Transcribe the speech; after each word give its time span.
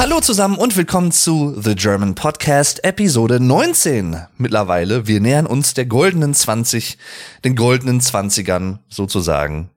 Hallo 0.00 0.18
zusammen 0.18 0.56
und 0.56 0.78
willkommen 0.78 1.12
zu 1.12 1.60
The 1.60 1.74
German 1.74 2.14
Podcast 2.14 2.82
Episode 2.84 3.38
19. 3.38 4.16
Mittlerweile, 4.38 5.06
wir 5.06 5.20
nähern 5.20 5.44
uns 5.44 5.74
der 5.74 5.84
goldenen 5.84 6.32
20, 6.32 6.96
den 7.44 7.54
goldenen 7.54 8.00
20ern 8.00 8.78
sozusagen. 8.88 9.68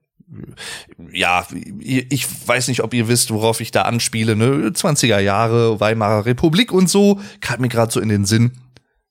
Ja, 1.12 1.46
ich 1.78 2.26
weiß 2.48 2.68
nicht, 2.68 2.82
ob 2.82 2.94
ihr 2.94 3.06
wisst, 3.06 3.32
worauf 3.32 3.60
ich 3.60 3.70
da 3.70 3.82
anspiele, 3.82 4.34
ne? 4.34 4.70
20er 4.70 5.18
Jahre, 5.18 5.78
Weimarer 5.78 6.24
Republik 6.24 6.72
und 6.72 6.88
so, 6.88 7.20
kam 7.42 7.60
mir 7.60 7.68
gerade 7.68 7.92
so 7.92 8.00
in 8.00 8.08
den 8.08 8.24
Sinn. 8.24 8.52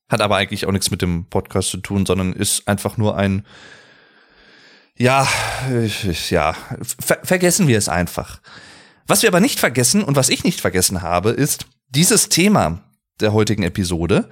Hat 0.08 0.20
aber 0.20 0.34
eigentlich 0.34 0.66
auch 0.66 0.72
nichts 0.72 0.90
mit 0.90 1.00
dem 1.00 1.26
Podcast 1.26 1.68
zu 1.68 1.76
tun, 1.76 2.06
sondern 2.06 2.32
ist 2.32 2.66
einfach 2.66 2.96
nur 2.96 3.16
ein 3.16 3.46
ja, 4.96 5.28
ja, 6.30 6.56
ver 6.98 7.18
vergessen 7.22 7.68
wir 7.68 7.78
es 7.78 7.88
einfach. 7.88 8.40
Was 9.06 9.22
wir 9.22 9.28
aber 9.28 9.40
nicht 9.40 9.60
vergessen 9.60 10.02
und 10.02 10.16
was 10.16 10.28
ich 10.28 10.44
nicht 10.44 10.60
vergessen 10.60 11.02
habe, 11.02 11.30
ist 11.30 11.66
dieses 11.88 12.28
Thema 12.28 12.80
der 13.20 13.32
heutigen 13.32 13.62
Episode. 13.62 14.28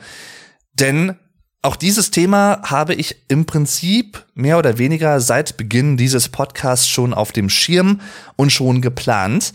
Denn 0.72 1.16
auch 1.60 1.76
dieses 1.76 2.10
Thema 2.10 2.60
habe 2.64 2.94
ich 2.94 3.16
im 3.28 3.46
Prinzip 3.46 4.24
mehr 4.34 4.58
oder 4.58 4.78
weniger 4.78 5.20
seit 5.20 5.56
Beginn 5.56 5.96
dieses 5.96 6.28
Podcasts 6.28 6.88
schon 6.88 7.14
auf 7.14 7.30
dem 7.32 7.48
Schirm 7.48 8.00
und 8.36 8.50
schon 8.50 8.82
geplant. 8.82 9.52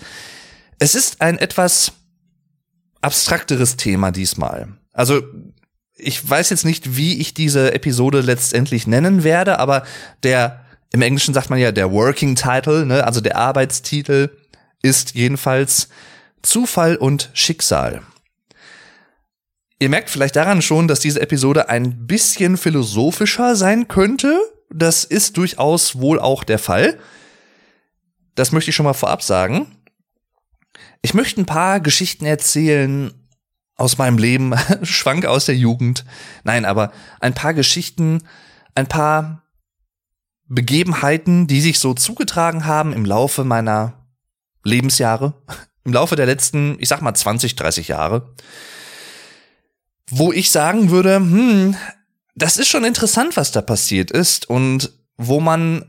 Es 0.79 0.95
ist 0.95 1.21
ein 1.21 1.37
etwas 1.37 1.91
abstrakteres 3.01 3.75
Thema 3.75 4.11
diesmal. 4.11 4.77
Also 4.93 5.21
ich 5.95 6.27
weiß 6.27 6.49
jetzt 6.51 6.65
nicht, 6.65 6.95
wie 6.95 7.19
ich 7.19 7.33
diese 7.33 7.73
Episode 7.73 8.21
letztendlich 8.21 8.87
nennen 8.87 9.23
werde, 9.23 9.59
aber 9.59 9.83
der 10.23 10.63
im 10.93 11.01
Englischen 11.01 11.33
sagt 11.33 11.49
man 11.49 11.59
ja 11.59 11.71
der 11.71 11.91
Working 11.91 12.35
Title, 12.35 12.85
ne, 12.85 13.03
also 13.03 13.19
der 13.19 13.35
Arbeitstitel 13.35 14.29
ist 14.81 15.15
jedenfalls 15.15 15.89
Zufall 16.41 16.95
und 16.95 17.29
Schicksal. 17.33 18.03
Ihr 19.79 19.89
merkt 19.89 20.09
vielleicht 20.09 20.35
daran 20.35 20.61
schon, 20.61 20.87
dass 20.87 20.99
diese 20.99 21.21
Episode 21.21 21.69
ein 21.69 22.07
bisschen 22.07 22.57
philosophischer 22.57 23.55
sein 23.55 23.87
könnte. 23.87 24.39
Das 24.69 25.03
ist 25.03 25.37
durchaus 25.37 25.99
wohl 25.99 26.19
auch 26.19 26.43
der 26.43 26.59
Fall. 26.59 26.99
Das 28.35 28.51
möchte 28.51 28.69
ich 28.69 28.75
schon 28.75 28.85
mal 28.85 28.93
vorab 28.93 29.21
sagen. 29.21 29.75
Ich 31.01 31.13
möchte 31.13 31.41
ein 31.41 31.45
paar 31.45 31.79
Geschichten 31.79 32.25
erzählen 32.25 33.13
aus 33.75 33.97
meinem 33.99 34.17
Leben, 34.17 34.55
Schwank 34.83 35.25
aus 35.25 35.45
der 35.45 35.55
Jugend. 35.55 36.05
Nein, 36.43 36.65
aber 36.65 36.91
ein 37.19 37.33
paar 37.33 37.53
Geschichten, 37.53 38.23
ein 38.73 38.87
paar 38.87 39.43
Begebenheiten, 40.47 41.45
die 41.47 41.61
sich 41.61 41.77
so 41.77 41.93
zugetragen 41.93 42.65
haben 42.65 42.93
im 42.93 43.05
Laufe 43.05 43.43
meiner 43.43 44.06
Lebensjahre, 44.67 45.33
im 45.83 45.93
Laufe 45.93 46.15
der 46.15 46.25
letzten, 46.25 46.77
ich 46.79 46.89
sag 46.89 47.01
mal 47.01 47.13
20, 47.13 47.55
30 47.55 47.87
Jahre, 47.87 48.33
wo 50.09 50.31
ich 50.31 50.51
sagen 50.51 50.89
würde, 50.91 51.15
hm, 51.15 51.75
das 52.35 52.57
ist 52.57 52.67
schon 52.67 52.85
interessant, 52.85 53.35
was 53.35 53.51
da 53.51 53.61
passiert 53.61 54.11
ist 54.11 54.49
und 54.49 54.91
wo 55.17 55.39
man 55.39 55.85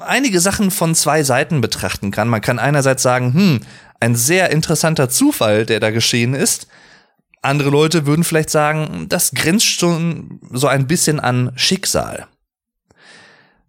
einige 0.00 0.40
Sachen 0.40 0.70
von 0.70 0.94
zwei 0.94 1.22
Seiten 1.22 1.60
betrachten 1.60 2.10
kann. 2.10 2.28
Man 2.28 2.40
kann 2.40 2.58
einerseits 2.58 3.02
sagen, 3.02 3.34
hm, 3.34 3.60
ein 4.00 4.14
sehr 4.14 4.50
interessanter 4.50 5.08
Zufall, 5.08 5.66
der 5.66 5.80
da 5.80 5.90
geschehen 5.90 6.34
ist. 6.34 6.66
Andere 7.40 7.70
Leute 7.70 8.06
würden 8.06 8.24
vielleicht 8.24 8.50
sagen, 8.50 9.06
das 9.08 9.32
grenzt 9.32 9.66
schon 9.66 10.40
so 10.52 10.68
ein 10.68 10.86
bisschen 10.86 11.20
an 11.20 11.52
Schicksal. 11.56 12.26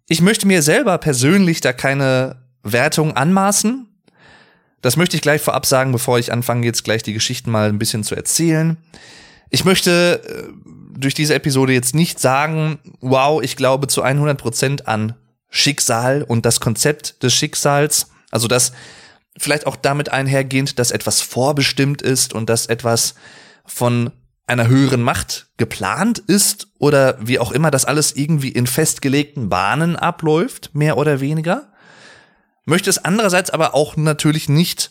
Ich 0.08 0.20
möchte 0.20 0.46
mir 0.46 0.62
selber 0.62 0.98
persönlich 0.98 1.60
da 1.60 1.72
keine 1.72 2.44
Wertung 2.62 3.16
anmaßen. 3.16 3.88
Das 4.84 4.98
möchte 4.98 5.16
ich 5.16 5.22
gleich 5.22 5.40
vorab 5.40 5.64
sagen, 5.64 5.92
bevor 5.92 6.18
ich 6.18 6.30
anfange, 6.30 6.66
jetzt 6.66 6.84
gleich 6.84 7.02
die 7.02 7.14
Geschichten 7.14 7.50
mal 7.50 7.70
ein 7.70 7.78
bisschen 7.78 8.04
zu 8.04 8.14
erzählen. 8.14 8.76
Ich 9.48 9.64
möchte 9.64 10.20
äh, 10.22 10.52
durch 10.98 11.14
diese 11.14 11.34
Episode 11.34 11.72
jetzt 11.72 11.94
nicht 11.94 12.20
sagen, 12.20 12.78
wow, 13.00 13.42
ich 13.42 13.56
glaube 13.56 13.86
zu 13.86 14.02
100 14.02 14.36
Prozent 14.36 14.86
an 14.86 15.14
Schicksal 15.48 16.22
und 16.22 16.44
das 16.44 16.60
Konzept 16.60 17.22
des 17.22 17.32
Schicksals. 17.32 18.10
Also 18.30 18.46
das 18.46 18.72
vielleicht 19.38 19.66
auch 19.66 19.76
damit 19.76 20.10
einhergehend, 20.10 20.78
dass 20.78 20.90
etwas 20.90 21.22
vorbestimmt 21.22 22.02
ist 22.02 22.34
und 22.34 22.50
dass 22.50 22.66
etwas 22.66 23.14
von 23.64 24.10
einer 24.46 24.68
höheren 24.68 25.00
Macht 25.00 25.46
geplant 25.56 26.18
ist 26.18 26.68
oder 26.78 27.16
wie 27.26 27.38
auch 27.38 27.52
immer 27.52 27.70
das 27.70 27.86
alles 27.86 28.14
irgendwie 28.14 28.50
in 28.50 28.66
festgelegten 28.66 29.48
Bahnen 29.48 29.96
abläuft, 29.96 30.74
mehr 30.74 30.98
oder 30.98 31.20
weniger 31.20 31.72
möchte 32.64 32.90
es 32.90 32.98
andererseits 32.98 33.50
aber 33.50 33.74
auch 33.74 33.96
natürlich 33.96 34.48
nicht 34.48 34.90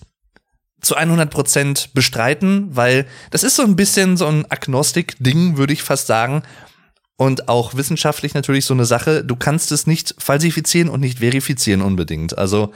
zu 0.81 0.95
100 0.95 1.31
Prozent 1.31 1.94
bestreiten, 1.94 2.67
weil 2.75 3.07
das 3.31 3.44
ist 3.44 3.56
so 3.56 3.63
ein 3.63 3.75
bisschen 3.75 4.17
so 4.17 4.28
ein 4.28 4.45
Agnostik-Ding, 4.50 5.57
würde 5.57 5.73
ich 5.73 5.81
fast 5.81 6.07
sagen. 6.07 6.44
Und 7.16 7.47
auch 7.47 7.75
wissenschaftlich 7.75 8.34
natürlich 8.34 8.66
so 8.66 8.73
eine 8.73 8.85
Sache. 8.85 9.23
Du 9.23 9.35
kannst 9.35 9.72
es 9.72 9.88
nicht 9.88 10.16
falsifizieren 10.17 10.89
und 10.89 11.00
nicht 11.00 11.19
verifizieren 11.19 11.81
unbedingt. 11.81 12.38
Also, 12.38 12.73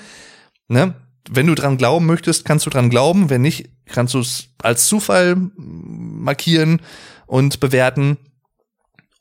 ne, 0.68 0.94
wenn 1.30 1.48
du 1.48 1.56
dran 1.56 1.78
glauben 1.78 2.06
möchtest, 2.06 2.46
kannst 2.46 2.66
du 2.66 2.70
dran 2.70 2.90
glauben. 2.90 3.30
Wenn 3.30 3.42
nicht, 3.42 3.70
kannst 3.88 4.14
du 4.14 4.20
es 4.20 4.50
als 4.62 4.88
Zufall 4.88 5.36
markieren 5.58 6.82
und 7.26 7.60
bewerten. 7.60 8.18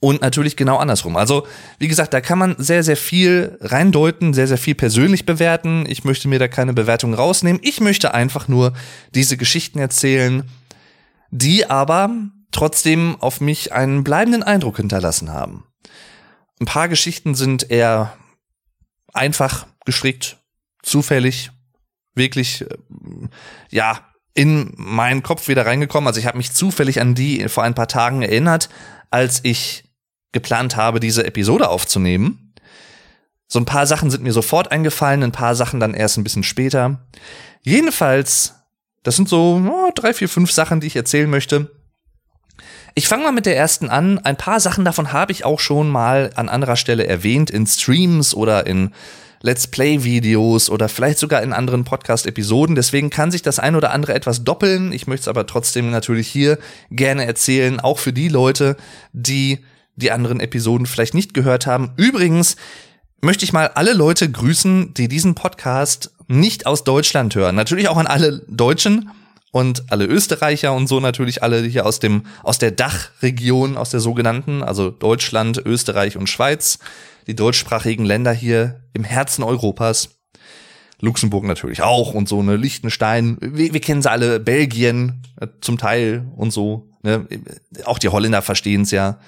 Und 0.01 0.21
natürlich 0.21 0.57
genau 0.57 0.77
andersrum. 0.77 1.17
Also, 1.17 1.47
wie 1.79 1.89
gesagt, 1.89 2.13
da 2.13 2.21
kann 2.21 2.39
man 2.39 2.55
sehr, 2.59 2.83
sehr 2.83 2.99
viel 2.99 3.57
reindeuten, 3.63 4.35
sehr, 4.35 4.47
sehr 4.47 4.59
viel 4.59 4.75
persönlich 4.75 5.25
bewerten. 5.25 5.87
Ich 5.89 6.05
möchte 6.05 6.29
mir 6.29 6.39
da 6.39 6.49
keine 6.49 6.75
Bewertung 6.75 7.15
rausnehmen. 7.15 7.61
Ich 7.65 7.81
möchte 7.81 8.13
einfach 8.13 8.47
nur 8.47 8.75
diese 9.15 9.39
Geschichten 9.39 9.79
erzählen, 9.79 10.45
die 11.31 11.69
aber 11.69 12.11
trotzdem 12.53 13.17
auf 13.21 13.41
mich 13.41 13.73
einen 13.73 14.05
bleibenden 14.05 14.43
Eindruck 14.43 14.77
hinterlassen 14.77 15.33
haben. 15.33 15.65
Ein 16.61 16.67
paar 16.67 16.89
Geschichten 16.89 17.35
sind 17.35 17.71
eher 17.71 18.17
einfach 19.13 19.67
gestrickt, 19.85 20.39
zufällig, 20.83 21.51
wirklich, 22.15 22.63
äh, 22.63 22.69
ja, 23.71 24.01
in 24.35 24.73
meinen 24.77 25.23
Kopf 25.23 25.49
wieder 25.49 25.65
reingekommen. 25.65 26.07
Also 26.07 26.21
ich 26.21 26.27
habe 26.27 26.37
mich 26.37 26.53
zufällig 26.53 27.01
an 27.01 27.15
die 27.15 27.49
vor 27.49 27.65
ein 27.65 27.75
paar 27.75 27.89
Tagen 27.89 28.21
erinnert, 28.21 28.69
als 29.11 29.41
ich 29.43 29.86
geplant 30.33 30.77
habe, 30.77 31.01
diese 31.01 31.27
Episode 31.27 31.69
aufzunehmen. 31.69 32.55
So 33.49 33.61
ein 33.61 33.65
paar 33.65 33.87
Sachen 33.87 34.11
sind 34.11 34.25
mir 34.25 34.33
sofort 34.33 34.73
eingefallen, 34.73 35.23
ein 35.23 35.33
paar 35.33 35.55
Sachen 35.55 35.81
dann 35.81 35.95
erst 35.95 36.19
ein 36.19 36.25
bisschen 36.25 36.43
später. 36.43 37.07
Jedenfalls, 37.63 38.55
das 39.03 39.17
sind 39.17 39.29
so 39.29 39.63
oh, 39.65 39.91
drei, 39.95 40.13
vier, 40.13 40.29
fünf 40.29 40.51
Sachen, 40.51 40.81
die 40.81 40.89
ich 40.89 40.97
erzählen 40.97 41.31
möchte. 41.31 41.71
Ich 42.95 43.09
fange 43.09 43.25
mal 43.25 43.33
mit 43.33 43.47
der 43.47 43.57
ersten 43.57 43.89
an. 43.89 44.19
Ein 44.19 44.37
paar 44.37 44.59
Sachen 44.59 44.85
davon 44.85 45.13
habe 45.13 45.31
ich 45.31 45.45
auch 45.45 45.61
schon 45.61 45.89
mal 45.89 46.31
an 46.35 46.49
anderer 46.49 46.77
Stelle 46.77 47.07
erwähnt, 47.07 47.51
in 47.51 47.67
Streams 47.67 48.35
oder 48.35 48.67
in 48.67 48.93
Let's 49.43 49.67
Play-Videos 49.67 50.71
oder 50.71 50.89
vielleicht 50.89 51.19
sogar 51.19 51.43
in 51.43 51.53
anderen 51.53 51.85
Podcast-Episoden. 51.85 52.75
Deswegen 52.75 53.11
kann 53.11 53.31
sich 53.31 53.43
das 53.43 53.59
ein 53.59 53.77
oder 53.77 53.93
andere 53.93 54.15
etwas 54.15 54.45
doppeln. 54.45 54.93
Ich 54.93 55.07
möchte 55.07 55.23
es 55.23 55.29
aber 55.29 55.47
trotzdem 55.47 55.91
natürlich 55.91 56.27
hier 56.27 56.59
gerne 56.91 57.27
erzählen, 57.27 57.79
auch 57.79 57.99
für 57.99 58.13
die 58.13 58.29
Leute, 58.29 58.77
die 59.13 59.65
die 59.97 60.13
anderen 60.13 60.41
Episoden 60.41 60.87
vielleicht 60.87 61.15
nicht 61.15 61.35
gehört 61.35 61.67
haben. 61.67 61.93
Übrigens 61.97 62.57
möchte 63.21 63.45
ich 63.45 63.53
mal 63.53 63.69
alle 63.69 63.93
Leute 63.93 64.31
grüßen, 64.31 64.95
die 64.95 65.09
diesen 65.09 65.35
Podcast 65.35 66.13
nicht 66.29 66.67
aus 66.67 66.85
Deutschland 66.85 67.35
hören. 67.35 67.57
Natürlich 67.57 67.89
auch 67.89 67.97
an 67.97 68.07
alle 68.07 68.43
Deutschen 68.49 69.11
und 69.53 69.91
alle 69.91 70.05
Österreicher 70.05 70.73
und 70.75 70.87
so 70.87 71.01
natürlich 71.01 71.43
alle 71.43 71.63
hier 71.63 71.87
aus 71.87 71.99
dem 71.99 72.25
aus 72.43 72.59
der 72.59 72.73
Dachregion, 72.73 73.77
aus 73.77 73.91
der 73.91 74.01
sogenannten, 74.01 74.63
also 74.63 74.91
Deutschland, 74.91 75.59
Österreich 75.65 76.17
und 76.17 76.29
Schweiz, 76.29 76.79
die 77.27 77.35
deutschsprachigen 77.35 78.05
Länder 78.05 78.33
hier 78.33 78.83
im 78.93 79.05
Herzen 79.05 79.43
Europas. 79.43 80.11
Luxemburg 81.01 81.45
natürlich 81.45 81.83
auch 81.83 82.15
und 82.15 82.29
so, 82.29 82.43
ne, 82.43 82.57
Liechtenstein, 82.57 83.37
wir, 83.41 83.73
wir 83.75 83.81
kennen 83.81 84.01
sie 84.01 84.11
alle, 84.11 84.41
Belgien 84.41 85.23
äh, 85.39 85.47
zum 85.61 85.77
Teil 85.77 86.27
und 86.37 86.53
so, 86.53 86.89
ne, 87.03 87.27
auch 87.85 87.99
die 87.99 88.09
Holländer 88.09 88.41
verstehen 88.41 88.83
es 88.83 88.91
ja 88.91 89.19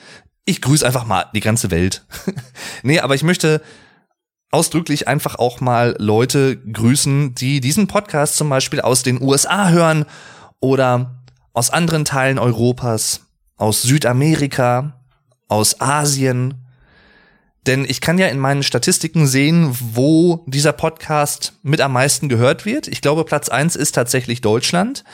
ich 0.48 0.62
grüße 0.62 0.86
einfach 0.86 1.04
mal 1.04 1.26
die 1.34 1.40
ganze 1.40 1.70
Welt. 1.70 2.06
nee, 2.82 3.00
aber 3.00 3.14
ich 3.14 3.22
möchte 3.22 3.60
ausdrücklich 4.50 5.06
einfach 5.06 5.34
auch 5.34 5.60
mal 5.60 5.94
Leute 5.98 6.56
grüßen, 6.56 7.34
die 7.34 7.60
diesen 7.60 7.86
Podcast 7.86 8.36
zum 8.36 8.48
Beispiel 8.48 8.80
aus 8.80 9.02
den 9.02 9.20
USA 9.20 9.68
hören 9.68 10.06
oder 10.60 11.22
aus 11.52 11.68
anderen 11.68 12.06
Teilen 12.06 12.38
Europas, 12.38 13.26
aus 13.56 13.82
Südamerika, 13.82 15.04
aus 15.48 15.82
Asien. 15.82 16.64
Denn 17.66 17.84
ich 17.84 18.00
kann 18.00 18.16
ja 18.16 18.28
in 18.28 18.38
meinen 18.38 18.62
Statistiken 18.62 19.26
sehen, 19.26 19.76
wo 19.78 20.46
dieser 20.46 20.72
Podcast 20.72 21.58
mit 21.62 21.82
am 21.82 21.92
meisten 21.92 22.30
gehört 22.30 22.64
wird. 22.64 22.88
Ich 22.88 23.02
glaube, 23.02 23.26
Platz 23.26 23.50
eins 23.50 23.76
ist 23.76 23.92
tatsächlich 23.92 24.40
Deutschland. 24.40 25.04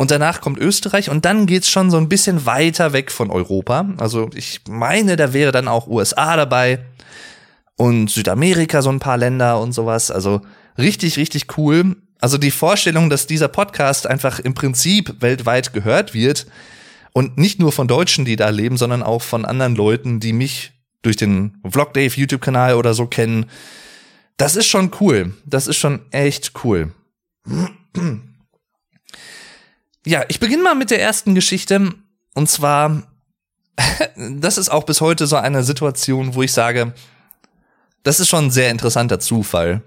Und 0.00 0.10
danach 0.10 0.40
kommt 0.40 0.56
Österreich 0.56 1.10
und 1.10 1.26
dann 1.26 1.44
geht's 1.44 1.68
schon 1.68 1.90
so 1.90 1.98
ein 1.98 2.08
bisschen 2.08 2.46
weiter 2.46 2.94
weg 2.94 3.12
von 3.12 3.30
Europa. 3.30 3.86
Also 3.98 4.30
ich 4.34 4.62
meine, 4.66 5.16
da 5.16 5.34
wäre 5.34 5.52
dann 5.52 5.68
auch 5.68 5.88
USA 5.88 6.38
dabei 6.38 6.78
und 7.76 8.08
Südamerika 8.08 8.80
so 8.80 8.88
ein 8.88 8.98
paar 8.98 9.18
Länder 9.18 9.60
und 9.60 9.72
sowas. 9.72 10.10
Also 10.10 10.40
richtig, 10.78 11.18
richtig 11.18 11.58
cool. 11.58 11.96
Also 12.18 12.38
die 12.38 12.50
Vorstellung, 12.50 13.10
dass 13.10 13.26
dieser 13.26 13.48
Podcast 13.48 14.06
einfach 14.06 14.38
im 14.38 14.54
Prinzip 14.54 15.20
weltweit 15.20 15.74
gehört 15.74 16.14
wird 16.14 16.46
und 17.12 17.36
nicht 17.36 17.60
nur 17.60 17.70
von 17.70 17.86
Deutschen, 17.86 18.24
die 18.24 18.36
da 18.36 18.48
leben, 18.48 18.78
sondern 18.78 19.02
auch 19.02 19.20
von 19.20 19.44
anderen 19.44 19.76
Leuten, 19.76 20.18
die 20.18 20.32
mich 20.32 20.72
durch 21.02 21.16
den 21.16 21.58
Vlog 21.70 21.92
Dave 21.92 22.18
YouTube-Kanal 22.18 22.76
oder 22.76 22.94
so 22.94 23.04
kennen. 23.04 23.50
Das 24.38 24.56
ist 24.56 24.66
schon 24.66 24.92
cool. 24.98 25.34
Das 25.44 25.66
ist 25.66 25.76
schon 25.76 26.00
echt 26.10 26.52
cool. 26.64 26.94
Ja, 30.06 30.24
ich 30.28 30.40
beginne 30.40 30.62
mal 30.62 30.74
mit 30.74 30.90
der 30.90 31.00
ersten 31.00 31.34
Geschichte. 31.34 31.92
Und 32.34 32.48
zwar, 32.48 33.02
das 34.16 34.58
ist 34.58 34.70
auch 34.70 34.84
bis 34.84 35.00
heute 35.00 35.26
so 35.26 35.36
eine 35.36 35.62
Situation, 35.62 36.34
wo 36.34 36.42
ich 36.42 36.52
sage, 36.52 36.94
das 38.02 38.20
ist 38.20 38.28
schon 38.28 38.46
ein 38.46 38.50
sehr 38.50 38.70
interessanter 38.70 39.20
Zufall. 39.20 39.82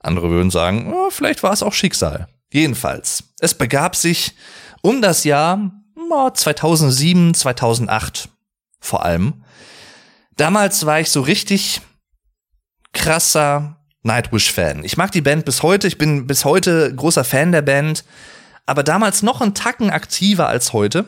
Andere 0.00 0.30
würden 0.30 0.50
sagen, 0.50 0.92
oh, 0.92 1.10
vielleicht 1.10 1.42
war 1.42 1.52
es 1.52 1.62
auch 1.62 1.72
Schicksal. 1.72 2.28
Jedenfalls, 2.52 3.24
es 3.40 3.54
begab 3.54 3.96
sich 3.96 4.34
um 4.82 5.02
das 5.02 5.24
Jahr 5.24 5.72
2007, 6.34 7.34
2008 7.34 8.28
vor 8.80 9.04
allem. 9.04 9.44
Damals 10.36 10.86
war 10.86 11.00
ich 11.00 11.10
so 11.10 11.20
richtig 11.20 11.80
krasser 12.92 13.76
Nightwish-Fan. 14.02 14.84
Ich 14.84 14.96
mag 14.96 15.12
die 15.12 15.20
Band 15.20 15.44
bis 15.44 15.62
heute, 15.62 15.88
ich 15.88 15.98
bin 15.98 16.26
bis 16.26 16.44
heute 16.44 16.94
großer 16.94 17.24
Fan 17.24 17.52
der 17.52 17.62
Band, 17.62 18.04
aber 18.68 18.82
damals 18.82 19.22
noch 19.22 19.40
ein 19.40 19.54
Tacken 19.54 19.90
aktiver 19.90 20.48
als 20.48 20.74
heute. 20.74 21.06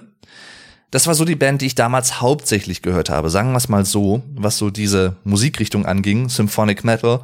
Das 0.91 1.07
war 1.07 1.15
so 1.15 1.27
die 1.27 1.37
Band, 1.37 1.61
die 1.61 1.67
ich 1.67 1.75
damals 1.75 2.21
hauptsächlich 2.21 2.81
gehört 2.81 3.11
habe, 3.11 3.29
sagen 3.29 3.53
wir 3.53 3.59
es 3.59 3.69
mal 3.69 3.85
so, 3.85 4.23
was 4.35 4.57
so 4.57 4.71
diese 4.71 5.17
Musikrichtung 5.25 5.85
anging, 5.85 6.31
Symphonic 6.31 6.85
Metal. 6.85 7.21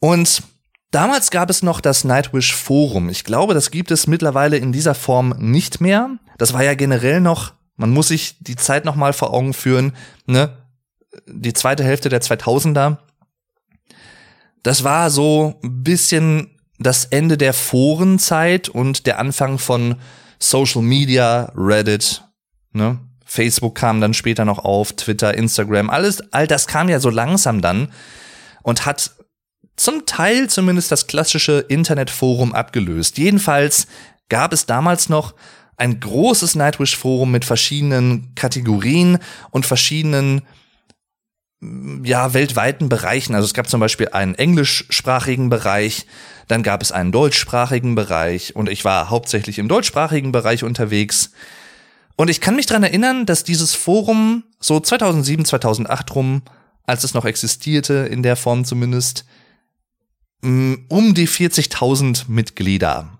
Und 0.00 0.42
damals 0.90 1.30
gab 1.30 1.50
es 1.50 1.62
noch 1.62 1.82
das 1.82 2.04
Nightwish 2.04 2.54
Forum. 2.54 3.10
Ich 3.10 3.24
glaube, 3.24 3.52
das 3.52 3.70
gibt 3.70 3.90
es 3.90 4.06
mittlerweile 4.06 4.56
in 4.56 4.72
dieser 4.72 4.94
Form 4.94 5.34
nicht 5.38 5.82
mehr. 5.82 6.18
Das 6.38 6.54
war 6.54 6.64
ja 6.64 6.74
generell 6.74 7.20
noch, 7.20 7.52
man 7.76 7.90
muss 7.90 8.08
sich 8.08 8.38
die 8.40 8.56
Zeit 8.56 8.86
noch 8.86 8.96
mal 8.96 9.12
vor 9.12 9.32
Augen 9.32 9.52
führen, 9.52 9.92
ne? 10.26 10.56
Die 11.26 11.52
zweite 11.52 11.84
Hälfte 11.84 12.08
der 12.08 12.22
2000er. 12.22 12.96
Das 14.62 14.82
war 14.82 15.10
so 15.10 15.60
ein 15.62 15.84
bisschen 15.84 16.53
das 16.84 17.06
Ende 17.06 17.36
der 17.36 17.52
Forenzeit 17.52 18.68
und 18.68 19.06
der 19.06 19.18
Anfang 19.18 19.58
von 19.58 19.96
Social 20.38 20.82
Media, 20.82 21.52
Reddit, 21.56 22.22
ne? 22.72 23.00
Facebook 23.26 23.74
kam 23.74 24.00
dann 24.00 24.14
später 24.14 24.44
noch 24.44 24.58
auf, 24.60 24.92
Twitter, 24.92 25.34
Instagram, 25.34 25.90
alles, 25.90 26.32
all 26.32 26.46
das 26.46 26.66
kam 26.66 26.88
ja 26.88 27.00
so 27.00 27.10
langsam 27.10 27.62
dann 27.62 27.90
und 28.62 28.86
hat 28.86 29.12
zum 29.76 30.06
Teil 30.06 30.48
zumindest 30.48 30.92
das 30.92 31.06
klassische 31.06 31.64
Internetforum 31.68 32.54
abgelöst. 32.54 33.18
Jedenfalls 33.18 33.88
gab 34.28 34.52
es 34.52 34.66
damals 34.66 35.08
noch 35.08 35.34
ein 35.76 35.98
großes 35.98 36.54
Nightwish-Forum 36.54 37.30
mit 37.32 37.44
verschiedenen 37.44 38.34
Kategorien 38.36 39.18
und 39.50 39.66
verschiedenen 39.66 40.42
ja, 42.04 42.34
weltweiten 42.34 42.88
Bereichen. 42.88 43.34
Also 43.34 43.46
es 43.46 43.54
gab 43.54 43.68
zum 43.68 43.80
Beispiel 43.80 44.08
einen 44.08 44.34
englischsprachigen 44.34 45.48
Bereich, 45.48 46.06
dann 46.48 46.62
gab 46.62 46.82
es 46.82 46.92
einen 46.92 47.12
deutschsprachigen 47.12 47.94
Bereich 47.94 48.54
und 48.56 48.68
ich 48.68 48.84
war 48.84 49.10
hauptsächlich 49.10 49.58
im 49.58 49.68
deutschsprachigen 49.68 50.32
Bereich 50.32 50.64
unterwegs. 50.64 51.30
Und 52.16 52.30
ich 52.30 52.40
kann 52.40 52.56
mich 52.56 52.66
dran 52.66 52.82
erinnern, 52.82 53.26
dass 53.26 53.44
dieses 53.44 53.74
Forum 53.74 54.44
so 54.60 54.78
2007, 54.78 55.44
2008 55.44 56.14
rum, 56.14 56.42
als 56.84 57.04
es 57.04 57.14
noch 57.14 57.24
existierte, 57.24 57.94
in 57.94 58.22
der 58.22 58.36
Form 58.36 58.64
zumindest, 58.64 59.24
um 60.42 61.14
die 61.14 61.28
40.000 61.28 62.24
Mitglieder 62.28 63.18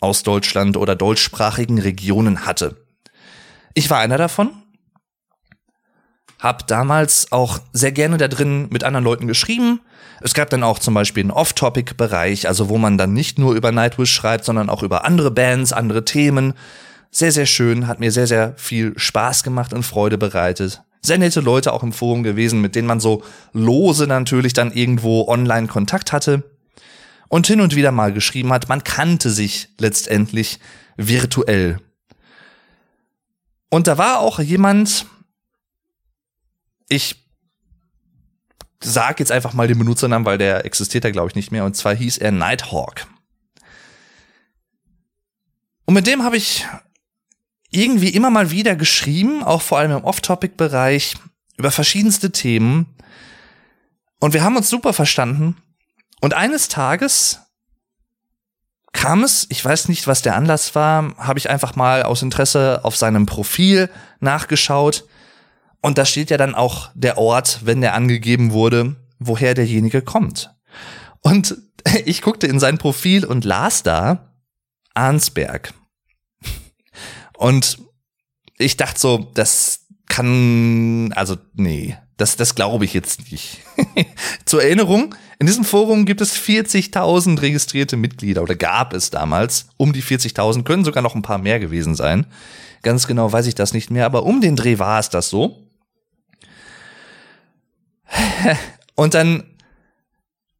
aus 0.00 0.22
Deutschland 0.22 0.76
oder 0.76 0.96
deutschsprachigen 0.96 1.78
Regionen 1.78 2.46
hatte. 2.46 2.86
Ich 3.74 3.90
war 3.90 3.98
einer 3.98 4.16
davon, 4.16 4.59
hab 6.40 6.66
damals 6.66 7.30
auch 7.32 7.60
sehr 7.72 7.92
gerne 7.92 8.16
da 8.16 8.28
drin 8.28 8.68
mit 8.70 8.82
anderen 8.82 9.04
Leuten 9.04 9.26
geschrieben. 9.26 9.80
Es 10.20 10.34
gab 10.34 10.50
dann 10.50 10.62
auch 10.62 10.78
zum 10.78 10.94
Beispiel 10.94 11.22
einen 11.22 11.30
Off-Topic-Bereich, 11.30 12.48
also 12.48 12.68
wo 12.68 12.78
man 12.78 12.98
dann 12.98 13.12
nicht 13.12 13.38
nur 13.38 13.54
über 13.54 13.72
Nightwish 13.72 14.12
schreibt, 14.12 14.44
sondern 14.44 14.68
auch 14.68 14.82
über 14.82 15.04
andere 15.04 15.30
Bands, 15.30 15.72
andere 15.72 16.04
Themen. 16.04 16.54
Sehr, 17.10 17.32
sehr 17.32 17.46
schön, 17.46 17.86
hat 17.86 18.00
mir 18.00 18.12
sehr, 18.12 18.26
sehr 18.26 18.54
viel 18.56 18.92
Spaß 18.96 19.42
gemacht 19.42 19.72
und 19.72 19.84
Freude 19.84 20.18
bereitet 20.18 20.82
sehr 21.02 21.18
nette 21.18 21.40
Leute 21.40 21.72
auch 21.72 21.82
im 21.82 21.92
Forum 21.92 22.22
gewesen, 22.22 22.60
mit 22.60 22.74
denen 22.74 22.88
man 22.88 23.00
so 23.00 23.22
lose 23.52 24.06
natürlich 24.06 24.52
dann 24.52 24.72
irgendwo 24.72 25.26
online 25.28 25.66
Kontakt 25.66 26.12
hatte 26.12 26.42
und 27.28 27.46
hin 27.46 27.60
und 27.60 27.74
wieder 27.74 27.92
mal 27.92 28.12
geschrieben 28.12 28.52
hat. 28.52 28.68
Man 28.68 28.84
kannte 28.84 29.30
sich 29.30 29.68
letztendlich 29.78 30.58
virtuell. 30.96 31.78
Und 33.70 33.86
da 33.86 33.98
war 33.98 34.18
auch 34.18 34.40
jemand, 34.40 35.06
ich 36.90 37.24
sag 38.82 39.20
jetzt 39.20 39.32
einfach 39.32 39.54
mal 39.54 39.68
den 39.68 39.78
Benutzernamen, 39.78 40.26
weil 40.26 40.38
der 40.38 40.66
existiert 40.66 41.04
da 41.04 41.10
glaube 41.10 41.28
ich 41.28 41.34
nicht 41.34 41.52
mehr, 41.52 41.64
und 41.64 41.76
zwar 41.76 41.94
hieß 41.94 42.18
er 42.18 42.32
Nighthawk. 42.32 43.06
Und 45.86 45.94
mit 45.94 46.06
dem 46.06 46.22
habe 46.22 46.36
ich 46.36 46.66
irgendwie 47.70 48.10
immer 48.10 48.30
mal 48.30 48.50
wieder 48.50 48.76
geschrieben, 48.76 49.42
auch 49.42 49.62
vor 49.62 49.78
allem 49.78 49.92
im 49.92 50.04
Off-Topic-Bereich, 50.04 51.14
über 51.56 51.70
verschiedenste 51.70 52.32
Themen. 52.32 52.86
Und 54.18 54.34
wir 54.34 54.42
haben 54.42 54.56
uns 54.56 54.68
super 54.68 54.92
verstanden. 54.92 55.56
Und 56.20 56.34
eines 56.34 56.68
Tages 56.68 57.40
kam 58.92 59.22
es, 59.22 59.46
ich 59.50 59.64
weiß 59.64 59.88
nicht, 59.88 60.06
was 60.06 60.22
der 60.22 60.36
Anlass 60.36 60.74
war, 60.74 61.14
habe 61.16 61.38
ich 61.38 61.48
einfach 61.48 61.76
mal 61.76 62.02
aus 62.02 62.22
Interesse 62.22 62.80
auf 62.82 62.96
seinem 62.96 63.26
Profil 63.26 63.88
nachgeschaut. 64.18 65.04
Und 65.82 65.98
da 65.98 66.04
steht 66.04 66.30
ja 66.30 66.36
dann 66.36 66.54
auch 66.54 66.90
der 66.94 67.18
Ort, 67.18 67.60
wenn 67.64 67.80
der 67.80 67.94
angegeben 67.94 68.52
wurde, 68.52 68.96
woher 69.18 69.54
derjenige 69.54 70.02
kommt. 70.02 70.54
Und 71.20 71.56
ich 72.04 72.22
guckte 72.22 72.46
in 72.46 72.60
sein 72.60 72.78
Profil 72.78 73.24
und 73.24 73.44
las 73.44 73.82
da 73.82 74.34
Arnsberg. 74.94 75.72
Und 77.36 77.78
ich 78.58 78.76
dachte 78.76 79.00
so, 79.00 79.30
das 79.34 79.86
kann, 80.06 81.12
also 81.14 81.36
nee, 81.54 81.96
das, 82.18 82.36
das 82.36 82.54
glaube 82.54 82.84
ich 82.84 82.92
jetzt 82.92 83.32
nicht. 83.32 83.62
Zur 84.44 84.62
Erinnerung, 84.62 85.14
in 85.38 85.46
diesem 85.46 85.64
Forum 85.64 86.04
gibt 86.04 86.20
es 86.20 86.36
40.000 86.36 87.40
registrierte 87.40 87.96
Mitglieder 87.96 88.42
oder 88.42 88.56
gab 88.56 88.92
es 88.92 89.08
damals 89.08 89.68
um 89.78 89.94
die 89.94 90.02
40.000, 90.02 90.64
können 90.64 90.84
sogar 90.84 91.02
noch 91.02 91.14
ein 91.14 91.22
paar 91.22 91.38
mehr 91.38 91.58
gewesen 91.58 91.94
sein. 91.94 92.26
Ganz 92.82 93.06
genau 93.06 93.32
weiß 93.32 93.46
ich 93.46 93.54
das 93.54 93.72
nicht 93.72 93.90
mehr, 93.90 94.04
aber 94.04 94.24
um 94.24 94.42
den 94.42 94.56
Dreh 94.56 94.78
war 94.78 95.00
es 95.00 95.08
das 95.08 95.30
so. 95.30 95.69
Und 98.94 99.14
dann, 99.14 99.44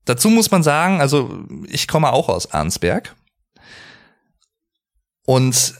dazu 0.04 0.30
muss 0.30 0.50
man 0.50 0.62
sagen, 0.62 1.00
also 1.00 1.44
ich 1.68 1.88
komme 1.88 2.12
auch 2.12 2.28
aus 2.28 2.52
Arnsberg. 2.52 3.14
Und 5.26 5.74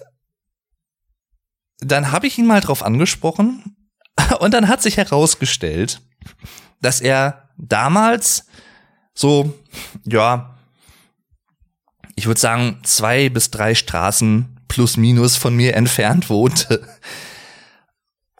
dann 1.78 2.12
habe 2.12 2.26
ich 2.26 2.38
ihn 2.38 2.46
mal 2.46 2.60
drauf 2.60 2.82
angesprochen 2.82 3.76
und 4.40 4.52
dann 4.52 4.68
hat 4.68 4.82
sich 4.82 4.96
herausgestellt, 4.96 6.02
dass 6.82 7.00
er 7.00 7.48
damals 7.56 8.46
so, 9.14 9.58
ja, 10.04 10.56
ich 12.16 12.26
würde 12.26 12.40
sagen, 12.40 12.80
zwei 12.84 13.28
bis 13.28 13.50
drei 13.50 13.74
Straßen 13.74 14.60
plus 14.68 14.96
minus 14.96 15.36
von 15.36 15.54
mir 15.56 15.74
entfernt 15.76 16.28
wohnte. 16.28 16.86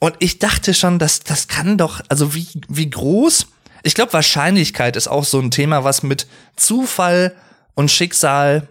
Und 0.01 0.17
ich 0.19 0.39
dachte 0.39 0.75
schon, 0.75 0.99
dass 0.99 1.21
das 1.21 1.47
kann 1.47 1.79
doch, 1.79 2.01
also 2.09 2.35
wie, 2.35 2.49
wie 2.69 2.89
groß? 2.89 3.47
Ich 3.83 3.95
glaube, 3.95 4.15
Wahrscheinlichkeit 4.15 4.97
ist 4.97 5.09
auch 5.09 5.25
so 5.25 5.39
ein 5.39 5.51
Thema, 5.51 5.85
was 5.85 6.03
mit 6.03 6.27
Zufall 6.57 7.37
und 7.75 7.91
Schicksal 7.91 8.69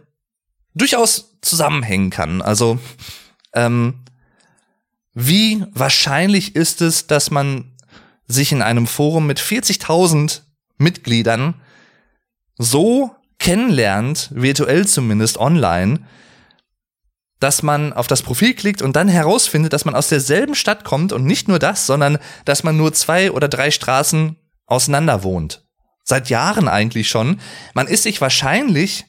durchaus 0.73 1.37
zusammenhängen 1.41 2.09
kann. 2.09 2.41
Also, 2.41 2.79
ähm, 3.53 4.01
wie 5.13 5.63
wahrscheinlich 5.71 6.55
ist 6.55 6.81
es, 6.81 7.07
dass 7.07 7.31
man 7.31 7.73
sich 8.27 8.51
in 8.51 8.61
einem 8.61 8.87
Forum 8.87 9.27
mit 9.27 9.39
40.000 9.39 10.41
Mitgliedern 10.77 11.55
so 12.57 13.15
kennenlernt, 13.37 14.29
virtuell 14.33 14.87
zumindest 14.87 15.37
online, 15.37 15.99
dass 17.39 17.63
man 17.63 17.93
auf 17.93 18.07
das 18.07 18.21
Profil 18.21 18.53
klickt 18.53 18.81
und 18.81 18.95
dann 18.95 19.07
herausfindet, 19.07 19.73
dass 19.73 19.85
man 19.85 19.95
aus 19.95 20.09
derselben 20.09 20.55
Stadt 20.55 20.83
kommt 20.83 21.13
und 21.13 21.25
nicht 21.25 21.47
nur 21.47 21.59
das, 21.59 21.85
sondern 21.85 22.17
dass 22.45 22.63
man 22.63 22.75
nur 22.75 22.93
zwei 22.93 23.31
oder 23.31 23.47
drei 23.47 23.71
Straßen 23.71 24.35
auseinander 24.65 25.23
wohnt. 25.23 25.63
Seit 26.03 26.29
Jahren 26.29 26.67
eigentlich 26.67 27.07
schon. 27.09 27.39
Man 27.73 27.87
ist 27.87 28.03
sich 28.03 28.19
wahrscheinlich 28.19 29.05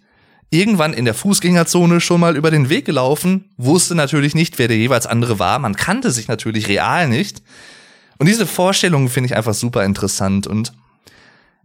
irgendwann 0.50 0.92
in 0.92 1.04
der 1.04 1.14
Fußgängerzone 1.14 2.00
schon 2.00 2.20
mal 2.20 2.36
über 2.36 2.50
den 2.50 2.68
Weg 2.68 2.84
gelaufen, 2.84 3.50
wusste 3.56 3.94
natürlich 3.94 4.34
nicht, 4.34 4.58
wer 4.58 4.68
der 4.68 4.76
jeweils 4.76 5.06
andere 5.06 5.38
war. 5.38 5.58
Man 5.58 5.76
kannte 5.76 6.10
sich 6.10 6.28
natürlich 6.28 6.68
real 6.68 7.08
nicht. 7.08 7.42
Und 8.18 8.26
diese 8.26 8.46
Vorstellungen 8.46 9.08
finde 9.08 9.28
ich 9.28 9.36
einfach 9.36 9.54
super 9.54 9.84
interessant 9.84 10.46
und 10.46 10.72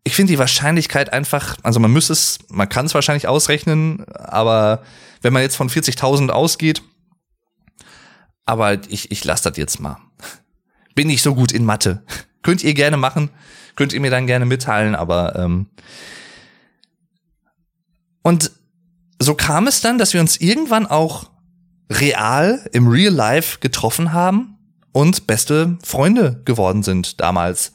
ich 0.07 0.15
finde 0.15 0.31
die 0.31 0.39
Wahrscheinlichkeit 0.39 1.11
einfach, 1.11 1.57
also 1.63 1.79
man 1.79 1.91
müsste 1.91 2.13
es, 2.13 2.37
man 2.49 2.69
kann 2.69 2.85
es 2.85 2.93
wahrscheinlich 2.93 3.27
ausrechnen, 3.27 4.05
aber 4.13 4.83
wenn 5.25 5.33
man 5.33 5.41
jetzt 5.41 5.55
von 5.55 5.71
40.000 5.71 6.29
ausgeht, 6.29 6.83
aber 8.45 8.87
ich, 8.89 9.09
ich 9.09 9.23
lasse 9.25 9.49
das 9.49 9.57
jetzt 9.57 9.79
mal. 9.79 9.97
Bin 10.93 11.07
nicht 11.07 11.23
so 11.23 11.33
gut 11.33 11.51
in 11.51 11.65
Mathe. 11.65 12.03
Könnt 12.43 12.63
ihr 12.63 12.75
gerne 12.75 12.95
machen, 12.95 13.31
könnt 13.75 13.91
ihr 13.91 14.01
mir 14.01 14.11
dann 14.11 14.27
gerne 14.27 14.45
mitteilen, 14.45 14.93
aber 14.93 15.35
ähm 15.35 15.65
und 18.21 18.51
so 19.17 19.33
kam 19.33 19.65
es 19.65 19.81
dann, 19.81 19.97
dass 19.97 20.13
wir 20.13 20.21
uns 20.21 20.37
irgendwann 20.37 20.85
auch 20.85 21.31
real 21.89 22.69
im 22.71 22.87
Real 22.87 23.11
Life 23.11 23.57
getroffen 23.61 24.13
haben 24.13 24.59
und 24.91 25.25
beste 25.25 25.79
Freunde 25.81 26.43
geworden 26.45 26.83
sind 26.83 27.19
damals. 27.19 27.73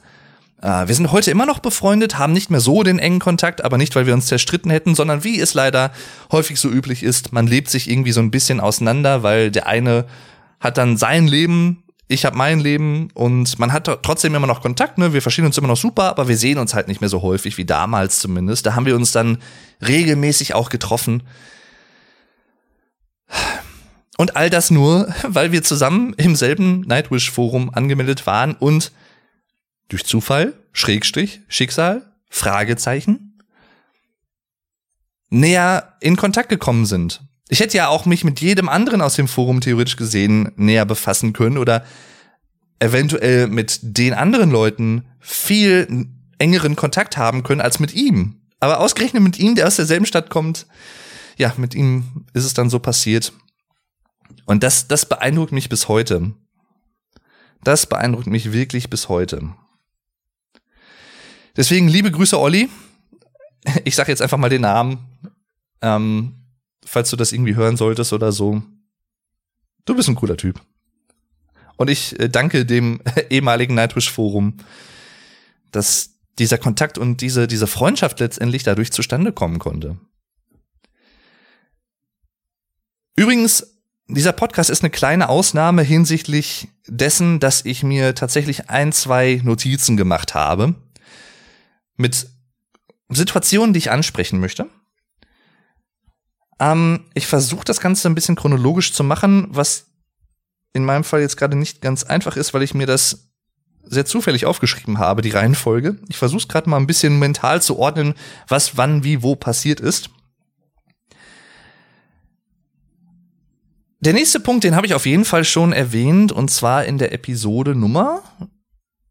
Äh, 0.61 0.87
wir 0.87 0.95
sind 0.95 1.11
heute 1.11 1.31
immer 1.31 1.45
noch 1.45 1.59
befreundet, 1.59 2.17
haben 2.17 2.33
nicht 2.33 2.49
mehr 2.49 2.59
so 2.59 2.83
den 2.83 2.99
engen 2.99 3.19
Kontakt, 3.19 3.63
aber 3.63 3.77
nicht, 3.77 3.95
weil 3.95 4.05
wir 4.05 4.13
uns 4.13 4.27
zerstritten 4.27 4.71
hätten, 4.71 4.95
sondern 4.95 5.23
wie 5.23 5.39
es 5.39 5.53
leider 5.53 5.91
häufig 6.31 6.59
so 6.59 6.69
üblich 6.69 7.03
ist, 7.03 7.33
man 7.33 7.47
lebt 7.47 7.69
sich 7.69 7.89
irgendwie 7.89 8.11
so 8.11 8.21
ein 8.21 8.31
bisschen 8.31 8.59
auseinander, 8.59 9.23
weil 9.23 9.51
der 9.51 9.67
eine 9.67 10.05
hat 10.59 10.77
dann 10.77 10.97
sein 10.97 11.27
Leben, 11.27 11.83
ich 12.07 12.25
habe 12.25 12.37
mein 12.37 12.59
Leben 12.59 13.07
und 13.13 13.57
man 13.57 13.71
hat 13.71 13.85
trotzdem 14.03 14.35
immer 14.35 14.45
noch 14.45 14.61
Kontakt, 14.61 14.97
ne? 14.97 15.13
Wir 15.13 15.21
verstehen 15.21 15.45
uns 15.45 15.57
immer 15.57 15.69
noch 15.69 15.77
super, 15.77 16.09
aber 16.09 16.27
wir 16.27 16.37
sehen 16.37 16.57
uns 16.57 16.73
halt 16.73 16.89
nicht 16.89 16.99
mehr 16.99 17.09
so 17.09 17.21
häufig 17.21 17.57
wie 17.57 17.63
damals 17.63 18.19
zumindest. 18.19 18.65
Da 18.65 18.75
haben 18.75 18.85
wir 18.85 18.97
uns 18.97 19.13
dann 19.13 19.37
regelmäßig 19.81 20.53
auch 20.53 20.69
getroffen. 20.69 21.23
Und 24.17 24.35
all 24.35 24.49
das 24.49 24.71
nur, 24.71 25.07
weil 25.23 25.53
wir 25.53 25.63
zusammen 25.63 26.13
im 26.17 26.35
selben 26.35 26.81
Nightwish-Forum 26.81 27.69
angemeldet 27.73 28.27
waren 28.27 28.55
und 28.55 28.91
durch 29.91 30.05
Zufall, 30.05 30.53
Schrägstrich, 30.71 31.41
Schicksal, 31.47 32.13
Fragezeichen, 32.29 33.39
näher 35.29 35.97
in 35.99 36.15
Kontakt 36.15 36.49
gekommen 36.49 36.85
sind. 36.85 37.21
Ich 37.49 37.59
hätte 37.59 37.77
ja 37.77 37.89
auch 37.89 38.05
mich 38.05 38.23
mit 38.23 38.39
jedem 38.39 38.69
anderen 38.69 39.01
aus 39.01 39.15
dem 39.15 39.27
Forum 39.27 39.59
theoretisch 39.59 39.97
gesehen 39.97 40.51
näher 40.55 40.85
befassen 40.85 41.33
können 41.33 41.57
oder 41.57 41.83
eventuell 42.79 43.47
mit 43.47 43.79
den 43.81 44.13
anderen 44.13 44.49
Leuten 44.49 45.05
viel 45.19 46.07
engeren 46.37 46.75
Kontakt 46.75 47.17
haben 47.17 47.43
können 47.43 47.61
als 47.61 47.79
mit 47.79 47.93
ihm. 47.93 48.41
Aber 48.59 48.79
ausgerechnet 48.79 49.21
mit 49.21 49.39
ihm, 49.39 49.55
der 49.55 49.67
aus 49.67 49.75
derselben 49.75 50.05
Stadt 50.05 50.29
kommt, 50.29 50.65
ja, 51.37 51.53
mit 51.57 51.75
ihm 51.75 52.25
ist 52.33 52.45
es 52.45 52.53
dann 52.53 52.69
so 52.69 52.79
passiert. 52.79 53.33
Und 54.45 54.63
das, 54.63 54.87
das 54.87 55.05
beeindruckt 55.05 55.51
mich 55.51 55.69
bis 55.69 55.87
heute. 55.87 56.33
Das 57.63 57.85
beeindruckt 57.85 58.27
mich 58.27 58.53
wirklich 58.53 58.89
bis 58.89 59.09
heute. 59.09 59.53
Deswegen 61.55 61.87
liebe 61.87 62.11
Grüße, 62.11 62.39
Olli. 62.39 62.69
Ich 63.83 63.95
sage 63.95 64.11
jetzt 64.11 64.21
einfach 64.21 64.37
mal 64.37 64.49
den 64.49 64.61
Namen, 64.61 64.99
ähm, 65.81 66.35
falls 66.83 67.09
du 67.09 67.15
das 67.15 67.31
irgendwie 67.31 67.55
hören 67.55 67.77
solltest 67.77 68.13
oder 68.13 68.31
so. 68.31 68.63
Du 69.85 69.95
bist 69.95 70.09
ein 70.09 70.15
cooler 70.15 70.37
Typ. 70.37 70.61
Und 71.77 71.89
ich 71.89 72.19
äh, 72.19 72.29
danke 72.29 72.65
dem 72.65 73.01
ehemaligen 73.29 73.75
Nightwish 73.75 74.09
Forum, 74.09 74.57
dass 75.71 76.11
dieser 76.39 76.57
Kontakt 76.57 76.97
und 76.97 77.21
diese, 77.21 77.47
diese 77.47 77.67
Freundschaft 77.67 78.19
letztendlich 78.19 78.63
dadurch 78.63 78.91
zustande 78.91 79.31
kommen 79.31 79.59
konnte. 79.59 79.97
Übrigens, 83.15 83.75
dieser 84.07 84.31
Podcast 84.31 84.69
ist 84.69 84.83
eine 84.83 84.89
kleine 84.89 85.29
Ausnahme 85.29 85.83
hinsichtlich 85.83 86.69
dessen, 86.87 87.39
dass 87.39 87.65
ich 87.65 87.83
mir 87.83 88.15
tatsächlich 88.15 88.69
ein, 88.69 88.91
zwei 88.91 89.41
Notizen 89.43 89.97
gemacht 89.97 90.33
habe 90.33 90.75
mit 92.01 92.27
Situationen, 93.09 93.73
die 93.73 93.79
ich 93.79 93.91
ansprechen 93.91 94.39
möchte. 94.39 94.69
Ähm, 96.59 97.05
ich 97.13 97.27
versuche 97.27 97.65
das 97.65 97.79
Ganze 97.79 98.09
ein 98.09 98.15
bisschen 98.15 98.35
chronologisch 98.35 98.93
zu 98.93 99.03
machen, 99.03 99.47
was 99.49 99.87
in 100.73 100.85
meinem 100.85 101.03
Fall 101.03 101.21
jetzt 101.21 101.37
gerade 101.37 101.57
nicht 101.57 101.81
ganz 101.81 102.03
einfach 102.03 102.37
ist, 102.37 102.53
weil 102.53 102.63
ich 102.63 102.73
mir 102.73 102.87
das 102.87 103.31
sehr 103.83 104.05
zufällig 104.05 104.45
aufgeschrieben 104.45 104.99
habe, 104.99 105.21
die 105.21 105.31
Reihenfolge. 105.31 105.97
Ich 106.07 106.17
versuche 106.17 106.41
es 106.41 106.47
gerade 106.47 106.69
mal 106.69 106.77
ein 106.77 106.87
bisschen 106.87 107.19
mental 107.19 107.61
zu 107.61 107.77
ordnen, 107.77 108.13
was 108.47 108.77
wann, 108.77 109.03
wie, 109.03 109.23
wo 109.23 109.35
passiert 109.35 109.79
ist. 109.79 110.09
Der 113.99 114.13
nächste 114.13 114.39
Punkt, 114.39 114.63
den 114.63 114.75
habe 114.75 114.87
ich 114.87 114.93
auf 114.93 115.05
jeden 115.05 115.25
Fall 115.25 115.43
schon 115.43 115.73
erwähnt, 115.73 116.31
und 116.31 116.49
zwar 116.49 116.85
in 116.85 116.97
der 116.97 117.11
Episode 117.11 117.75
Nummer. 117.75 118.23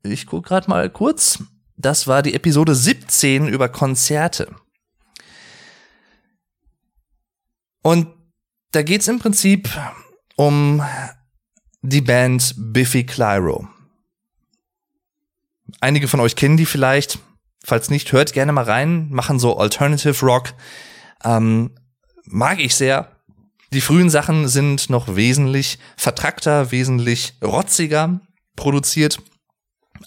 Ich 0.03 0.27
gucke 0.27 0.49
gerade 0.49 0.69
mal 0.69 0.89
kurz. 0.89 1.41
Das 1.81 2.07
war 2.07 2.21
die 2.21 2.35
Episode 2.35 2.75
17 2.75 3.49
über 3.49 3.71
Konzerte. 3.71 4.55
Und 7.83 8.09
da 8.73 8.83
geht's 8.83 9.09
im 9.09 9.19
Prinzip 9.19 9.71
um 10.37 10.83
die 11.81 12.03
Band 12.03 12.55
Biffy 12.59 13.05
Clyro. 13.05 13.67
Einige 15.81 16.07
von 16.07 16.21
euch 16.21 16.37
kennen 16.37 16.59
die 16.59 16.67
vielleicht. 16.67 17.19
Falls 17.65 17.89
nicht, 17.89 18.13
hört 18.13 18.35
gerne 18.35 18.53
mal 18.53 18.65
rein. 18.65 19.09
Machen 19.09 19.39
so 19.39 19.57
Alternative 19.57 20.27
Rock. 20.27 20.53
Ähm, 21.25 21.75
mag 22.25 22.61
ich 22.61 22.75
sehr. 22.75 23.17
Die 23.73 23.81
frühen 23.81 24.11
Sachen 24.11 24.49
sind 24.49 24.91
noch 24.91 25.17
wesentlich 25.17 25.79
vertrackter, 25.97 26.73
wesentlich 26.73 27.39
rotziger 27.43 28.21
produziert 28.55 29.23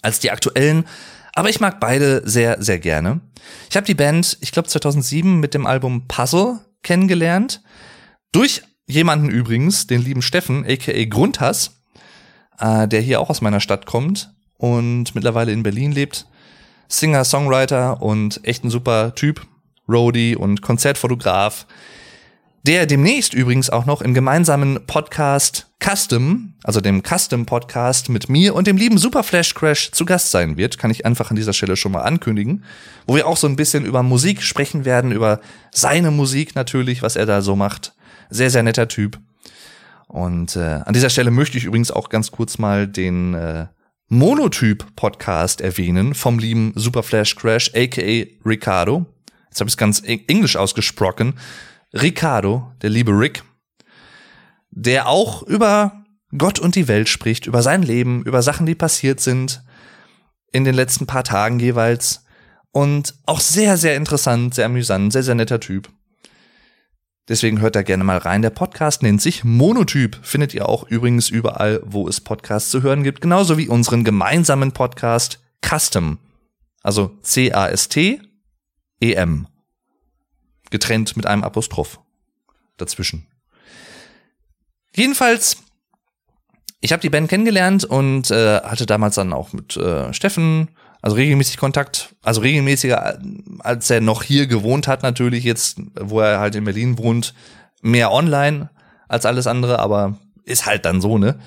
als 0.02 0.20
die 0.20 0.30
aktuellen. 0.30 0.86
Aber 1.34 1.50
ich 1.50 1.60
mag 1.60 1.80
beide 1.80 2.22
sehr, 2.24 2.62
sehr 2.62 2.78
gerne. 2.78 3.20
Ich 3.68 3.76
habe 3.76 3.86
die 3.86 3.94
Band, 3.94 4.38
ich 4.40 4.52
glaube 4.52 4.68
2007 4.68 5.40
mit 5.40 5.54
dem 5.54 5.66
Album 5.66 6.06
Puzzle 6.06 6.60
kennengelernt. 6.82 7.62
Durch 8.32 8.62
jemanden 8.86 9.30
übrigens, 9.30 9.86
den 9.86 10.02
lieben 10.02 10.22
Steffen, 10.22 10.64
aka 10.64 11.04
Grundhass, 11.04 11.82
äh, 12.58 12.86
der 12.86 13.00
hier 13.00 13.20
auch 13.20 13.30
aus 13.30 13.40
meiner 13.40 13.60
Stadt 13.60 13.86
kommt 13.86 14.32
und 14.58 15.14
mittlerweile 15.14 15.52
in 15.52 15.62
Berlin 15.62 15.92
lebt. 15.92 16.26
Singer, 16.88 17.24
Songwriter 17.24 18.00
und 18.02 18.40
echt 18.44 18.64
ein 18.64 18.70
super 18.70 19.14
Typ. 19.14 19.46
Roadie 19.88 20.36
und 20.36 20.62
Konzertfotograf 20.62 21.66
der 22.66 22.86
demnächst 22.86 23.34
übrigens 23.34 23.68
auch 23.68 23.84
noch 23.84 24.00
im 24.00 24.14
gemeinsamen 24.14 24.86
Podcast 24.86 25.70
Custom, 25.84 26.54
also 26.64 26.80
dem 26.80 27.02
Custom 27.02 27.44
Podcast 27.44 28.08
mit 28.08 28.30
mir 28.30 28.54
und 28.54 28.66
dem 28.66 28.78
lieben 28.78 28.96
Super 28.96 29.22
Flash 29.22 29.52
Crash 29.52 29.92
zu 29.92 30.06
Gast 30.06 30.30
sein 30.30 30.56
wird, 30.56 30.78
kann 30.78 30.90
ich 30.90 31.04
einfach 31.04 31.28
an 31.28 31.36
dieser 31.36 31.52
Stelle 31.52 31.76
schon 31.76 31.92
mal 31.92 32.00
ankündigen, 32.00 32.64
wo 33.06 33.16
wir 33.16 33.26
auch 33.26 33.36
so 33.36 33.46
ein 33.46 33.56
bisschen 33.56 33.84
über 33.84 34.02
Musik 34.02 34.42
sprechen 34.42 34.86
werden, 34.86 35.12
über 35.12 35.40
seine 35.72 36.10
Musik 36.10 36.54
natürlich, 36.54 37.02
was 37.02 37.16
er 37.16 37.26
da 37.26 37.42
so 37.42 37.54
macht. 37.54 37.94
Sehr, 38.30 38.48
sehr 38.48 38.62
netter 38.62 38.88
Typ. 38.88 39.18
Und 40.08 40.56
äh, 40.56 40.80
an 40.84 40.94
dieser 40.94 41.10
Stelle 41.10 41.30
möchte 41.30 41.58
ich 41.58 41.64
übrigens 41.64 41.90
auch 41.90 42.08
ganz 42.08 42.30
kurz 42.30 42.56
mal 42.56 42.88
den 42.88 43.34
äh, 43.34 43.66
Monotyp-Podcast 44.08 45.60
erwähnen 45.60 46.14
vom 46.14 46.38
lieben 46.38 46.72
Super 46.76 47.02
Flash 47.02 47.36
Crash, 47.36 47.72
aka 47.74 48.24
Ricardo. 48.46 49.04
Jetzt 49.50 49.60
habe 49.60 49.68
ich 49.68 49.74
es 49.74 49.76
ganz 49.76 50.02
englisch 50.04 50.56
ausgesprochen. 50.56 51.34
Ricardo, 51.94 52.72
der 52.82 52.90
liebe 52.90 53.12
Rick, 53.12 53.44
der 54.70 55.06
auch 55.08 55.42
über 55.44 56.04
Gott 56.36 56.58
und 56.58 56.74
die 56.74 56.88
Welt 56.88 57.08
spricht, 57.08 57.46
über 57.46 57.62
sein 57.62 57.82
Leben, 57.82 58.24
über 58.24 58.42
Sachen, 58.42 58.66
die 58.66 58.74
passiert 58.74 59.20
sind 59.20 59.62
in 60.50 60.64
den 60.64 60.74
letzten 60.74 61.06
paar 61.06 61.22
Tagen 61.24 61.60
jeweils. 61.60 62.24
Und 62.72 63.14
auch 63.26 63.38
sehr, 63.38 63.76
sehr 63.76 63.94
interessant, 63.96 64.54
sehr 64.54 64.66
amüsant, 64.66 65.12
sehr, 65.12 65.22
sehr 65.22 65.36
netter 65.36 65.60
Typ. 65.60 65.88
Deswegen 67.28 67.60
hört 67.60 67.76
da 67.76 67.82
gerne 67.82 68.02
mal 68.02 68.18
rein. 68.18 68.42
Der 68.42 68.50
Podcast 68.50 69.04
nennt 69.04 69.22
sich 69.22 69.44
Monotyp. 69.44 70.18
Findet 70.22 70.52
ihr 70.54 70.68
auch 70.68 70.82
übrigens 70.88 71.30
überall, 71.30 71.80
wo 71.84 72.08
es 72.08 72.20
Podcasts 72.20 72.70
zu 72.70 72.82
hören 72.82 73.04
gibt. 73.04 73.20
Genauso 73.20 73.56
wie 73.56 73.68
unseren 73.68 74.02
gemeinsamen 74.02 74.72
Podcast 74.72 75.38
Custom. 75.64 76.18
Also 76.82 77.16
C-A-S-T-E-M 77.22 78.18
getrennt 80.74 81.16
mit 81.16 81.24
einem 81.24 81.44
Apostroph 81.44 82.00
dazwischen. 82.78 83.28
Jedenfalls, 84.92 85.58
ich 86.80 86.90
habe 86.90 87.00
die 87.00 87.10
Band 87.10 87.30
kennengelernt 87.30 87.84
und 87.84 88.32
äh, 88.32 88.60
hatte 88.60 88.86
damals 88.86 89.14
dann 89.14 89.32
auch 89.32 89.52
mit 89.52 89.76
äh, 89.76 90.12
Steffen, 90.12 90.68
also 91.00 91.14
regelmäßig 91.14 91.58
Kontakt, 91.58 92.16
also 92.22 92.40
regelmäßiger, 92.40 93.20
als 93.60 93.88
er 93.88 94.00
noch 94.00 94.24
hier 94.24 94.48
gewohnt 94.48 94.88
hat, 94.88 95.04
natürlich 95.04 95.44
jetzt, 95.44 95.78
wo 95.94 96.18
er 96.18 96.40
halt 96.40 96.56
in 96.56 96.64
Berlin 96.64 96.98
wohnt, 96.98 97.34
mehr 97.80 98.10
online 98.10 98.70
als 99.06 99.26
alles 99.26 99.46
andere, 99.46 99.78
aber 99.78 100.18
ist 100.44 100.66
halt 100.66 100.84
dann 100.86 101.00
so, 101.00 101.18
ne? 101.18 101.38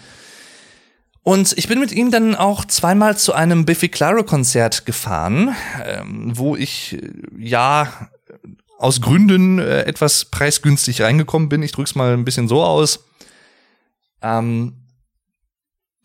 Und 1.21 1.57
ich 1.57 1.67
bin 1.67 1.81
mit 1.81 1.91
ihm 1.91 2.11
dann 2.11 2.35
auch 2.35 2.63
zweimal 2.63 3.17
zu 3.17 3.33
einem 3.33 3.65
Biffy 3.65 3.89
Claro 3.89 4.23
Konzert 4.23 4.85
gefahren, 4.85 5.53
ähm, 5.83 6.31
wo 6.37 6.55
ich 6.55 6.93
äh, 6.93 7.11
ja 7.37 7.91
aus 8.77 9.01
Gründen 9.01 9.59
äh, 9.59 9.81
etwas 9.83 10.25
preisgünstig 10.25 11.01
reingekommen 11.01 11.49
bin. 11.49 11.63
Ich 11.63 11.71
drück's 11.71 11.95
mal 11.95 12.13
ein 12.13 12.25
bisschen 12.25 12.47
so 12.47 12.63
aus. 12.63 13.05
Ähm, 14.21 14.75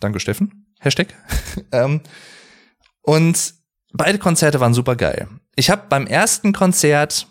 danke, 0.00 0.20
Steffen. 0.20 0.66
Hashtag. 0.80 1.14
ähm, 1.72 2.00
und 3.02 3.54
beide 3.92 4.18
Konzerte 4.18 4.60
waren 4.60 4.74
super 4.74 4.96
geil. 4.96 5.28
Ich 5.54 5.70
habe 5.70 5.84
beim 5.88 6.06
ersten 6.06 6.52
Konzert 6.52 7.26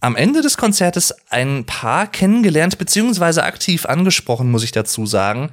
am 0.00 0.16
Ende 0.16 0.40
des 0.40 0.56
Konzertes 0.56 1.14
ein 1.28 1.66
Paar 1.66 2.06
kennengelernt, 2.06 2.78
beziehungsweise 2.78 3.44
aktiv 3.44 3.84
angesprochen, 3.84 4.50
muss 4.50 4.64
ich 4.64 4.72
dazu 4.72 5.04
sagen. 5.04 5.50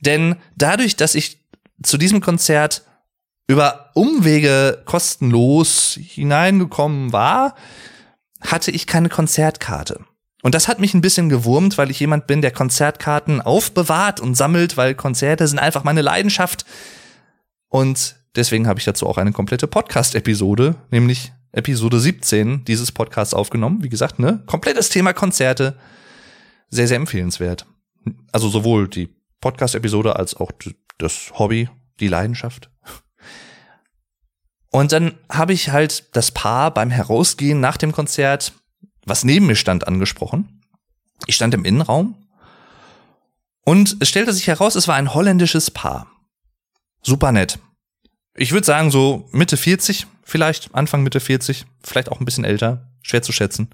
Denn 0.00 0.36
dadurch, 0.56 0.94
dass 0.94 1.16
ich 1.16 1.40
zu 1.82 1.98
diesem 1.98 2.20
Konzert 2.20 2.84
über 3.48 3.90
Umwege 3.94 4.82
kostenlos 4.84 5.98
hineingekommen 6.00 7.12
war, 7.12 7.54
hatte 8.40 8.70
ich 8.70 8.86
keine 8.86 9.08
Konzertkarte. 9.08 10.04
Und 10.42 10.54
das 10.54 10.68
hat 10.68 10.78
mich 10.78 10.94
ein 10.94 11.00
bisschen 11.00 11.28
gewurmt, 11.28 11.78
weil 11.78 11.90
ich 11.90 11.98
jemand 11.98 12.28
bin, 12.28 12.42
der 12.42 12.52
Konzertkarten 12.52 13.40
aufbewahrt 13.40 14.20
und 14.20 14.36
sammelt, 14.36 14.76
weil 14.76 14.94
Konzerte 14.94 15.48
sind 15.48 15.58
einfach 15.58 15.82
meine 15.82 16.02
Leidenschaft. 16.02 16.64
Und 17.68 18.16
deswegen 18.36 18.68
habe 18.68 18.78
ich 18.78 18.84
dazu 18.84 19.06
auch 19.06 19.18
eine 19.18 19.32
komplette 19.32 19.66
Podcast-Episode, 19.66 20.76
nämlich 20.90 21.32
Episode 21.50 21.98
17 21.98 22.64
dieses 22.64 22.92
Podcasts 22.92 23.34
aufgenommen. 23.34 23.82
Wie 23.82 23.88
gesagt, 23.88 24.18
ne? 24.18 24.42
Komplettes 24.46 24.90
Thema 24.90 25.12
Konzerte. 25.12 25.76
Sehr, 26.68 26.86
sehr 26.86 26.98
empfehlenswert. 26.98 27.66
Also 28.30 28.48
sowohl 28.48 28.88
die 28.88 29.08
Podcast-Episode 29.40 30.16
als 30.16 30.36
auch 30.36 30.52
das 30.98 31.32
Hobby, 31.38 31.68
die 31.98 32.08
Leidenschaft. 32.08 32.70
Und 34.70 34.92
dann 34.92 35.18
habe 35.30 35.52
ich 35.52 35.70
halt 35.70 36.14
das 36.16 36.30
Paar 36.30 36.72
beim 36.72 36.90
Herausgehen 36.90 37.60
nach 37.60 37.76
dem 37.76 37.92
Konzert, 37.92 38.52
was 39.04 39.24
neben 39.24 39.46
mir 39.46 39.56
stand, 39.56 39.86
angesprochen. 39.86 40.62
Ich 41.26 41.36
stand 41.36 41.54
im 41.54 41.64
Innenraum 41.64 42.28
und 43.64 43.96
es 44.00 44.08
stellte 44.08 44.32
sich 44.32 44.46
heraus, 44.46 44.76
es 44.76 44.88
war 44.88 44.94
ein 44.94 45.12
holländisches 45.12 45.70
Paar. 45.70 46.06
Super 47.02 47.32
nett. 47.32 47.58
Ich 48.34 48.52
würde 48.52 48.64
sagen 48.64 48.90
so 48.90 49.28
Mitte 49.32 49.56
40, 49.56 50.06
vielleicht 50.22 50.74
Anfang 50.74 51.02
Mitte 51.02 51.20
40, 51.20 51.66
vielleicht 51.82 52.10
auch 52.10 52.20
ein 52.20 52.24
bisschen 52.24 52.44
älter, 52.44 52.92
schwer 53.02 53.22
zu 53.22 53.32
schätzen. 53.32 53.68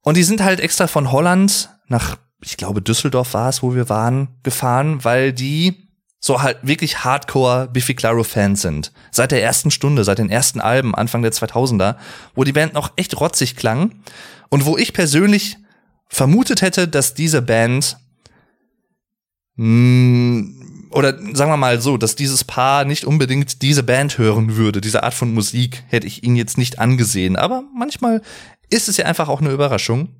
Und 0.00 0.16
die 0.16 0.24
sind 0.24 0.42
halt 0.42 0.58
extra 0.58 0.86
von 0.86 1.12
Holland 1.12 1.70
nach, 1.86 2.16
ich 2.42 2.56
glaube 2.56 2.82
Düsseldorf 2.82 3.34
war 3.34 3.48
es, 3.48 3.62
wo 3.62 3.74
wir 3.74 3.88
waren, 3.88 4.40
gefahren, 4.42 5.04
weil 5.04 5.32
die 5.32 5.91
so 6.24 6.40
halt 6.40 6.58
wirklich 6.62 7.04
Hardcore 7.04 7.68
Biffy 7.70 7.94
Claro 7.94 8.22
Fans 8.22 8.62
sind. 8.62 8.92
Seit 9.10 9.32
der 9.32 9.42
ersten 9.42 9.72
Stunde, 9.72 10.04
seit 10.04 10.18
den 10.18 10.30
ersten 10.30 10.60
Alben 10.60 10.94
Anfang 10.94 11.22
der 11.22 11.32
2000er, 11.32 11.96
wo 12.36 12.44
die 12.44 12.52
Band 12.52 12.74
noch 12.74 12.92
echt 12.96 13.18
rotzig 13.20 13.56
klang 13.56 13.96
und 14.48 14.64
wo 14.64 14.78
ich 14.78 14.92
persönlich 14.92 15.58
vermutet 16.06 16.62
hätte, 16.62 16.86
dass 16.86 17.14
diese 17.14 17.42
Band 17.42 17.96
mh, 19.56 19.64
hm, 19.66 20.88
oder 20.92 21.18
sagen 21.34 21.50
wir 21.50 21.56
mal 21.56 21.80
so, 21.80 21.96
dass 21.96 22.14
dieses 22.14 22.44
Paar 22.44 22.84
nicht 22.84 23.04
unbedingt 23.04 23.62
diese 23.62 23.82
Band 23.82 24.18
hören 24.18 24.56
würde, 24.56 24.80
diese 24.80 25.02
Art 25.02 25.14
von 25.14 25.34
Musik 25.34 25.82
hätte 25.88 26.06
ich 26.06 26.22
ihnen 26.22 26.36
jetzt 26.36 26.58
nicht 26.58 26.78
angesehen. 26.78 27.36
Aber 27.36 27.64
manchmal 27.74 28.22
ist 28.70 28.88
es 28.88 28.96
ja 28.96 29.06
einfach 29.06 29.28
auch 29.28 29.40
eine 29.40 29.50
Überraschung. 29.50 30.10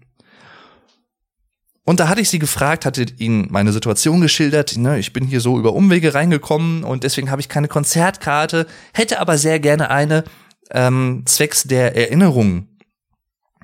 Und 1.84 1.98
da 1.98 2.08
hatte 2.08 2.20
ich 2.20 2.30
sie 2.30 2.38
gefragt, 2.38 2.86
hatte 2.86 3.04
ihnen 3.18 3.48
meine 3.50 3.72
Situation 3.72 4.20
geschildert. 4.20 4.76
Ne, 4.76 4.98
ich 4.98 5.12
bin 5.12 5.26
hier 5.26 5.40
so 5.40 5.58
über 5.58 5.72
Umwege 5.72 6.14
reingekommen 6.14 6.84
und 6.84 7.02
deswegen 7.02 7.30
habe 7.30 7.40
ich 7.40 7.48
keine 7.48 7.68
Konzertkarte, 7.68 8.66
hätte 8.92 9.20
aber 9.20 9.36
sehr 9.36 9.58
gerne 9.58 9.90
eine 9.90 10.24
ähm, 10.70 11.24
zwecks 11.26 11.64
der 11.64 11.96
Erinnerung 11.96 12.68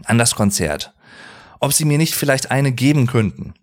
an 0.05 0.19
das 0.19 0.35
Konzert. 0.35 0.95
Ob 1.61 1.73
sie 1.73 1.85
mir 1.85 1.99
nicht 1.99 2.15
vielleicht 2.15 2.51
eine 2.51 2.73
geben 2.73 3.07
könnten. 3.07 3.55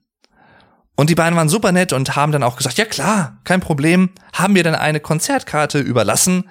Und 0.96 1.10
die 1.10 1.16
beiden 1.16 1.36
waren 1.36 1.50
super 1.50 1.74
nett 1.74 1.92
und 1.92 2.16
haben 2.16 2.32
dann 2.32 2.44
auch 2.44 2.56
gesagt, 2.56 2.78
ja 2.78 2.86
klar, 2.86 3.40
kein 3.44 3.60
Problem, 3.60 4.12
haben 4.32 4.54
mir 4.54 4.64
dann 4.64 4.76
eine 4.76 5.02
Konzertkarte 5.02 5.80
überlassen. 5.80 6.50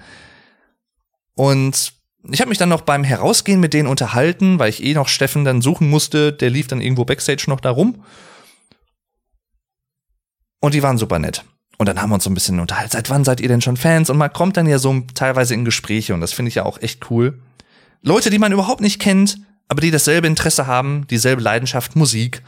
Und 1.34 1.94
ich 2.30 2.40
habe 2.40 2.48
mich 2.48 2.58
dann 2.58 2.68
noch 2.68 2.82
beim 2.82 3.04
Herausgehen 3.04 3.60
mit 3.60 3.74
denen 3.74 3.88
unterhalten, 3.88 4.58
weil 4.58 4.70
ich 4.70 4.82
eh 4.82 4.94
noch 4.94 5.08
Steffen 5.08 5.44
dann 5.44 5.60
suchen 5.60 5.90
musste. 5.90 6.32
Der 6.32 6.50
lief 6.50 6.66
dann 6.66 6.80
irgendwo 6.80 7.04
backstage 7.04 7.44
noch 7.48 7.60
da 7.60 7.70
rum. 7.70 8.02
Und 10.60 10.74
die 10.74 10.82
waren 10.82 10.96
super 10.96 11.18
nett. 11.18 11.44
Und 11.76 11.88
dann 11.88 12.00
haben 12.00 12.10
wir 12.10 12.14
uns 12.14 12.24
so 12.24 12.30
ein 12.30 12.34
bisschen 12.34 12.60
unterhalten. 12.60 12.92
Seit 12.92 13.10
wann 13.10 13.24
seid 13.24 13.40
ihr 13.40 13.48
denn 13.48 13.60
schon 13.60 13.76
Fans? 13.76 14.08
Und 14.08 14.16
man 14.16 14.32
kommt 14.32 14.56
dann 14.56 14.66
ja 14.66 14.78
so 14.78 15.02
teilweise 15.14 15.54
in 15.54 15.64
Gespräche 15.64 16.14
und 16.14 16.20
das 16.20 16.32
finde 16.32 16.48
ich 16.48 16.54
ja 16.54 16.64
auch 16.64 16.80
echt 16.80 17.10
cool. 17.10 17.42
Leute, 18.00 18.30
die 18.30 18.38
man 18.38 18.52
überhaupt 18.52 18.80
nicht 18.80 19.00
kennt, 19.00 19.38
aber 19.68 19.80
die 19.80 19.90
dasselbe 19.90 20.26
Interesse 20.26 20.66
haben, 20.66 21.06
dieselbe 21.08 21.42
Leidenschaft, 21.42 21.96
Musik. 21.96 22.42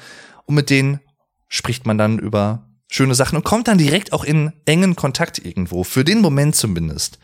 Und 0.44 0.54
mit 0.54 0.70
denen 0.70 1.00
spricht 1.48 1.86
man 1.86 1.98
dann 1.98 2.18
über 2.18 2.66
schöne 2.88 3.14
Sachen 3.14 3.36
und 3.36 3.44
kommt 3.44 3.68
dann 3.68 3.78
direkt 3.78 4.12
auch 4.12 4.24
in 4.24 4.52
engen 4.64 4.96
Kontakt 4.96 5.44
irgendwo, 5.44 5.82
für 5.84 6.04
den 6.04 6.20
Moment 6.20 6.54
zumindest. 6.54 7.18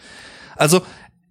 Also 0.56 0.82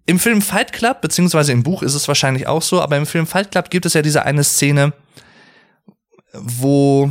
im 0.06 0.18
Film 0.18 0.42
Fight 0.42 0.72
Club, 0.72 1.00
beziehungsweise 1.00 1.52
im 1.52 1.62
Buch 1.62 1.82
ist 1.82 1.94
es 1.94 2.08
wahrscheinlich 2.08 2.46
auch 2.46 2.62
so, 2.62 2.80
aber 2.80 2.96
im 2.96 3.06
Film 3.06 3.26
Fight 3.26 3.50
Club 3.50 3.70
gibt 3.70 3.86
es 3.86 3.94
ja 3.94 4.02
diese 4.02 4.24
eine 4.24 4.44
Szene, 4.44 4.92
wo 6.32 7.10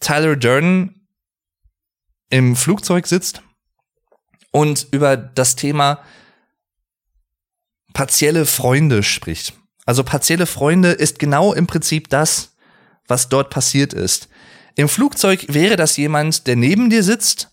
Tyler 0.00 0.36
Durden 0.36 1.06
im 2.30 2.56
Flugzeug 2.56 3.06
sitzt 3.06 3.42
und 4.50 4.86
über 4.90 5.16
das 5.16 5.56
Thema 5.56 6.00
partielle 7.92 8.46
Freunde 8.46 9.02
spricht. 9.02 9.54
Also 9.86 10.04
partielle 10.04 10.46
Freunde 10.46 10.92
ist 10.92 11.18
genau 11.18 11.52
im 11.52 11.66
Prinzip 11.66 12.08
das, 12.08 12.56
was 13.06 13.28
dort 13.28 13.50
passiert 13.50 13.92
ist. 13.92 14.28
Im 14.76 14.88
Flugzeug 14.88 15.46
wäre 15.48 15.76
das 15.76 15.96
jemand, 15.96 16.46
der 16.46 16.56
neben 16.56 16.90
dir 16.90 17.02
sitzt, 17.02 17.50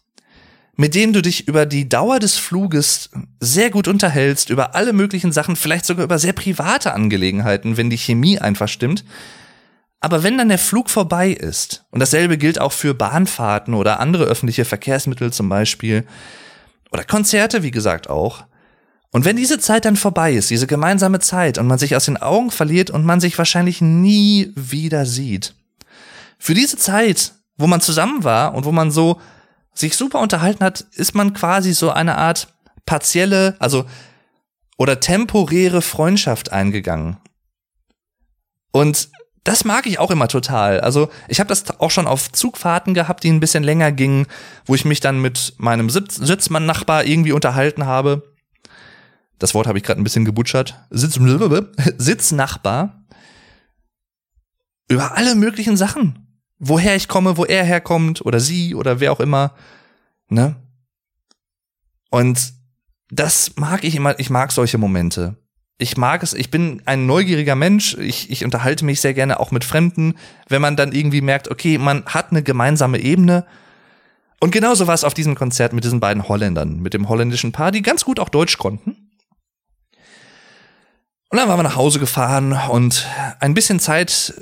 mit 0.78 0.94
dem 0.94 1.12
du 1.12 1.24
dich 1.24 1.48
über 1.48 1.66
die 1.66 1.90
Dauer 1.90 2.20
des 2.20 2.38
Fluges 2.38 3.10
sehr 3.40 3.72
gut 3.72 3.88
unterhältst, 3.88 4.52
über 4.52 4.76
alle 4.76 4.94
möglichen 4.94 5.32
Sachen, 5.32 5.56
vielleicht 5.56 5.86
sogar 5.86 6.06
über 6.06 6.20
sehr 6.20 6.34
private 6.34 6.94
Angelegenheiten, 6.94 7.78
wenn 7.78 7.90
die 7.90 7.98
Chemie 7.98 8.38
einfach 8.38 8.68
stimmt. 8.68 9.04
Aber 10.00 10.22
wenn 10.22 10.38
dann 10.38 10.50
der 10.50 10.60
Flug 10.60 10.92
vorbei 10.92 11.32
ist, 11.32 11.86
und 11.90 12.00
dasselbe 12.00 12.38
gilt 12.38 12.62
auch 12.62 12.72
für 12.72 12.94
Bahnfahrten 12.94 13.74
oder 13.74 14.00
andere 14.00 14.26
öffentliche 14.26 14.66
Verkehrsmittel 14.66 15.34
zum 15.34 15.50
Beispiel, 15.50 16.06
oder 16.92 17.04
Konzerte, 17.04 17.64
wie 17.64 17.72
gesagt, 17.72 18.08
auch, 18.08 18.46
und 19.12 19.26
wenn 19.26 19.36
diese 19.36 19.58
Zeit 19.58 19.86
dann 19.86 19.96
vorbei 19.96 20.34
ist, 20.34 20.52
diese 20.52 20.68
gemeinsame 20.68 21.20
Zeit, 21.20 21.58
und 21.58 21.66
man 21.66 21.80
sich 21.80 21.96
aus 21.96 22.06
den 22.06 22.18
Augen 22.18 22.52
verliert 22.52 22.92
und 22.92 23.04
man 23.04 23.20
sich 23.20 23.36
wahrscheinlich 23.40 23.82
nie 23.82 24.52
wieder 24.56 25.08
sieht, 25.08 25.56
für 26.38 26.54
diese 26.54 26.78
Zeit, 26.78 27.34
wo 27.58 27.66
man 27.66 27.82
zusammen 27.82 28.24
war 28.24 28.54
und 28.54 28.66
wo 28.66 28.72
man 28.72 28.92
so 28.92 29.20
sich 29.78 29.96
super 29.96 30.20
unterhalten 30.20 30.64
hat, 30.64 30.82
ist 30.94 31.16
man 31.16 31.34
quasi 31.34 31.74
so 31.74 31.92
eine 31.92 32.18
Art 32.18 32.48
partielle, 32.86 33.56
also 33.60 33.86
oder 34.78 35.00
temporäre 35.00 35.82
Freundschaft 35.82 36.52
eingegangen. 36.52 37.18
Und 38.72 39.10
das 39.44 39.64
mag 39.64 39.86
ich 39.86 39.98
auch 39.98 40.12
immer 40.12 40.28
total. 40.28 40.82
Also 40.82 41.10
ich 41.28 41.40
habe 41.40 41.48
das 41.48 41.80
auch 41.80 41.90
schon 41.90 42.06
auf 42.06 42.32
Zugfahrten 42.32 42.94
gehabt, 42.94 43.24
die 43.24 43.32
ein 43.32 43.40
bisschen 43.40 43.64
länger 43.64 43.92
gingen, 43.92 44.28
wo 44.66 44.76
ich 44.76 44.86
mich 44.86 45.00
dann 45.00 45.22
mit 45.22 45.54
meinem 45.58 45.90
Sitz 45.90 46.16
Sitzmann-Nachbar 46.16 47.06
irgendwie 47.06 47.32
unterhalten 47.32 47.86
habe. 47.86 48.36
Das 49.40 49.54
Wort 49.54 49.68
habe 49.68 49.78
ich 49.78 49.84
gerade 49.84 50.02
ein 50.02 50.04
bisschen 50.04 50.26
gebutschert. 50.26 50.76
Sitz 50.90 51.18
Sitznachbar. 51.98 53.06
Über 54.90 55.16
alle 55.16 55.36
möglichen 55.36 55.78
Sachen 55.78 56.27
woher 56.60 56.96
ich 56.96 57.08
komme, 57.08 57.38
wo 57.38 57.46
er 57.46 57.64
herkommt 57.64 58.26
oder 58.26 58.40
sie 58.40 58.76
oder 58.76 59.00
wer 59.00 59.12
auch 59.12 59.20
immer, 59.20 59.54
ne? 60.30 60.56
Und 62.10 62.54
das 63.10 63.56
mag 63.56 63.84
ich 63.84 63.96
immer, 63.96 64.20
ich 64.20 64.30
mag 64.30 64.52
solche 64.52 64.78
Momente. 64.78 65.38
Ich 65.78 65.96
mag 65.96 66.24
es, 66.24 66.34
ich 66.34 66.50
bin 66.50 66.82
ein 66.86 67.06
neugieriger 67.06 67.56
Mensch, 67.56 67.96
ich, 67.98 68.32
ich 68.32 68.44
unterhalte 68.44 68.84
mich 68.84 69.00
sehr 69.00 69.14
gerne 69.14 69.40
auch 69.40 69.52
mit 69.52 69.64
Fremden, 69.64 70.16
wenn 70.48 70.62
man 70.62 70.76
dann 70.76 70.92
irgendwie 70.92 71.22
merkt, 71.22 71.52
okay, 71.52 71.78
man 71.78 72.06
hat 72.06 72.32
eine 72.32 72.42
gemeinsame 72.42 73.00
Ebene. 73.00 73.46
Und 74.40 74.52
genauso 74.52 74.88
war 74.88 74.96
es 74.96 75.04
auf 75.04 75.14
diesem 75.14 75.36
Konzert 75.36 75.74
mit 75.74 75.84
diesen 75.84 76.00
beiden 76.00 76.28
Holländern, 76.28 76.80
mit 76.80 76.94
dem 76.94 77.10
holländischen 77.10 77.52
Paar, 77.52 77.72
die 77.72 77.84
ganz 77.84 78.06
gut 78.06 78.20
auch 78.20 78.30
Deutsch 78.30 78.58
konnten. 78.58 79.08
Und 81.30 81.38
dann 81.38 81.48
waren 81.48 81.60
wir 81.60 81.64
nach 81.64 81.76
Hause 81.76 82.00
gefahren 82.00 82.54
und 82.70 83.06
ein 83.40 83.54
bisschen 83.54 83.80
Zeit 83.80 84.34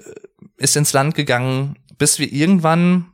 ist 0.57 0.75
ins 0.77 0.93
Land 0.93 1.15
gegangen, 1.15 1.75
bis 1.97 2.19
wir 2.19 2.31
irgendwann, 2.31 3.11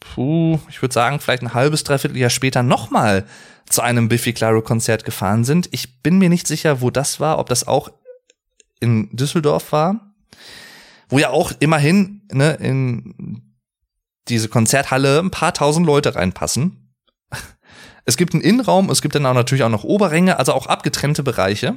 puh, 0.00 0.58
ich 0.68 0.82
würde 0.82 0.92
sagen, 0.92 1.20
vielleicht 1.20 1.42
ein 1.42 1.54
halbes, 1.54 1.84
dreiviertel 1.84 2.16
Jahr 2.16 2.30
später 2.30 2.62
nochmal 2.62 3.26
zu 3.68 3.82
einem 3.82 4.08
Biffy 4.08 4.32
Claro 4.32 4.62
Konzert 4.62 5.04
gefahren 5.04 5.44
sind. 5.44 5.68
Ich 5.72 6.02
bin 6.02 6.18
mir 6.18 6.28
nicht 6.28 6.46
sicher, 6.46 6.80
wo 6.80 6.90
das 6.90 7.20
war, 7.20 7.38
ob 7.38 7.48
das 7.48 7.66
auch 7.66 7.90
in 8.80 9.14
Düsseldorf 9.14 9.72
war, 9.72 10.14
wo 11.08 11.18
ja 11.18 11.30
auch 11.30 11.52
immerhin 11.60 12.22
ne, 12.32 12.54
in 12.54 13.54
diese 14.28 14.48
Konzerthalle 14.48 15.20
ein 15.20 15.30
paar 15.30 15.54
tausend 15.54 15.86
Leute 15.86 16.14
reinpassen. 16.14 16.94
Es 18.04 18.16
gibt 18.16 18.34
einen 18.34 18.42
Innenraum, 18.42 18.90
es 18.90 19.00
gibt 19.00 19.14
dann 19.14 19.24
auch 19.26 19.32
natürlich 19.32 19.62
auch 19.62 19.68
noch 19.68 19.84
Oberränge, 19.84 20.36
also 20.36 20.52
auch 20.54 20.66
abgetrennte 20.66 21.22
Bereiche. 21.22 21.76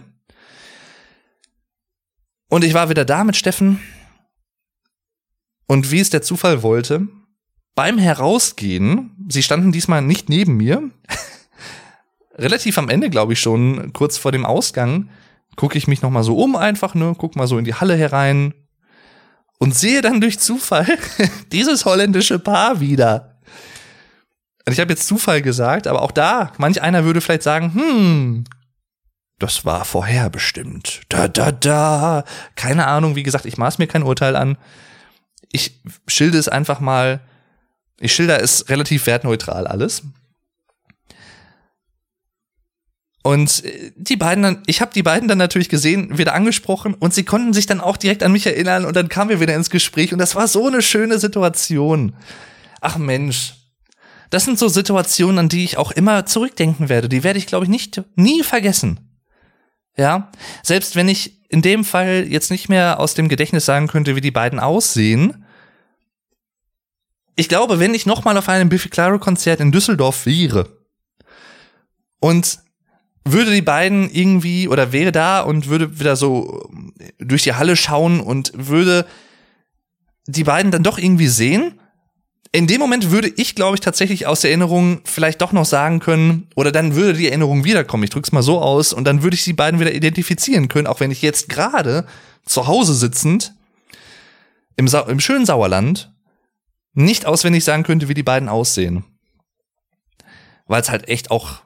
Und 2.49 2.63
ich 2.63 2.73
war 2.73 2.89
wieder 2.89 3.05
da 3.05 3.23
mit 3.23 3.35
Steffen 3.35 3.79
und 5.67 5.91
wie 5.91 5.99
es 5.99 6.10
der 6.10 6.21
Zufall 6.21 6.63
wollte, 6.63 7.08
beim 7.75 7.97
Herausgehen, 7.97 9.12
sie 9.30 9.43
standen 9.43 9.71
diesmal 9.71 10.01
nicht 10.01 10.30
neben 10.30 10.58
mir, 10.58 10.89
relativ 12.36 12.78
am 12.78 12.89
Ende, 12.89 13.10
glaube 13.10 13.34
ich 13.34 13.39
schon, 13.39 13.91
kurz 13.93 14.17
vor 14.17 14.32
dem 14.32 14.45
Ausgang, 14.45 15.10
gucke 15.56 15.78
ich 15.78 15.88
mich 15.88 16.01
noch 16.01 16.10
mal 16.10 16.23
so 16.23 16.38
um 16.38 16.56
einfach, 16.56 16.95
ne, 16.95 17.15
guck 17.17 17.36
mal 17.36 17.47
so 17.47 17.58
in 17.58 17.65
die 17.65 17.73
Halle 17.73 17.95
herein 17.95 18.54
und 19.60 19.75
sehe 19.75 20.01
dann 20.01 20.21
durch 20.21 20.39
Zufall 20.39 20.88
dieses 21.51 21.86
holländische 21.86 22.39
Paar 22.39 22.80
wieder. 22.80 23.39
Und 24.65 24.73
ich 24.73 24.80
habe 24.80 24.91
jetzt 24.91 25.08
Zufall 25.08 25.41
gesagt, 25.41 25.88
aber 25.88 26.01
auch 26.01 26.12
da, 26.12 26.51
manch 26.58 26.82
einer 26.82 27.04
würde 27.04 27.21
vielleicht 27.21 27.43
sagen, 27.43 27.73
hm, 27.73 28.43
das 29.38 29.65
war 29.65 29.86
vorherbestimmt. 29.86 31.01
Da, 31.10 31.28
da, 31.28 31.51
da. 31.51 32.23
Keine 32.56 32.88
Ahnung, 32.88 33.15
wie 33.15 33.23
gesagt, 33.23 33.45
ich 33.45 33.58
maß 33.58 33.80
mir 33.80 33.88
kein 33.88 34.04
Urteil 34.04 34.36
an. 34.36 34.58
Ich 35.55 35.81
schilde 36.05 36.37
es 36.37 36.49
einfach 36.49 36.81
mal. 36.81 37.21
Ich 37.99 38.13
schilder 38.13 38.41
es 38.41 38.67
relativ 38.67 39.07
wertneutral 39.07 39.67
alles. 39.67 40.03
Und 43.23 43.63
äh, 43.63 43.93
die 43.95 44.17
beiden 44.17 44.43
dann, 44.43 44.63
ich 44.67 44.81
habe 44.81 44.91
die 44.93 45.01
beiden 45.01 45.29
dann 45.29 45.37
natürlich 45.37 45.69
gesehen, 45.69 46.17
wieder 46.17 46.33
angesprochen 46.33 46.93
und 46.93 47.13
sie 47.13 47.23
konnten 47.23 47.53
sich 47.53 47.65
dann 47.65 47.79
auch 47.79 47.95
direkt 47.97 48.21
an 48.21 48.33
mich 48.33 48.45
erinnern 48.45 48.85
und 48.85 48.95
dann 48.95 49.09
kamen 49.09 49.29
wir 49.29 49.39
wieder 49.39 49.55
ins 49.55 49.69
Gespräch 49.69 50.13
und 50.13 50.19
das 50.19 50.35
war 50.35 50.47
so 50.47 50.67
eine 50.67 50.81
schöne 50.81 51.17
Situation. 51.17 52.13
Ach 52.81 52.97
Mensch, 52.97 53.55
das 54.29 54.43
sind 54.45 54.59
so 54.59 54.67
Situationen, 54.67 55.39
an 55.39 55.49
die 55.49 55.63
ich 55.63 55.77
auch 55.77 55.91
immer 55.91 56.25
zurückdenken 56.25 56.89
werde. 56.89 57.09
Die 57.09 57.23
werde 57.23 57.39
ich, 57.39 57.47
glaube 57.47 57.65
ich, 57.65 57.69
nicht 57.69 58.03
nie 58.15 58.43
vergessen. 58.43 58.99
Ja, 59.97 60.31
selbst 60.61 60.95
wenn 60.95 61.07
ich 61.07 61.49
in 61.49 61.61
dem 61.61 61.85
Fall 61.85 62.25
jetzt 62.29 62.51
nicht 62.51 62.69
mehr 62.69 62.99
aus 62.99 63.13
dem 63.13 63.29
Gedächtnis 63.29 63.65
sagen 63.65 63.87
könnte, 63.87 64.15
wie 64.15 64.21
die 64.21 64.31
beiden 64.31 64.59
aussehen. 64.59 65.44
Ich 67.36 67.50
glaube, 67.50 67.80
wenn 67.80 67.93
ich 67.93 68.06
noch 68.06 68.24
mal 68.24 68.38
auf 68.38 68.48
einem 68.48 68.69
Biffy 68.69 68.89
Clyro 68.89 69.19
Konzert 69.19 69.60
in 69.60 69.71
Düsseldorf 69.71 70.26
wäre 70.26 70.69
und 72.19 72.60
würde 73.26 73.52
die 73.52 73.62
beiden 73.62 74.10
irgendwie 74.10 74.67
oder 74.67 74.91
wäre 74.91 75.12
da 75.12 75.41
und 75.41 75.67
würde 75.67 76.00
wieder 76.00 76.15
so 76.15 76.69
durch 77.19 77.43
die 77.43 77.54
Halle 77.54 77.76
schauen 77.76 78.19
und 78.19 78.52
würde 78.56 79.06
die 80.28 80.43
beiden 80.43 80.71
dann 80.71 80.84
doch 80.84 80.98
irgendwie 80.98 81.28
sehen. 81.28 81.80
In 82.52 82.67
dem 82.67 82.80
Moment 82.80 83.12
würde 83.12 83.28
ich, 83.28 83.54
glaube 83.54 83.76
ich, 83.76 83.82
tatsächlich 83.82 84.28
aus 84.28 84.41
der 84.41 84.52
Erinnerung 84.52 85.02
vielleicht 85.04 85.41
doch 85.41 85.52
noch 85.52 85.65
sagen 85.65 86.00
können, 86.00 86.48
oder 86.56 86.71
dann 86.71 86.95
würde 86.95 87.13
die 87.13 87.28
Erinnerung 87.28 87.65
wiederkommen. 87.65 88.04
Ich 88.04 88.12
drück's 88.12 88.32
mal 88.32 88.43
so 88.43 88.62
aus 88.62 88.93
und 88.93 89.04
dann 89.04 89.24
würde 89.24 89.36
ich 89.36 89.43
die 89.43 89.52
beiden 89.52 89.80
wieder 89.80 89.93
identifizieren 89.93 90.69
können, 90.69 90.88
auch 90.88 91.02
wenn 91.02 91.12
ich 91.12 91.21
jetzt 91.21 91.50
gerade 91.50 92.06
zu 92.45 92.67
Hause 92.67 92.93
sitzend 92.93 93.54
im, 94.78 94.88
Sa 94.88 95.02
im 95.02 95.19
schönen 95.19 95.45
Sauerland 95.45 96.14
nicht 96.95 97.25
auswendig 97.25 97.63
sagen 97.63 97.84
könnte, 97.84 98.08
wie 98.10 98.13
die 98.13 98.23
beiden 98.23 98.49
aussehen. 98.49 99.05
Weil 100.65 100.81
es 100.81 100.89
halt 100.89 101.08
echt 101.08 101.29
auch 101.29 101.62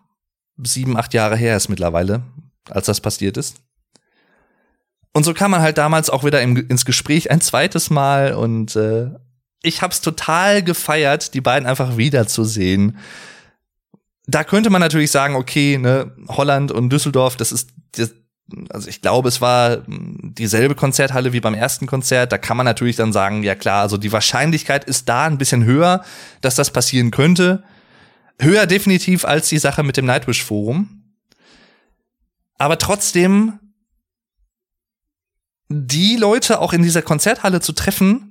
sieben, 0.58 0.98
acht 0.98 1.14
Jahre 1.14 1.38
her 1.38 1.56
ist 1.56 1.70
mittlerweile, 1.70 2.24
als 2.70 2.88
das 2.88 3.00
passiert 3.00 3.38
ist. 3.38 3.62
Und 5.14 5.24
so 5.24 5.34
kam 5.34 5.52
man 5.52 5.62
halt 5.62 5.78
damals 5.78 6.10
auch 6.10 6.24
wieder 6.24 6.42
im, 6.42 6.58
ins 6.68 6.86
Gespräch 6.86 7.32
ein 7.32 7.42
zweites 7.42 7.90
Mal 7.90 8.34
und 8.34 8.76
äh, 8.76 9.10
ich 9.62 9.82
hab's 9.82 10.02
total 10.02 10.64
gefeiert, 10.64 11.34
die 11.34 11.42
beiden 11.42 11.68
einfach 11.68 11.98
wiederzusehen. 11.98 12.98
Da 14.28 14.44
könnte 14.44 14.70
man 14.70 14.82
natürlich 14.82 15.12
sagen, 15.12 15.36
okay, 15.36 15.78
ne, 15.78 16.16
Holland 16.28 16.72
und 16.72 16.90
Düsseldorf, 16.92 17.36
das 17.36 17.52
ist, 17.52 17.72
das, 17.94 18.14
also 18.70 18.88
ich 18.88 19.02
glaube, 19.02 19.30
es 19.30 19.42
war 19.42 19.84
dieselbe 19.88 20.76
Konzerthalle 20.76 21.34
wie 21.34 21.40
beim 21.40 21.54
ersten 21.54 21.88
Konzert. 21.88 22.32
Da 22.32 22.38
kann 22.38 22.58
man 22.58 22.66
natürlich 22.66 22.96
dann 22.96 23.14
sagen, 23.14 23.44
ja 23.44 23.56
klar, 23.56 23.82
also 23.82 23.98
die 23.98 24.12
Wahrscheinlichkeit 24.12 24.84
ist 24.84 25.10
da 25.10 25.26
ein 25.26 25.38
bisschen 25.38 25.64
höher, 25.66 26.04
dass 26.42 26.56
das 26.56 26.72
passieren 26.72 27.12
könnte. 27.12 27.64
Höher 28.40 28.66
definitiv 28.66 29.26
als 29.26 29.50
die 29.50 29.58
Sache 29.58 29.84
mit 29.84 29.98
dem 29.98 30.06
Nightwish 30.06 30.44
Forum. 30.44 31.04
Aber 32.58 32.78
trotzdem, 32.78 33.60
die 35.70 36.16
Leute 36.16 36.60
auch 36.60 36.74
in 36.74 36.84
dieser 36.84 37.02
Konzerthalle 37.02 37.62
zu 37.62 37.74
treffen, 37.74 38.29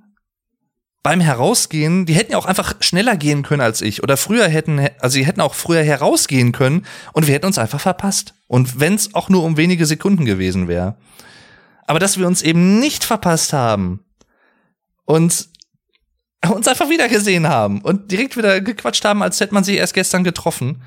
beim 1.02 1.20
Herausgehen, 1.20 2.06
die 2.06 2.14
hätten 2.14 2.32
ja 2.32 2.38
auch 2.38 2.46
einfach 2.46 2.74
schneller 2.80 3.16
gehen 3.16 3.42
können 3.42 3.60
als 3.60 3.80
ich 3.82 4.02
oder 4.02 4.16
früher 4.16 4.48
hätten, 4.48 4.88
also 5.00 5.14
sie 5.14 5.24
hätten 5.24 5.40
auch 5.40 5.54
früher 5.54 5.82
herausgehen 5.82 6.52
können 6.52 6.84
und 7.12 7.26
wir 7.26 7.34
hätten 7.34 7.46
uns 7.46 7.58
einfach 7.58 7.80
verpasst. 7.80 8.34
Und 8.46 8.80
wenn 8.80 8.94
es 8.94 9.14
auch 9.14 9.28
nur 9.28 9.44
um 9.44 9.56
wenige 9.56 9.86
Sekunden 9.86 10.24
gewesen 10.24 10.68
wäre. 10.68 10.96
Aber 11.86 11.98
dass 11.98 12.18
wir 12.18 12.26
uns 12.26 12.42
eben 12.42 12.78
nicht 12.80 13.04
verpasst 13.04 13.52
haben 13.52 14.04
und 15.04 15.48
uns 16.46 16.68
einfach 16.68 16.90
wieder 16.90 17.08
gesehen 17.08 17.48
haben 17.48 17.80
und 17.80 18.10
direkt 18.10 18.36
wieder 18.36 18.60
gequatscht 18.60 19.04
haben, 19.04 19.22
als 19.22 19.40
hätte 19.40 19.54
man 19.54 19.64
sich 19.64 19.76
erst 19.76 19.94
gestern 19.94 20.24
getroffen. 20.24 20.82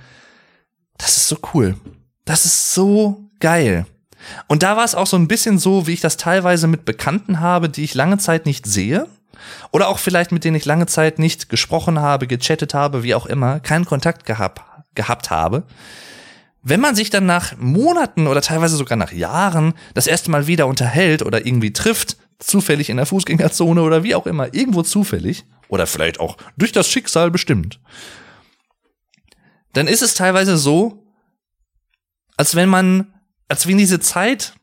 Das 0.97 1.17
ist 1.17 1.27
so 1.27 1.37
cool. 1.53 1.75
Das 2.25 2.45
ist 2.45 2.73
so 2.73 3.29
geil. 3.39 3.85
Und 4.47 4.61
da 4.63 4.77
war 4.77 4.85
es 4.85 4.95
auch 4.95 5.07
so 5.07 5.17
ein 5.17 5.27
bisschen 5.27 5.57
so, 5.57 5.87
wie 5.87 5.93
ich 5.93 6.01
das 6.01 6.17
teilweise 6.17 6.67
mit 6.67 6.85
Bekannten 6.85 7.39
habe, 7.39 7.69
die 7.69 7.83
ich 7.83 7.95
lange 7.95 8.19
Zeit 8.19 8.45
nicht 8.45 8.67
sehe. 8.67 9.07
Oder 9.71 9.87
auch 9.87 9.99
vielleicht 9.99 10.31
mit 10.31 10.43
denen 10.43 10.55
ich 10.55 10.65
lange 10.65 10.85
Zeit 10.85 11.19
nicht 11.19 11.49
gesprochen 11.49 11.99
habe, 11.99 12.27
gechattet 12.27 12.73
habe, 12.73 13.03
wie 13.03 13.15
auch 13.15 13.25
immer, 13.25 13.59
keinen 13.59 13.85
Kontakt 13.85 14.25
gehabt, 14.25 14.61
gehabt 14.95 15.29
habe. 15.29 15.63
Wenn 16.63 16.79
man 16.79 16.95
sich 16.95 17.09
dann 17.09 17.25
nach 17.25 17.57
Monaten 17.57 18.27
oder 18.27 18.41
teilweise 18.41 18.75
sogar 18.75 18.97
nach 18.97 19.11
Jahren 19.11 19.73
das 19.93 20.07
erste 20.07 20.29
Mal 20.29 20.47
wieder 20.47 20.67
unterhält 20.67 21.23
oder 21.23 21.45
irgendwie 21.45 21.73
trifft, 21.73 22.17
zufällig 22.37 22.89
in 22.89 22.97
der 22.97 23.05
Fußgängerzone 23.05 23.81
oder 23.81 24.03
wie 24.03 24.15
auch 24.15 24.27
immer, 24.27 24.53
irgendwo 24.53 24.83
zufällig 24.83 25.45
oder 25.69 25.87
vielleicht 25.87 26.19
auch 26.19 26.37
durch 26.57 26.71
das 26.71 26.87
Schicksal 26.87 27.31
bestimmt, 27.31 27.79
dann 29.73 29.87
ist 29.87 30.01
es 30.01 30.13
teilweise 30.13 30.57
so, 30.57 31.05
als 32.37 32.55
wenn 32.55 32.69
man, 32.69 33.13
als 33.47 33.67
wenn 33.67 33.77
diese 33.77 33.99
Zeit 33.99 34.53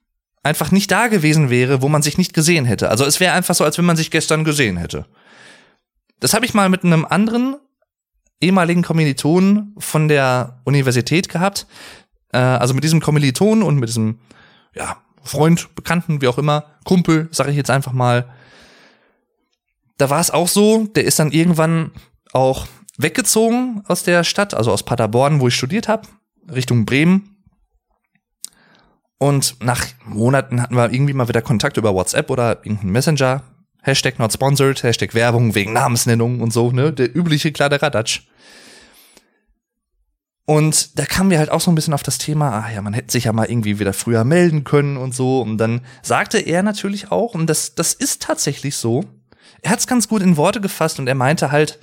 einfach 0.43 0.71
nicht 0.71 0.91
da 0.91 1.09
gewesen 1.09 1.51
wäre, 1.51 1.83
wo 1.83 1.89
man 1.89 2.03
sich 2.03 2.19
nicht 2.19 2.35
gesehen 2.35 2.65
hätte. 2.65 2.91
Also 2.91 3.05
es 3.05 3.21
wäre 3.21 3.35
einfach 3.35 3.55
so, 3.55 3.65
als 3.65 3.79
wenn 3.79 3.85
man 3.85 3.97
sich 3.97 4.11
gestern 4.11 4.45
gesehen 4.45 4.77
hätte. 4.77 5.07
Das 6.21 6.35
habe 6.35 6.47
ich 6.47 6.55
mal 6.55 6.69
mit 6.69 6.85
einem 6.85 7.05
anderen 7.05 7.57
ehemaligen 8.41 8.83
Kommilitonen 8.83 9.75
von 9.79 10.09
der 10.09 10.61
Universität 10.65 11.29
gehabt. 11.29 11.67
Äh, 12.33 12.39
also 12.39 12.75
mit 12.75 12.85
diesem 12.85 13.01
Kommilitonen 13.01 13.63
und 13.63 13.77
mit 13.77 13.89
diesem, 13.89 14.21
ja, 14.75 14.97
Freund, 15.23 15.75
Bekannten, 15.75 16.23
wie 16.23 16.29
auch 16.29 16.39
immer, 16.39 16.65
Kumpel, 16.85 17.29
sage 17.31 17.51
ich 17.51 17.57
jetzt 17.57 17.71
einfach 17.71 17.93
mal. 17.93 18.33
Da 19.99 20.11
war 20.11 20.21
es 20.21 20.31
auch 20.31 20.49
so, 20.49 20.87
der 20.87 21.05
ist 21.05 21.19
dann 21.19 21.33
irgendwann 21.33 21.91
auch 22.33 22.67
weggezogen 22.97 23.83
aus 23.87 24.05
der 24.05 24.25
Stadt, 24.25 24.55
also 24.55 24.73
aus 24.73 24.85
Paderborn, 24.85 25.41
wo 25.41 25.49
ich 25.49 25.55
studiert 25.55 25.89
habe, 25.89 26.09
Richtung 26.51 26.87
Bremen. 26.87 27.38
Und 29.19 29.57
nach 29.61 29.85
Monaten 30.05 30.63
hatten 30.63 30.77
wir 30.77 30.93
irgendwie 30.93 31.13
mal 31.13 31.29
wieder 31.29 31.43
Kontakt 31.43 31.77
über 31.77 31.93
WhatsApp 31.95 32.31
oder 32.31 32.59
irgendeinen 32.59 32.93
Messenger. 32.93 33.43
Hashtag 33.83 34.19
not 34.19 34.33
sponsored, 34.33 34.83
Hashtag 34.83 35.15
Werbung 35.15 35.55
wegen 35.55 35.73
Namensnennung 35.73 36.41
und 36.41 36.53
so, 36.53 36.71
ne? 36.71 36.93
Der 36.93 37.15
übliche 37.15 37.53
Kladderadatsch. 37.53 38.23
Und 40.45 40.99
da 40.99 41.05
kamen 41.05 41.31
wir 41.31 41.39
halt 41.39 41.51
auch 41.51 41.61
so 41.61 41.71
ein 41.71 41.75
bisschen 41.75 41.93
auf 41.93 42.03
das 42.03 42.17
Thema, 42.17 42.65
ah 42.65 42.71
ja, 42.73 42.81
man 42.81 42.95
hätte 42.95 43.13
sich 43.13 43.25
ja 43.25 43.35
mal 43.35 43.51
irgendwie 43.51 43.79
wieder 43.79 43.93
früher 43.93 44.25
melden 44.25 44.65
können 44.65 44.97
und 44.97 45.15
so. 45.15 45.43
Und 45.43 45.59
dann 45.59 45.83
sagte 46.03 46.39
er 46.39 46.63
natürlich 46.63 47.11
auch, 47.13 47.35
und 47.35 47.49
das, 47.49 47.75
das 47.75 47.93
ist 47.93 48.23
tatsächlich 48.23 48.77
so, 48.77 49.05
er 49.61 49.73
hat 49.73 49.81
es 49.81 49.87
ganz 49.87 50.09
gut 50.09 50.23
in 50.23 50.39
Worte 50.39 50.61
gefasst 50.61 50.99
und 50.99 51.07
er 51.07 51.15
meinte 51.15 51.53
halt, 51.53 51.79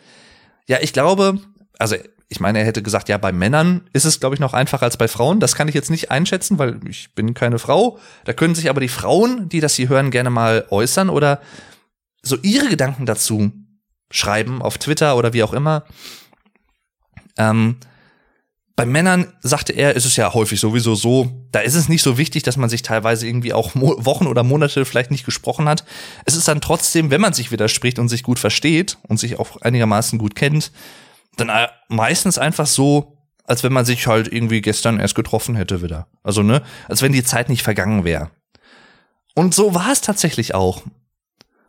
ja, 0.67 0.79
ich 0.81 0.93
glaube, 0.93 1.39
also 1.77 1.95
ich 2.27 2.39
meine, 2.39 2.59
er 2.59 2.65
hätte 2.65 2.81
gesagt, 2.81 3.07
ja, 3.07 3.17
bei 3.17 3.31
Männern 3.31 3.81
ist 3.93 4.05
es, 4.05 4.19
glaube 4.19 4.35
ich, 4.35 4.39
noch 4.39 4.53
einfacher 4.53 4.83
als 4.83 4.97
bei 4.97 5.07
Frauen. 5.07 5.39
Das 5.39 5.55
kann 5.55 5.67
ich 5.67 5.75
jetzt 5.75 5.91
nicht 5.91 6.09
einschätzen, 6.09 6.57
weil 6.57 6.79
ich 6.87 7.13
bin 7.13 7.33
keine 7.33 7.59
Frau. 7.59 7.99
Da 8.23 8.33
können 8.33 8.55
sich 8.55 8.69
aber 8.69 8.81
die 8.81 8.87
Frauen, 8.87 9.47
die 9.49 9.59
das 9.59 9.75
hier 9.75 9.89
hören, 9.89 10.09
gerne 10.09 10.31
mal 10.31 10.65
äußern 10.69 11.09
oder 11.09 11.39
so 12.23 12.37
ihre 12.41 12.67
Gedanken 12.67 13.05
dazu 13.05 13.51
schreiben 14.09 14.61
auf 14.61 14.77
Twitter 14.77 15.17
oder 15.17 15.33
wie 15.33 15.43
auch 15.43 15.53
immer. 15.53 15.83
Ähm, 17.37 17.77
bei 18.75 18.85
Männern, 18.85 19.31
sagte 19.41 19.71
er, 19.71 19.95
ist 19.95 20.05
es 20.05 20.17
ja 20.17 20.33
häufig 20.33 20.59
sowieso 20.59 20.95
so, 20.95 21.47
da 21.51 21.59
ist 21.59 21.75
es 21.75 21.87
nicht 21.87 22.01
so 22.01 22.17
wichtig, 22.17 22.43
dass 22.43 22.57
man 22.57 22.69
sich 22.69 22.81
teilweise 22.81 23.25
irgendwie 23.25 23.53
auch 23.53 23.71
Wochen 23.75 24.27
oder 24.27 24.43
Monate 24.43 24.83
vielleicht 24.83 25.11
nicht 25.11 25.25
gesprochen 25.25 25.69
hat. 25.69 25.85
Es 26.25 26.35
ist 26.35 26.47
dann 26.47 26.59
trotzdem, 26.59 27.09
wenn 27.09 27.21
man 27.21 27.31
sich 27.31 27.51
widerspricht 27.51 27.99
und 27.99 28.09
sich 28.09 28.23
gut 28.23 28.37
versteht 28.37 28.97
und 29.07 29.17
sich 29.17 29.39
auch 29.39 29.61
einigermaßen 29.61 30.19
gut 30.19 30.35
kennt, 30.35 30.71
dann 31.35 31.49
äh, 31.49 31.67
meistens 31.87 32.37
einfach 32.37 32.67
so, 32.67 33.17
als 33.43 33.63
wenn 33.63 33.73
man 33.73 33.85
sich 33.85 34.07
halt 34.07 34.31
irgendwie 34.31 34.61
gestern 34.61 34.99
erst 34.99 35.15
getroffen 35.15 35.55
hätte 35.55 35.81
wieder. 35.81 36.07
Also, 36.23 36.41
ne, 36.43 36.61
als 36.87 37.01
wenn 37.01 37.11
die 37.11 37.23
Zeit 37.23 37.49
nicht 37.49 37.63
vergangen 37.63 38.03
wäre. 38.03 38.31
Und 39.35 39.53
so 39.53 39.75
war 39.75 39.91
es 39.91 40.01
tatsächlich 40.01 40.55
auch. 40.55 40.83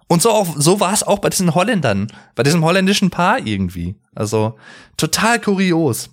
Und 0.09 0.23
so 0.23 0.31
auch, 0.31 0.55
so 0.57 0.79
war 0.79 0.93
es 0.93 1.03
auch 1.03 1.19
bei 1.19 1.31
diesen 1.31 1.55
Holländern, 1.55 2.07
bei 2.35 2.43
diesem 2.45 2.65
holländischen 2.65 3.11
Paar 3.11 3.45
irgendwie. 3.45 3.97
Also, 4.15 4.57
total 4.97 5.41
kurios 5.41 6.11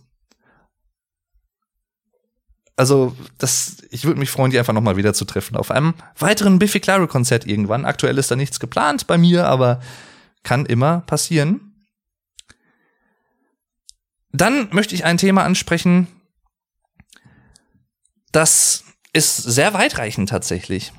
also 2.75 3.15
das, 3.37 3.77
ich 3.91 4.05
würde 4.05 4.19
mich 4.19 4.29
freuen, 4.29 4.51
die 4.51 4.59
einfach 4.59 4.73
nochmal 4.73 4.97
wieder 4.97 5.13
zu 5.13 5.25
treffen 5.25 5.55
auf 5.55 5.71
einem 5.71 5.93
weiteren 6.17 6.59
Biffy 6.59 6.79
Clyro 6.79 7.07
Konzert 7.07 7.45
irgendwann. 7.45 7.85
Aktuell 7.85 8.17
ist 8.17 8.31
da 8.31 8.35
nichts 8.35 8.59
geplant 8.59 9.07
bei 9.07 9.17
mir, 9.17 9.47
aber 9.47 9.79
kann 10.43 10.65
immer 10.65 11.01
passieren. 11.01 11.62
Dann 14.33 14.67
möchte 14.71 14.95
ich 14.95 15.05
ein 15.05 15.17
Thema 15.17 15.43
ansprechen, 15.43 16.07
das 18.31 18.83
ist 19.13 19.37
sehr 19.37 19.73
weitreichend 19.75 20.29
tatsächlich. 20.29 20.91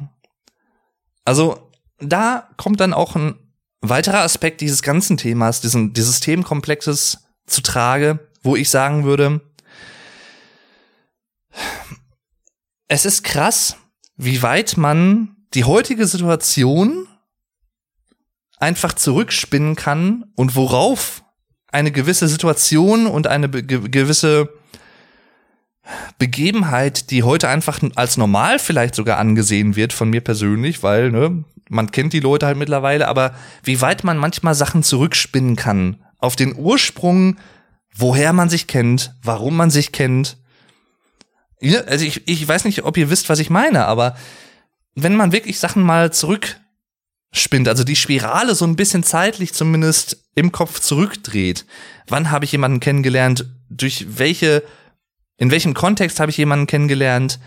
Also 1.24 1.70
da 1.98 2.48
kommt 2.56 2.80
dann 2.80 2.94
auch 2.94 3.16
ein 3.16 3.34
weiterer 3.80 4.20
Aspekt 4.20 4.60
dieses 4.60 4.82
ganzen 4.82 5.16
Themas, 5.16 5.60
diesen, 5.60 5.92
dieses 5.92 6.20
Themenkomplexes 6.20 7.18
zu 7.46 7.60
trage, 7.60 8.20
wo 8.42 8.54
ich 8.56 8.70
sagen 8.70 9.04
würde, 9.04 9.40
es 12.86 13.04
ist 13.04 13.24
krass, 13.24 13.76
wie 14.16 14.42
weit 14.42 14.76
man 14.76 15.36
die 15.54 15.64
heutige 15.64 16.06
Situation 16.06 17.08
einfach 18.58 18.92
zurückspinnen 18.92 19.74
kann 19.74 20.30
und 20.36 20.54
worauf 20.54 21.23
eine 21.74 21.90
gewisse 21.90 22.28
Situation 22.28 23.06
und 23.06 23.26
eine 23.26 23.48
gewisse 23.48 24.48
Begebenheit, 26.18 27.10
die 27.10 27.22
heute 27.24 27.48
einfach 27.48 27.80
als 27.96 28.16
normal 28.16 28.58
vielleicht 28.58 28.94
sogar 28.94 29.18
angesehen 29.18 29.76
wird 29.76 29.92
von 29.92 30.08
mir 30.08 30.22
persönlich, 30.22 30.82
weil 30.82 31.10
ne, 31.10 31.44
man 31.68 31.90
kennt 31.90 32.12
die 32.12 32.20
Leute 32.20 32.46
halt 32.46 32.56
mittlerweile, 32.56 33.08
aber 33.08 33.34
wie 33.62 33.80
weit 33.80 34.04
man 34.04 34.16
manchmal 34.16 34.54
Sachen 34.54 34.82
zurückspinnen 34.82 35.56
kann 35.56 35.96
auf 36.18 36.36
den 36.36 36.56
Ursprung, 36.56 37.36
woher 37.94 38.32
man 38.32 38.48
sich 38.48 38.66
kennt, 38.66 39.14
warum 39.22 39.56
man 39.56 39.70
sich 39.70 39.92
kennt. 39.92 40.38
Also 41.86 42.04
ich, 42.04 42.26
ich 42.28 42.46
weiß 42.46 42.64
nicht, 42.64 42.84
ob 42.84 42.96
ihr 42.96 43.10
wisst, 43.10 43.28
was 43.28 43.40
ich 43.40 43.50
meine, 43.50 43.86
aber 43.86 44.16
wenn 44.94 45.16
man 45.16 45.32
wirklich 45.32 45.58
Sachen 45.58 45.82
mal 45.82 46.12
zurückspinnt, 47.34 47.68
also 47.68 47.84
die 47.84 47.96
Spirale 47.96 48.54
so 48.54 48.64
ein 48.64 48.76
bisschen 48.76 49.02
zeitlich 49.02 49.52
zumindest 49.52 50.24
im 50.34 50.52
Kopf 50.52 50.80
zurückdreht, 50.80 51.66
wann 52.08 52.30
habe 52.30 52.44
ich 52.44 52.52
jemanden 52.52 52.80
kennengelernt, 52.80 53.46
durch 53.68 54.06
welche 54.18 54.62
in 55.36 55.50
welchem 55.50 55.74
Kontext 55.74 56.20
habe 56.20 56.30
ich 56.30 56.36
jemanden 56.36 56.68
kennengelernt? 56.68 57.40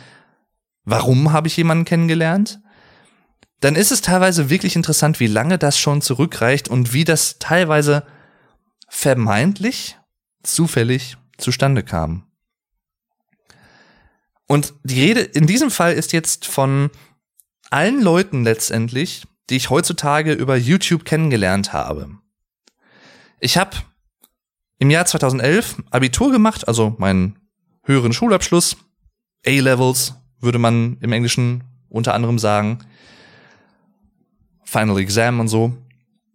Warum 0.84 1.32
habe 1.32 1.48
ich 1.48 1.56
jemanden 1.56 1.86
kennengelernt? 1.86 2.60
Dann 3.62 3.76
ist 3.76 3.92
es 3.92 4.02
teilweise 4.02 4.50
wirklich 4.50 4.76
interessant, 4.76 5.22
wie 5.22 5.28
lange 5.28 5.58
das 5.58 5.80
schon 5.80 6.02
zurückreicht 6.02 6.68
und 6.68 6.92
wie 6.92 7.06
das 7.06 7.40
teilweise 7.40 8.04
vermeintlich 8.90 9.98
zufällig 10.44 11.16
zustande 11.38 11.82
kam. 11.82 12.28
Und 14.48 14.74
die 14.84 15.02
Rede 15.02 15.22
in 15.22 15.48
diesem 15.48 15.72
Fall 15.72 15.94
ist 15.94 16.12
jetzt 16.12 16.46
von 16.46 16.90
allen 17.70 18.02
Leuten 18.02 18.44
letztendlich, 18.44 19.24
die 19.50 19.56
ich 19.56 19.70
heutzutage 19.70 20.34
über 20.34 20.56
YouTube 20.56 21.06
kennengelernt 21.06 21.74
habe. 21.74 22.10
Ich 23.40 23.58
habe 23.58 23.78
im 24.80 24.90
Jahr 24.90 25.06
2011 25.06 25.84
Abitur 25.90 26.32
gemacht, 26.32 26.68
also 26.68 26.96
mein 26.98 27.38
höheren 27.84 28.14
Schulabschluss, 28.14 28.78
A-Levels 29.46 30.16
würde 30.40 30.60
man 30.60 30.98
im 31.02 31.14
Englischen 31.14 31.64
unter 31.90 32.14
anderem 32.14 32.40
sagen, 32.40 32.80
Final 34.64 35.00
Exam 35.00 35.40
und 35.40 35.48
so, 35.48 35.76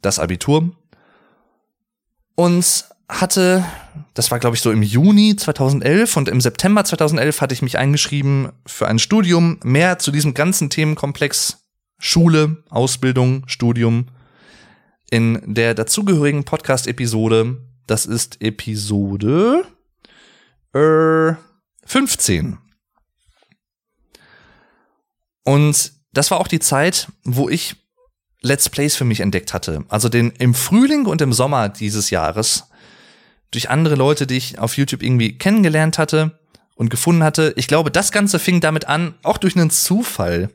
das 0.01 0.19
Abitur. 0.19 0.71
Und 2.35 2.87
hatte, 3.09 3.65
das 4.15 4.31
war 4.31 4.39
glaube 4.39 4.57
ich 4.57 4.63
so 4.63 4.71
im 4.71 4.83
Juni 4.83 5.37
2011 5.37 6.17
und 6.17 6.29
im 6.29 6.41
September 6.41 6.83
2011 6.83 7.41
hatte 7.43 7.53
ich 7.53 7.63
mich 7.63 7.77
eingeschrieben 7.77 8.51
für 8.67 8.89
ein 8.89 8.99
Studium, 8.99 9.61
mehr 9.63 9.99
zu 9.99 10.11
diesem 10.11 10.33
ganzen 10.33 10.71
Themenkomplex 10.71 11.62
Schule, 12.05 12.65
Ausbildung, 12.69 13.45
Studium 13.47 14.09
in 15.09 15.41
der 15.47 15.73
dazugehörigen 15.75 16.43
Podcast-Episode. 16.43 17.59
Das 17.87 18.07
ist 18.07 18.43
Episode 18.43 19.65
äh, 20.75 21.35
15. 21.87 22.59
Und 25.45 25.93
das 26.13 26.33
war 26.33 26.41
auch 26.41 26.49
die 26.49 26.59
Zeit, 26.59 27.07
wo 27.23 27.49
ich 27.49 27.77
Let's 28.41 28.69
Plays 28.69 28.97
für 28.97 29.05
mich 29.05 29.21
entdeckt 29.21 29.55
hatte. 29.55 29.85
Also 29.89 30.09
den 30.09 30.33
im 30.33 30.55
Frühling 30.55 31.07
und 31.07 31.23
im 31.23 31.33
Sommer 31.33 31.69
dieses 31.69 32.11
Jahres 32.11 32.65
durch 33.53 33.71
andere 33.71 33.95
Leute, 33.95 34.27
die 34.27 34.39
ich 34.39 34.59
auf 34.59 34.77
YouTube 34.77 35.05
irgendwie 35.05 35.39
kennengelernt 35.39 35.99
hatte 35.99 36.41
und 36.75 36.91
gefunden 36.91 37.23
hatte. 37.23 37.53
Ich 37.57 37.69
glaube, 37.69 37.93
das 37.93 38.11
Ganze 38.11 38.41
fing 38.41 38.61
damit 38.61 38.89
an, 38.89 39.15
auch 39.23 39.39
durch 39.39 39.55
einen 39.55 39.71
Zufall. 39.71 40.51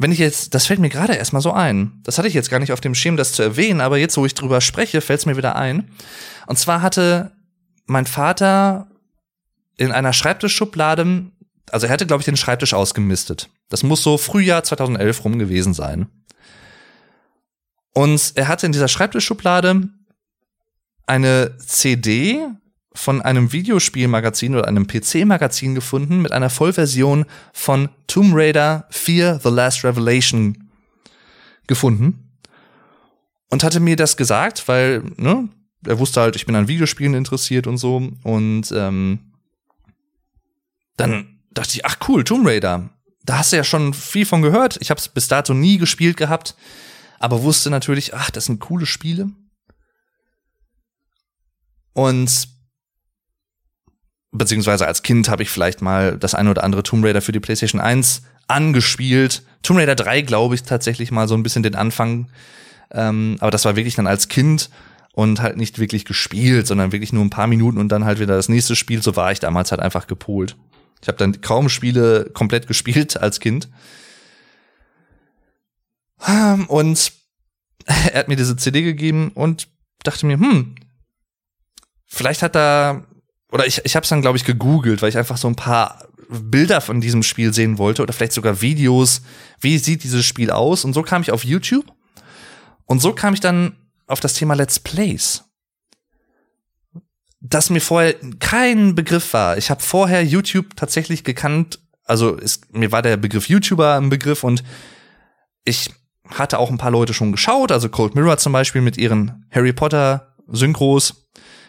Wenn 0.00 0.12
ich 0.12 0.18
jetzt, 0.18 0.54
das 0.54 0.66
fällt 0.66 0.80
mir 0.80 0.88
gerade 0.88 1.12
erstmal 1.12 1.42
so 1.42 1.52
ein. 1.52 2.00
Das 2.04 2.16
hatte 2.16 2.26
ich 2.26 2.32
jetzt 2.32 2.48
gar 2.48 2.58
nicht 2.58 2.72
auf 2.72 2.80
dem 2.80 2.94
Schirm, 2.94 3.18
das 3.18 3.34
zu 3.34 3.42
erwähnen, 3.42 3.82
aber 3.82 3.98
jetzt, 3.98 4.16
wo 4.16 4.24
ich 4.24 4.32
drüber 4.32 4.62
spreche, 4.62 5.02
fällt 5.02 5.20
es 5.20 5.26
mir 5.26 5.36
wieder 5.36 5.56
ein. 5.56 5.90
Und 6.46 6.58
zwar 6.58 6.80
hatte 6.80 7.32
mein 7.84 8.06
Vater 8.06 8.88
in 9.76 9.92
einer 9.92 10.14
Schreibtischschublade, 10.14 11.26
also 11.70 11.86
er 11.86 11.92
hatte, 11.92 12.06
glaube 12.06 12.22
ich, 12.22 12.24
den 12.24 12.38
Schreibtisch 12.38 12.72
ausgemistet. 12.72 13.50
Das 13.68 13.82
muss 13.82 14.02
so 14.02 14.16
Frühjahr 14.16 14.64
2011 14.64 15.22
rum 15.22 15.38
gewesen 15.38 15.74
sein. 15.74 16.08
Und 17.92 18.32
er 18.36 18.48
hatte 18.48 18.64
in 18.64 18.72
dieser 18.72 18.88
Schreibtischschublade 18.88 19.82
eine 21.04 21.58
CD 21.58 22.46
von 22.92 23.22
einem 23.22 23.52
Videospielmagazin 23.52 24.54
oder 24.54 24.66
einem 24.66 24.86
PC-Magazin 24.86 25.74
gefunden 25.74 26.22
mit 26.22 26.32
einer 26.32 26.50
Vollversion 26.50 27.24
von 27.52 27.88
Tomb 28.08 28.32
Raider 28.34 28.86
4 28.90 29.40
The 29.42 29.48
Last 29.48 29.84
Revelation 29.84 30.70
gefunden 31.66 32.30
und 33.50 33.62
hatte 33.62 33.80
mir 33.80 33.96
das 33.96 34.16
gesagt, 34.16 34.66
weil 34.68 35.02
ne, 35.16 35.48
er 35.86 35.98
wusste 35.98 36.20
halt, 36.20 36.36
ich 36.36 36.46
bin 36.46 36.56
an 36.56 36.68
Videospielen 36.68 37.14
interessiert 37.14 37.66
und 37.66 37.78
so. 37.78 38.10
Und 38.22 38.72
ähm, 38.72 39.32
dann 40.96 41.40
dachte 41.52 41.70
ich, 41.74 41.84
ach 41.84 41.96
cool, 42.08 42.24
Tomb 42.24 42.46
Raider. 42.46 42.90
Da 43.24 43.38
hast 43.38 43.52
du 43.52 43.56
ja 43.56 43.64
schon 43.64 43.94
viel 43.94 44.26
von 44.26 44.42
gehört. 44.42 44.78
Ich 44.80 44.90
habe 44.90 44.98
es 44.98 45.08
bis 45.08 45.28
dato 45.28 45.54
nie 45.54 45.78
gespielt 45.78 46.16
gehabt, 46.16 46.54
aber 47.18 47.42
wusste 47.42 47.70
natürlich, 47.70 48.14
ach, 48.14 48.30
das 48.30 48.46
sind 48.46 48.60
coole 48.60 48.86
Spiele. 48.86 49.30
Und 51.92 52.48
beziehungsweise 54.32 54.86
als 54.86 55.02
Kind 55.02 55.28
habe 55.28 55.42
ich 55.42 55.50
vielleicht 55.50 55.82
mal 55.82 56.16
das 56.16 56.34
eine 56.34 56.50
oder 56.50 56.64
andere 56.64 56.82
Tomb 56.82 57.04
Raider 57.04 57.22
für 57.22 57.32
die 57.32 57.40
PlayStation 57.40 57.80
1 57.80 58.22
angespielt. 58.48 59.42
Tomb 59.62 59.78
Raider 59.80 59.94
3, 59.94 60.22
glaube 60.22 60.54
ich, 60.54 60.62
tatsächlich 60.62 61.10
mal 61.10 61.28
so 61.28 61.34
ein 61.34 61.42
bisschen 61.42 61.62
den 61.62 61.74
Anfang. 61.74 62.28
Ähm, 62.92 63.36
aber 63.40 63.50
das 63.50 63.64
war 63.64 63.76
wirklich 63.76 63.94
dann 63.94 64.06
als 64.06 64.28
Kind 64.28 64.70
und 65.12 65.40
halt 65.40 65.56
nicht 65.56 65.78
wirklich 65.78 66.04
gespielt, 66.04 66.66
sondern 66.66 66.92
wirklich 66.92 67.12
nur 67.12 67.24
ein 67.24 67.30
paar 67.30 67.46
Minuten 67.46 67.78
und 67.78 67.88
dann 67.88 68.04
halt 68.04 68.20
wieder 68.20 68.36
das 68.36 68.48
nächste 68.48 68.76
Spiel. 68.76 69.02
So 69.02 69.16
war 69.16 69.32
ich 69.32 69.40
damals 69.40 69.70
halt 69.70 69.80
einfach 69.80 70.06
gepolt. 70.06 70.56
Ich 71.02 71.08
habe 71.08 71.18
dann 71.18 71.40
kaum 71.40 71.68
Spiele 71.68 72.30
komplett 72.32 72.66
gespielt 72.68 73.16
als 73.16 73.40
Kind. 73.40 73.68
Ähm, 76.26 76.66
und 76.66 77.12
er 77.86 78.20
hat 78.20 78.28
mir 78.28 78.36
diese 78.36 78.56
CD 78.56 78.82
gegeben 78.82 79.30
und 79.34 79.68
dachte 80.02 80.26
mir, 80.26 80.38
hm, 80.38 80.76
vielleicht 82.06 82.42
hat 82.42 82.54
da 82.54 83.04
oder 83.52 83.66
ich 83.66 83.80
ich 83.84 83.96
habe 83.96 84.04
es 84.04 84.10
dann 84.10 84.22
glaube 84.22 84.38
ich 84.38 84.44
gegoogelt, 84.44 85.02
weil 85.02 85.08
ich 85.08 85.18
einfach 85.18 85.36
so 85.36 85.48
ein 85.48 85.56
paar 85.56 86.06
Bilder 86.30 86.80
von 86.80 87.00
diesem 87.00 87.22
Spiel 87.22 87.52
sehen 87.52 87.78
wollte 87.78 88.02
oder 88.02 88.12
vielleicht 88.12 88.32
sogar 88.32 88.60
Videos, 88.60 89.22
wie 89.60 89.78
sieht 89.78 90.04
dieses 90.04 90.24
Spiel 90.24 90.50
aus? 90.50 90.84
Und 90.84 90.92
so 90.92 91.02
kam 91.02 91.22
ich 91.22 91.32
auf 91.32 91.44
YouTube. 91.44 91.86
Und 92.86 93.00
so 93.00 93.12
kam 93.12 93.34
ich 93.34 93.40
dann 93.40 93.76
auf 94.06 94.20
das 94.20 94.34
Thema 94.34 94.54
Let's 94.54 94.78
Plays. 94.78 95.44
Das 97.40 97.70
mir 97.70 97.80
vorher 97.80 98.14
kein 98.38 98.94
Begriff 98.94 99.32
war. 99.32 99.56
Ich 99.56 99.70
habe 99.70 99.82
vorher 99.82 100.24
YouTube 100.24 100.76
tatsächlich 100.76 101.24
gekannt, 101.24 101.80
also 102.04 102.36
es, 102.38 102.60
mir 102.70 102.92
war 102.92 103.02
der 103.02 103.16
Begriff 103.16 103.48
YouTuber 103.48 103.96
ein 103.96 104.10
Begriff 104.10 104.44
und 104.44 104.62
ich 105.64 105.90
hatte 106.28 106.58
auch 106.58 106.70
ein 106.70 106.78
paar 106.78 106.90
Leute 106.90 107.14
schon 107.14 107.32
geschaut, 107.32 107.72
also 107.72 107.88
Cold 107.88 108.14
Mirror 108.14 108.38
zum 108.38 108.52
Beispiel 108.52 108.82
mit 108.82 108.98
ihren 108.98 109.46
Harry 109.50 109.72
Potter 109.72 110.34
Synchros, 110.46 111.28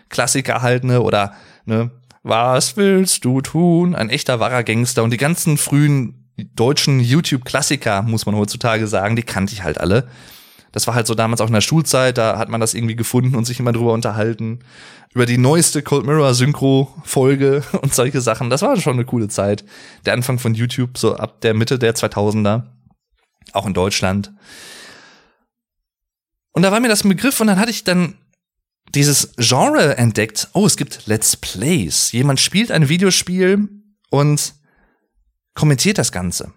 Klassiker 0.09 0.53
erhaltene 0.53 1.01
oder 1.01 1.35
ne, 1.65 1.91
was 2.23 2.77
willst 2.77 3.25
du 3.25 3.41
tun? 3.41 3.95
Ein 3.95 4.09
echter 4.09 4.39
wahrer 4.39 4.63
Gangster 4.63 5.03
und 5.03 5.11
die 5.11 5.17
ganzen 5.17 5.57
frühen 5.57 6.29
deutschen 6.55 6.99
YouTube-Klassiker, 6.99 8.03
muss 8.03 8.25
man 8.25 8.35
heutzutage 8.35 8.87
sagen, 8.87 9.15
die 9.15 9.23
kannte 9.23 9.53
ich 9.53 9.63
halt 9.63 9.79
alle. 9.79 10.07
Das 10.71 10.87
war 10.87 10.95
halt 10.95 11.07
so 11.07 11.15
damals 11.15 11.41
auch 11.41 11.47
in 11.47 11.53
der 11.53 11.61
Schulzeit, 11.61 12.17
da 12.17 12.37
hat 12.37 12.49
man 12.49 12.61
das 12.61 12.73
irgendwie 12.73 12.95
gefunden 12.95 13.35
und 13.35 13.45
sich 13.45 13.59
immer 13.59 13.73
drüber 13.73 13.93
unterhalten. 13.93 14.59
Über 15.13 15.25
die 15.25 15.37
neueste 15.37 15.81
Cold 15.81 16.05
Mirror 16.05 16.33
Synchro-Folge 16.33 17.63
und 17.81 17.93
solche 17.93 18.21
Sachen. 18.21 18.49
Das 18.49 18.61
war 18.61 18.79
schon 18.79 18.93
eine 18.93 19.05
coole 19.05 19.27
Zeit. 19.27 19.65
Der 20.05 20.13
Anfang 20.13 20.39
von 20.39 20.53
YouTube, 20.53 20.97
so 20.97 21.15
ab 21.15 21.41
der 21.41 21.53
Mitte 21.53 21.77
der 21.77 21.95
2000er. 21.95 22.63
Auch 23.51 23.65
in 23.65 23.73
Deutschland. 23.73 24.31
Und 26.53 26.61
da 26.61 26.71
war 26.71 26.79
mir 26.79 26.87
das 26.87 27.03
ein 27.03 27.09
Begriff 27.09 27.39
und 27.41 27.47
dann 27.47 27.59
hatte 27.59 27.71
ich 27.71 27.83
dann 27.83 28.15
dieses 28.89 29.33
Genre 29.37 29.97
entdeckt. 29.97 30.49
Oh, 30.53 30.65
es 30.65 30.77
gibt 30.77 31.07
Let's 31.07 31.37
Plays. 31.37 32.11
Jemand 32.11 32.39
spielt 32.39 32.71
ein 32.71 32.89
Videospiel 32.89 33.69
und 34.09 34.53
kommentiert 35.53 35.97
das 35.97 36.11
Ganze. 36.11 36.53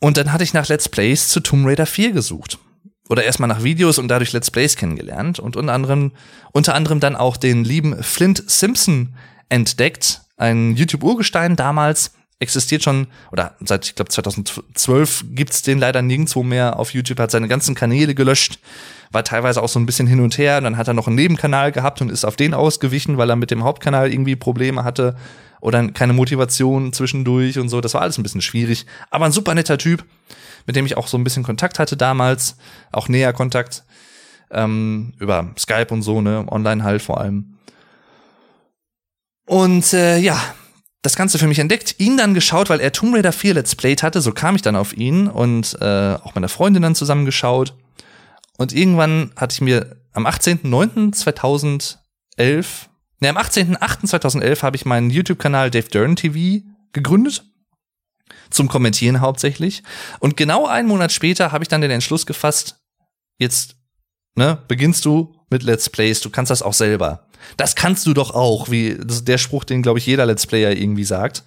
Und 0.00 0.16
dann 0.18 0.32
hatte 0.32 0.44
ich 0.44 0.52
nach 0.52 0.68
Let's 0.68 0.88
Plays 0.88 1.28
zu 1.28 1.40
Tomb 1.40 1.66
Raider 1.66 1.86
4 1.86 2.12
gesucht. 2.12 2.58
Oder 3.08 3.24
erstmal 3.24 3.48
nach 3.48 3.62
Videos 3.62 3.98
und 3.98 4.08
dadurch 4.08 4.32
Let's 4.32 4.50
Plays 4.50 4.76
kennengelernt 4.76 5.38
und 5.38 5.56
unter 5.56 5.72
anderem, 5.72 6.12
unter 6.52 6.74
anderem 6.74 7.00
dann 7.00 7.16
auch 7.16 7.36
den 7.36 7.64
lieben 7.64 8.02
Flint 8.02 8.42
Simpson 8.50 9.14
entdeckt, 9.48 10.22
ein 10.36 10.74
YouTube-Urgestein 10.74 11.56
damals, 11.56 12.12
existiert 12.38 12.82
schon, 12.82 13.06
oder 13.30 13.56
seit, 13.60 13.86
ich 13.86 13.94
glaube, 13.94 14.10
2012 14.10 15.26
gibt's 15.30 15.62
den 15.62 15.78
leider 15.78 16.02
nirgendwo 16.02 16.42
mehr 16.42 16.78
auf 16.78 16.92
YouTube, 16.92 17.18
hat 17.18 17.30
seine 17.30 17.48
ganzen 17.48 17.74
Kanäle 17.74 18.14
gelöscht, 18.14 18.58
war 19.14 19.24
teilweise 19.24 19.62
auch 19.62 19.68
so 19.68 19.78
ein 19.78 19.86
bisschen 19.86 20.06
hin 20.06 20.20
und 20.20 20.36
her, 20.36 20.58
und 20.58 20.64
dann 20.64 20.76
hat 20.76 20.88
er 20.88 20.94
noch 20.94 21.06
einen 21.06 21.16
Nebenkanal 21.16 21.72
gehabt 21.72 22.00
und 22.00 22.10
ist 22.10 22.24
auf 22.24 22.36
den 22.36 22.54
ausgewichen, 22.54 23.16
weil 23.16 23.30
er 23.30 23.36
mit 23.36 23.50
dem 23.50 23.64
Hauptkanal 23.64 24.12
irgendwie 24.12 24.36
Probleme 24.36 24.84
hatte 24.84 25.16
oder 25.60 25.88
keine 25.88 26.12
Motivation 26.12 26.92
zwischendurch 26.92 27.58
und 27.58 27.68
so. 27.68 27.80
Das 27.80 27.94
war 27.94 28.02
alles 28.02 28.18
ein 28.18 28.22
bisschen 28.22 28.42
schwierig, 28.42 28.86
aber 29.10 29.24
ein 29.24 29.32
super 29.32 29.54
netter 29.54 29.78
Typ, 29.78 30.04
mit 30.66 30.76
dem 30.76 30.84
ich 30.84 30.96
auch 30.96 31.06
so 31.06 31.16
ein 31.16 31.24
bisschen 31.24 31.42
Kontakt 31.42 31.78
hatte 31.78 31.96
damals, 31.96 32.56
auch 32.92 33.08
näher 33.08 33.32
Kontakt 33.32 33.84
ähm, 34.50 35.14
über 35.18 35.52
Skype 35.58 35.88
und 35.90 36.02
so, 36.02 36.20
ne, 36.20 36.44
online 36.50 36.84
halt 36.84 37.02
vor 37.02 37.20
allem. 37.20 37.58
Und 39.46 39.92
äh, 39.92 40.18
ja, 40.18 40.40
das 41.02 41.16
Ganze 41.16 41.38
für 41.38 41.46
mich 41.46 41.58
entdeckt, 41.58 41.96
ihn 41.98 42.16
dann 42.16 42.32
geschaut, 42.32 42.70
weil 42.70 42.80
er 42.80 42.92
Tomb 42.92 43.14
Raider 43.14 43.32
4 43.32 43.54
Let's 43.54 43.76
Played 43.76 44.02
hatte, 44.02 44.22
so 44.22 44.32
kam 44.32 44.56
ich 44.56 44.62
dann 44.62 44.74
auf 44.74 44.96
ihn 44.96 45.28
und 45.28 45.76
äh, 45.80 46.14
auch 46.14 46.34
meiner 46.34 46.48
Freundin 46.48 46.82
dann 46.82 46.94
zusammen 46.94 47.26
geschaut. 47.26 47.74
Und 48.56 48.72
irgendwann 48.72 49.32
hatte 49.36 49.54
ich 49.54 49.60
mir 49.60 49.96
am 50.12 50.26
18.09.2011, 50.26 51.96
ne, 53.20 53.28
am 53.28 53.36
18.08.2011 53.36 54.62
habe 54.62 54.76
ich 54.76 54.84
meinen 54.84 55.10
YouTube-Kanal 55.10 55.70
Dave 55.70 55.88
Dern 55.88 56.16
TV 56.16 56.64
gegründet. 56.92 57.44
Zum 58.50 58.68
Kommentieren 58.68 59.20
hauptsächlich. 59.20 59.82
Und 60.20 60.36
genau 60.36 60.66
einen 60.66 60.88
Monat 60.88 61.10
später 61.12 61.50
habe 61.50 61.64
ich 61.64 61.68
dann 61.68 61.80
den 61.80 61.90
Entschluss 61.90 62.26
gefasst, 62.26 62.76
jetzt 63.38 63.74
ne, 64.36 64.58
beginnst 64.68 65.04
du 65.04 65.34
mit 65.50 65.62
Let's 65.62 65.90
Plays, 65.90 66.20
du 66.20 66.30
kannst 66.30 66.50
das 66.50 66.62
auch 66.62 66.72
selber. 66.72 67.26
Das 67.56 67.74
kannst 67.74 68.06
du 68.06 68.14
doch 68.14 68.30
auch, 68.30 68.70
wie 68.70 68.96
der 68.98 69.38
Spruch, 69.38 69.64
den, 69.64 69.82
glaube 69.82 69.98
ich, 69.98 70.06
jeder 70.06 70.26
Let's 70.26 70.46
Player 70.46 70.72
irgendwie 70.72 71.04
sagt. 71.04 71.42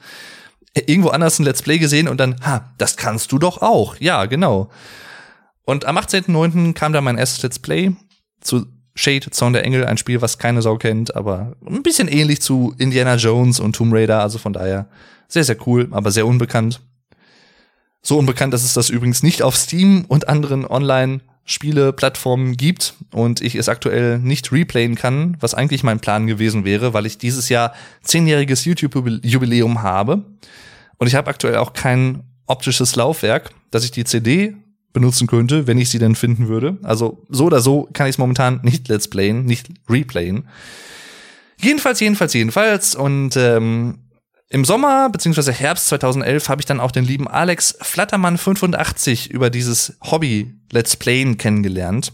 Irgendwo 0.73 1.09
anders 1.09 1.39
ein 1.39 1.43
Let's 1.43 1.63
Play 1.63 1.79
gesehen 1.79 2.07
und 2.07 2.17
dann, 2.17 2.39
ha, 2.45 2.73
das 2.77 2.97
kannst 2.97 3.31
du 3.31 3.39
doch 3.39 3.61
auch. 3.61 3.95
Ja, 3.99 4.25
genau. 4.25 4.69
Und 5.67 5.83
am 5.83 5.97
18.09. 5.97 6.73
kam 6.73 6.93
dann 6.93 7.03
mein 7.03 7.17
erstes 7.17 7.43
Let's 7.43 7.59
Play 7.59 7.91
zu 8.39 8.67
Shade, 8.95 9.29
Zorn 9.31 9.51
der 9.51 9.65
Engel, 9.65 9.85
ein 9.85 9.97
Spiel, 9.97 10.21
was 10.21 10.37
keine 10.37 10.61
Sau 10.61 10.77
kennt, 10.77 11.13
aber 11.13 11.57
ein 11.67 11.83
bisschen 11.83 12.07
ähnlich 12.07 12.41
zu 12.41 12.73
Indiana 12.77 13.15
Jones 13.15 13.59
und 13.59 13.75
Tomb 13.75 13.93
Raider, 13.93 14.21
also 14.21 14.37
von 14.37 14.53
daher 14.53 14.87
sehr, 15.27 15.43
sehr 15.43 15.57
cool, 15.67 15.89
aber 15.91 16.09
sehr 16.11 16.25
unbekannt. 16.25 16.79
So 18.01 18.17
unbekannt, 18.17 18.53
dass 18.53 18.63
es 18.63 18.75
das 18.75 18.89
übrigens 18.89 19.23
nicht 19.23 19.43
auf 19.43 19.57
Steam 19.57 20.05
und 20.07 20.29
anderen 20.29 20.65
Online 20.65 21.19
Spieleplattformen 21.43 22.55
gibt 22.55 22.93
und 23.11 23.41
ich 23.41 23.55
es 23.55 23.67
aktuell 23.67 24.19
nicht 24.19 24.53
replayen 24.53 24.95
kann, 24.95 25.35
was 25.41 25.53
eigentlich 25.53 25.83
mein 25.83 25.99
Plan 25.99 26.27
gewesen 26.27 26.63
wäre, 26.63 26.93
weil 26.93 27.05
ich 27.05 27.17
dieses 27.17 27.49
Jahr 27.49 27.73
zehnjähriges 28.03 28.63
YouTube-Jubiläum 28.63 29.81
habe. 29.81 30.23
Und 30.97 31.07
ich 31.07 31.15
habe 31.15 31.29
aktuell 31.29 31.57
auch 31.57 31.73
kein 31.73 32.23
optisches 32.45 32.95
Laufwerk, 32.95 33.51
dass 33.69 33.83
ich 33.83 33.91
die 33.91 34.05
CD 34.05 34.55
benutzen 34.93 35.27
könnte, 35.27 35.67
wenn 35.67 35.77
ich 35.77 35.89
sie 35.89 35.99
denn 35.99 36.15
finden 36.15 36.47
würde. 36.47 36.77
Also 36.83 37.23
so 37.29 37.45
oder 37.45 37.59
so 37.59 37.87
kann 37.93 38.07
ich 38.07 38.15
es 38.15 38.17
momentan 38.17 38.59
nicht 38.63 38.87
let's 38.87 39.07
playen, 39.07 39.45
nicht 39.45 39.69
replayen. 39.89 40.47
Jedenfalls, 41.59 41.99
jedenfalls, 41.99 42.33
jedenfalls. 42.33 42.95
Und 42.95 43.35
ähm, 43.35 43.99
im 44.49 44.63
Sommer 44.63 45.09
bzw. 45.09 45.51
Herbst 45.51 45.87
2011 45.87 46.49
habe 46.49 46.61
ich 46.61 46.65
dann 46.65 46.79
auch 46.79 46.91
den 46.91 47.03
lieben 47.03 47.27
Alex 47.27 47.77
Flattermann 47.81 48.37
85 48.37 49.31
über 49.31 49.49
dieses 49.49 49.97
Hobby 50.01 50.53
Let's 50.71 50.95
Playen 50.95 51.37
kennengelernt. 51.37 52.13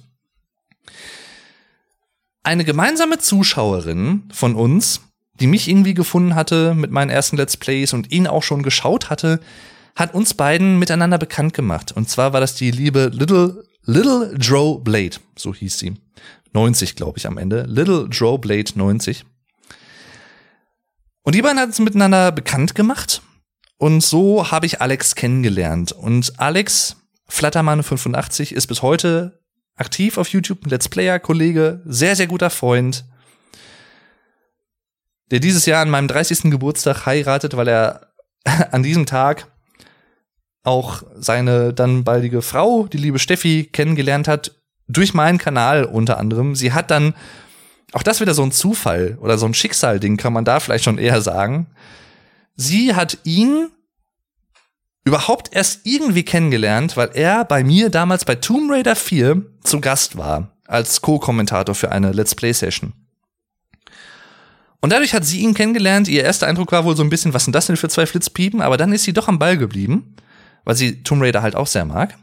Eine 2.41 2.65
gemeinsame 2.65 3.19
Zuschauerin 3.19 4.29
von 4.33 4.55
uns, 4.55 5.01
die 5.39 5.47
mich 5.47 5.69
irgendwie 5.69 5.93
gefunden 5.93 6.35
hatte 6.35 6.73
mit 6.73 6.91
meinen 6.91 7.09
ersten 7.09 7.37
Let's 7.37 7.55
Plays 7.55 7.93
und 7.93 8.11
ihn 8.11 8.27
auch 8.27 8.43
schon 8.43 8.63
geschaut 8.63 9.09
hatte, 9.09 9.39
hat 9.95 10.13
uns 10.13 10.33
beiden 10.33 10.79
miteinander 10.79 11.17
bekannt 11.17 11.53
gemacht. 11.53 11.91
Und 11.91 12.09
zwar 12.09 12.33
war 12.33 12.41
das 12.41 12.55
die 12.55 12.71
liebe 12.71 13.11
Little, 13.13 13.63
Little 13.83 14.35
Drow 14.37 14.83
Blade, 14.83 15.17
so 15.35 15.53
hieß 15.53 15.77
sie. 15.77 15.95
90, 16.53 16.95
glaube 16.95 17.17
ich, 17.17 17.27
am 17.27 17.37
Ende. 17.37 17.63
Little 17.63 18.07
Drow 18.09 18.39
Blade 18.39 18.71
90. 18.75 19.25
Und 21.23 21.35
die 21.35 21.41
beiden 21.41 21.59
hatten 21.59 21.71
es 21.71 21.79
miteinander 21.79 22.31
bekannt 22.31 22.75
gemacht. 22.75 23.21
Und 23.77 24.01
so 24.01 24.51
habe 24.51 24.65
ich 24.65 24.81
Alex 24.81 25.15
kennengelernt. 25.15 25.91
Und 25.91 26.39
Alex 26.39 26.97
Flattermann85 27.29 28.53
ist 28.53 28.67
bis 28.67 28.81
heute 28.81 29.39
aktiv 29.75 30.17
auf 30.17 30.29
YouTube, 30.29 30.65
Let's 30.67 30.89
Player, 30.89 31.19
Kollege, 31.19 31.81
sehr, 31.85 32.15
sehr 32.15 32.27
guter 32.27 32.49
Freund, 32.49 33.05
der 35.31 35.39
dieses 35.39 35.65
Jahr 35.65 35.81
an 35.81 35.89
meinem 35.89 36.07
30. 36.07 36.51
Geburtstag 36.51 37.05
heiratet, 37.05 37.57
weil 37.57 37.67
er 37.67 38.13
an 38.71 38.83
diesem 38.83 39.05
Tag 39.05 39.47
auch 40.63 41.03
seine 41.15 41.73
dann 41.73 42.03
baldige 42.03 42.41
Frau, 42.41 42.87
die 42.87 42.97
liebe 42.97 43.19
Steffi, 43.19 43.69
kennengelernt 43.71 44.27
hat, 44.27 44.51
durch 44.87 45.13
meinen 45.13 45.37
Kanal 45.37 45.85
unter 45.85 46.17
anderem. 46.17 46.55
Sie 46.55 46.73
hat 46.73 46.91
dann 46.91 47.13
auch 47.91 48.03
das 48.03 48.21
wieder 48.21 48.33
so 48.33 48.43
ein 48.43 48.51
Zufall 48.51 49.17
oder 49.21 49.37
so 49.37 49.45
ein 49.45 49.53
Schicksalding, 49.53 50.17
kann 50.17 50.33
man 50.33 50.45
da 50.45 50.59
vielleicht 50.59 50.83
schon 50.83 50.97
eher 50.97 51.21
sagen. 51.21 51.67
Sie 52.55 52.95
hat 52.95 53.19
ihn 53.23 53.69
überhaupt 55.05 55.53
erst 55.53 55.81
irgendwie 55.83 56.23
kennengelernt, 56.23 56.95
weil 56.97 57.11
er 57.13 57.45
bei 57.45 57.63
mir 57.63 57.89
damals 57.89 58.25
bei 58.25 58.35
Tomb 58.35 58.71
Raider 58.71 58.95
4 58.95 59.43
zu 59.63 59.81
Gast 59.81 60.17
war, 60.17 60.55
als 60.65 61.01
Co-Kommentator 61.01 61.75
für 61.75 61.91
eine 61.91 62.11
Let's 62.11 62.35
Play-Session. 62.35 62.93
Und 64.79 64.91
dadurch 64.91 65.13
hat 65.13 65.23
sie 65.23 65.39
ihn 65.39 65.53
kennengelernt. 65.53 66.07
Ihr 66.07 66.23
erster 66.23 66.47
Eindruck 66.47 66.71
war 66.71 66.83
wohl 66.83 66.95
so 66.95 67.03
ein 67.03 67.09
bisschen, 67.09 67.33
was 67.33 67.45
sind 67.45 67.53
das 67.53 67.67
denn 67.67 67.77
für 67.77 67.89
zwei 67.89 68.05
Flitzpiepen? 68.05 68.61
Aber 68.61 68.75
dann 68.75 68.91
ist 68.91 69.03
sie 69.03 69.13
doch 69.13 69.27
am 69.27 69.39
Ball 69.39 69.57
geblieben, 69.57 70.15
weil 70.63 70.75
sie 70.75 71.03
Tomb 71.03 71.21
Raider 71.21 71.41
halt 71.41 71.55
auch 71.55 71.67
sehr 71.67 71.85
mag. 71.85 72.17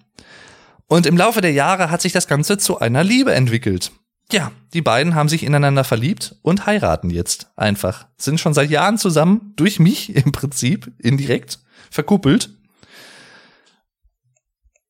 Und 0.86 1.06
im 1.06 1.16
Laufe 1.16 1.40
der 1.40 1.52
Jahre 1.52 1.90
hat 1.90 2.02
sich 2.02 2.12
das 2.12 2.26
Ganze 2.26 2.58
zu 2.58 2.80
einer 2.80 3.04
Liebe 3.04 3.32
entwickelt. 3.32 3.92
Ja, 4.32 4.52
die 4.74 4.82
beiden 4.82 5.14
haben 5.14 5.28
sich 5.28 5.42
ineinander 5.42 5.84
verliebt 5.84 6.36
und 6.42 6.66
heiraten 6.66 7.10
jetzt 7.10 7.50
einfach. 7.56 8.06
Sind 8.16 8.38
schon 8.38 8.54
seit 8.54 8.70
Jahren 8.70 8.98
zusammen, 8.98 9.52
durch 9.56 9.78
mich 9.78 10.14
im 10.16 10.32
Prinzip, 10.32 10.92
indirekt, 10.98 11.60
verkuppelt. 11.90 12.50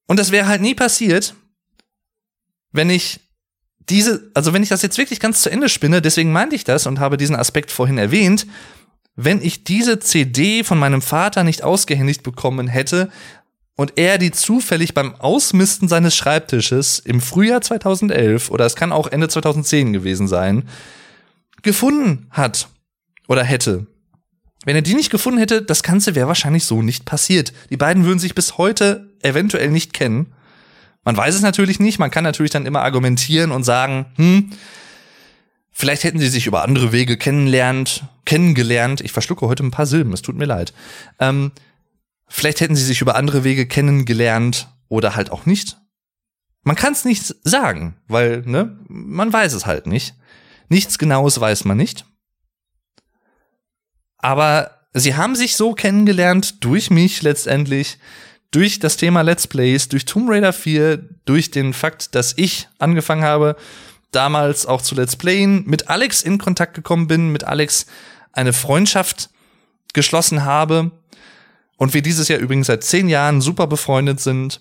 Und 0.06 0.18
das 0.18 0.32
wäre 0.32 0.48
halt 0.48 0.60
nie 0.60 0.74
passiert, 0.74 1.34
wenn 2.72 2.90
ich 2.90 3.20
diese, 3.88 4.30
also 4.34 4.52
wenn 4.52 4.62
ich 4.62 4.68
das 4.68 4.82
jetzt 4.82 4.98
wirklich 4.98 5.20
ganz 5.20 5.42
zu 5.42 5.50
Ende 5.50 5.68
spinne, 5.68 6.02
deswegen 6.02 6.32
meinte 6.32 6.56
ich 6.56 6.64
das 6.64 6.86
und 6.86 7.00
habe 7.00 7.16
diesen 7.16 7.36
Aspekt 7.36 7.70
vorhin 7.70 7.98
erwähnt, 7.98 8.46
wenn 9.16 9.42
ich 9.42 9.64
diese 9.64 9.98
CD 9.98 10.64
von 10.64 10.78
meinem 10.78 11.02
Vater 11.02 11.44
nicht 11.44 11.62
ausgehändigt 11.62 12.22
bekommen 12.22 12.68
hätte, 12.68 13.10
und 13.80 13.96
er 13.96 14.18
die 14.18 14.30
zufällig 14.30 14.92
beim 14.92 15.14
Ausmisten 15.14 15.88
seines 15.88 16.14
Schreibtisches 16.14 16.98
im 16.98 17.22
Frühjahr 17.22 17.62
2011 17.62 18.50
oder 18.50 18.66
es 18.66 18.76
kann 18.76 18.92
auch 18.92 19.06
Ende 19.06 19.26
2010 19.26 19.94
gewesen 19.94 20.28
sein, 20.28 20.68
gefunden 21.62 22.26
hat 22.28 22.68
oder 23.26 23.42
hätte. 23.42 23.86
Wenn 24.66 24.76
er 24.76 24.82
die 24.82 24.92
nicht 24.92 25.08
gefunden 25.08 25.38
hätte, 25.38 25.62
das 25.62 25.82
Ganze 25.82 26.14
wäre 26.14 26.28
wahrscheinlich 26.28 26.66
so 26.66 26.82
nicht 26.82 27.06
passiert. 27.06 27.54
Die 27.70 27.78
beiden 27.78 28.04
würden 28.04 28.18
sich 28.18 28.34
bis 28.34 28.58
heute 28.58 29.08
eventuell 29.22 29.70
nicht 29.70 29.94
kennen. 29.94 30.34
Man 31.02 31.16
weiß 31.16 31.34
es 31.34 31.40
natürlich 31.40 31.80
nicht. 31.80 31.98
Man 31.98 32.10
kann 32.10 32.24
natürlich 32.24 32.52
dann 32.52 32.66
immer 32.66 32.82
argumentieren 32.82 33.50
und 33.50 33.64
sagen, 33.64 34.04
hm, 34.16 34.50
vielleicht 35.70 36.04
hätten 36.04 36.18
sie 36.18 36.28
sich 36.28 36.46
über 36.46 36.64
andere 36.64 36.92
Wege 36.92 37.16
kennenlernt, 37.16 38.04
kennengelernt. 38.26 39.00
Ich 39.00 39.12
verschlucke 39.12 39.48
heute 39.48 39.64
ein 39.64 39.70
paar 39.70 39.86
Silben, 39.86 40.12
es 40.12 40.20
tut 40.20 40.36
mir 40.36 40.44
leid. 40.44 40.74
Ähm, 41.18 41.52
Vielleicht 42.32 42.60
hätten 42.60 42.76
sie 42.76 42.84
sich 42.84 43.00
über 43.00 43.16
andere 43.16 43.42
Wege 43.42 43.66
kennengelernt 43.66 44.68
oder 44.88 45.16
halt 45.16 45.30
auch 45.32 45.46
nicht. 45.46 45.78
Man 46.62 46.76
kann 46.76 46.92
es 46.92 47.04
nicht 47.04 47.34
sagen, 47.42 47.96
weil, 48.06 48.42
ne, 48.46 48.78
man 48.86 49.32
weiß 49.32 49.52
es 49.52 49.66
halt 49.66 49.88
nicht. 49.88 50.14
Nichts 50.68 50.96
Genaues 50.98 51.40
weiß 51.40 51.64
man 51.64 51.76
nicht. 51.76 52.04
Aber 54.16 54.70
sie 54.92 55.16
haben 55.16 55.34
sich 55.34 55.56
so 55.56 55.74
kennengelernt 55.74 56.62
durch 56.64 56.88
mich 56.88 57.20
letztendlich, 57.22 57.98
durch 58.52 58.78
das 58.78 58.96
Thema 58.96 59.22
Let's 59.22 59.48
Plays, 59.48 59.88
durch 59.88 60.04
Tomb 60.04 60.30
Raider 60.30 60.52
4, 60.52 60.98
durch 61.24 61.50
den 61.50 61.72
Fakt, 61.72 62.14
dass 62.14 62.34
ich 62.36 62.68
angefangen 62.78 63.24
habe, 63.24 63.56
damals 64.12 64.66
auch 64.66 64.82
zu 64.82 64.94
Let's 64.94 65.16
Playen, 65.16 65.64
mit 65.66 65.88
Alex 65.88 66.22
in 66.22 66.38
Kontakt 66.38 66.74
gekommen 66.74 67.08
bin, 67.08 67.32
mit 67.32 67.42
Alex 67.42 67.86
eine 68.32 68.52
Freundschaft 68.52 69.30
geschlossen 69.92 70.44
habe 70.44 70.92
und 71.80 71.94
wir 71.94 72.02
dieses 72.02 72.28
Jahr 72.28 72.40
übrigens 72.40 72.66
seit 72.66 72.84
zehn 72.84 73.08
Jahren 73.08 73.40
super 73.40 73.66
befreundet 73.66 74.20
sind. 74.20 74.60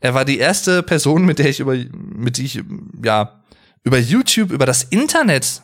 Er 0.00 0.14
war 0.14 0.24
die 0.24 0.38
erste 0.38 0.82
Person, 0.82 1.26
mit 1.26 1.38
der 1.38 1.50
ich 1.50 1.60
über, 1.60 1.74
mit 1.74 2.38
die 2.38 2.46
ich, 2.46 2.62
ja, 3.04 3.44
über 3.84 3.98
YouTube, 3.98 4.50
über 4.50 4.64
das 4.64 4.84
Internet, 4.84 5.62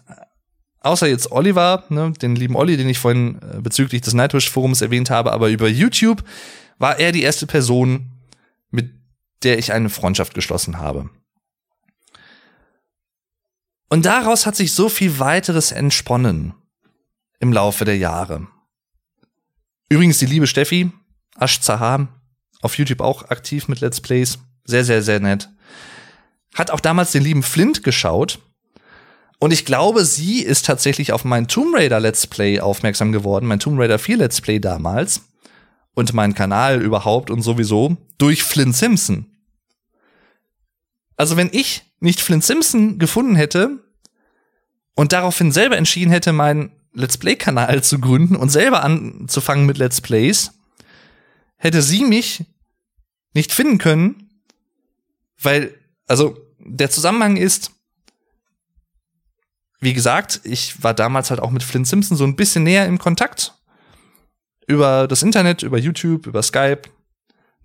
außer 0.81 1.07
jetzt 1.07 1.33
Oliver, 1.33 1.85
ne, 1.89 2.13
den 2.21 2.37
lieben 2.37 2.57
Olli, 2.57 2.77
den 2.77 2.91
ich 2.91 2.99
vorhin 2.99 3.41
äh, 3.41 3.63
bezüglich 3.63 4.03
des 4.03 4.13
Nightwish-Forums 4.13 4.83
erwähnt 4.83 5.09
habe, 5.09 5.33
aber 5.33 5.49
über 5.49 5.67
YouTube 5.67 6.23
war 6.79 7.01
er 7.01 7.11
die 7.11 7.23
erste 7.23 7.47
Person, 7.47 8.11
mit 8.71 8.93
der 9.45 9.59
ich 9.59 9.73
eine 9.73 9.89
Freundschaft 9.89 10.35
geschlossen 10.35 10.79
habe. 10.79 11.09
Und 13.89 14.05
daraus 14.05 14.45
hat 14.45 14.57
sich 14.57 14.75
so 14.75 14.91
viel 14.91 15.19
weiteres 15.19 15.73
entsponnen 15.73 16.53
im 17.39 17.51
Laufe 17.51 17.87
der 17.87 17.97
Jahre. 17.97 18.49
Übrigens 19.89 20.19
die 20.19 20.27
liebe 20.27 20.47
Steffi, 20.47 20.91
Ash 21.39 21.61
Zahar, 21.61 22.09
auf 22.63 22.79
YouTube 22.79 23.01
auch 23.01 23.31
aktiv 23.31 23.69
mit 23.69 23.81
Let's 23.81 24.01
Plays. 24.01 24.39
Sehr, 24.65 24.85
sehr, 24.85 25.03
sehr 25.03 25.21
nett. 25.21 25.51
Hat 26.55 26.71
auch 26.71 26.81
damals 26.81 27.13
den 27.13 27.23
lieben 27.23 27.43
Flint 27.43 27.85
geschaut. 27.85 28.39
Und 29.39 29.53
ich 29.53 29.67
glaube, 29.67 30.05
sie 30.05 30.41
ist 30.41 30.65
tatsächlich 30.65 31.13
auf 31.13 31.25
mein 31.25 31.49
Tomb 31.49 31.75
Raider 31.75 32.01
Let's 32.01 32.27
Play 32.27 32.61
aufmerksam 32.61 33.13
geworden, 33.13 33.47
mein 33.47 33.61
Tomb 33.61 33.79
Raider 33.79 33.99
4 33.99 34.17
Let's 34.17 34.41
Play 34.41 34.59
damals. 34.59 35.29
Und 35.95 36.15
meinen 36.15 36.35
Kanal 36.35 36.81
überhaupt 36.81 37.31
und 37.31 37.43
sowieso 37.43 37.97
durch 38.19 38.43
Flint 38.43 38.75
Simpson. 38.75 39.27
Also 41.17 41.37
wenn 41.37 41.51
ich 41.53 41.83
nicht 42.01 42.21
Flint 42.21 42.43
Simpson 42.43 42.99
gefunden 42.99 43.37
hätte 43.37 43.79
und 44.95 45.13
daraufhin 45.13 45.53
selber 45.53 45.77
entschieden 45.77 46.11
hätte, 46.11 46.33
meinen 46.33 46.73
Let's 46.95 47.19
Play-Kanal 47.19 47.83
zu 47.83 47.99
gründen 47.99 48.37
und 48.37 48.49
selber 48.49 48.83
anzufangen 48.83 49.67
mit 49.67 49.79
Let's 49.79 50.01
Plays, 50.01 50.53
hätte 51.57 51.83
sie 51.83 52.05
mich 52.05 52.45
nicht 53.35 53.53
finden 53.53 53.79
können, 53.79 54.31
weil, 55.41 55.75
also 56.07 56.37
der 56.59 56.91
Zusammenhang 56.91 57.37
ist, 57.37 57.73
wie 59.81 59.93
gesagt, 59.93 60.41
ich 60.45 60.83
war 60.83 60.95
damals 60.95 61.31
halt 61.31 61.41
auch 61.41 61.51
mit 61.51 61.63
Flint 61.63 61.87
Simpson 61.87 62.17
so 62.17 62.25
ein 62.25 62.37
bisschen 62.37 62.65
näher 62.65 62.87
im 62.87 62.99
Kontakt. 62.99 63.55
Über 64.67 65.07
das 65.07 65.23
Internet, 65.23 65.63
über 65.63 65.79
YouTube, 65.79 66.27
über 66.27 66.43
Skype. 66.43 66.83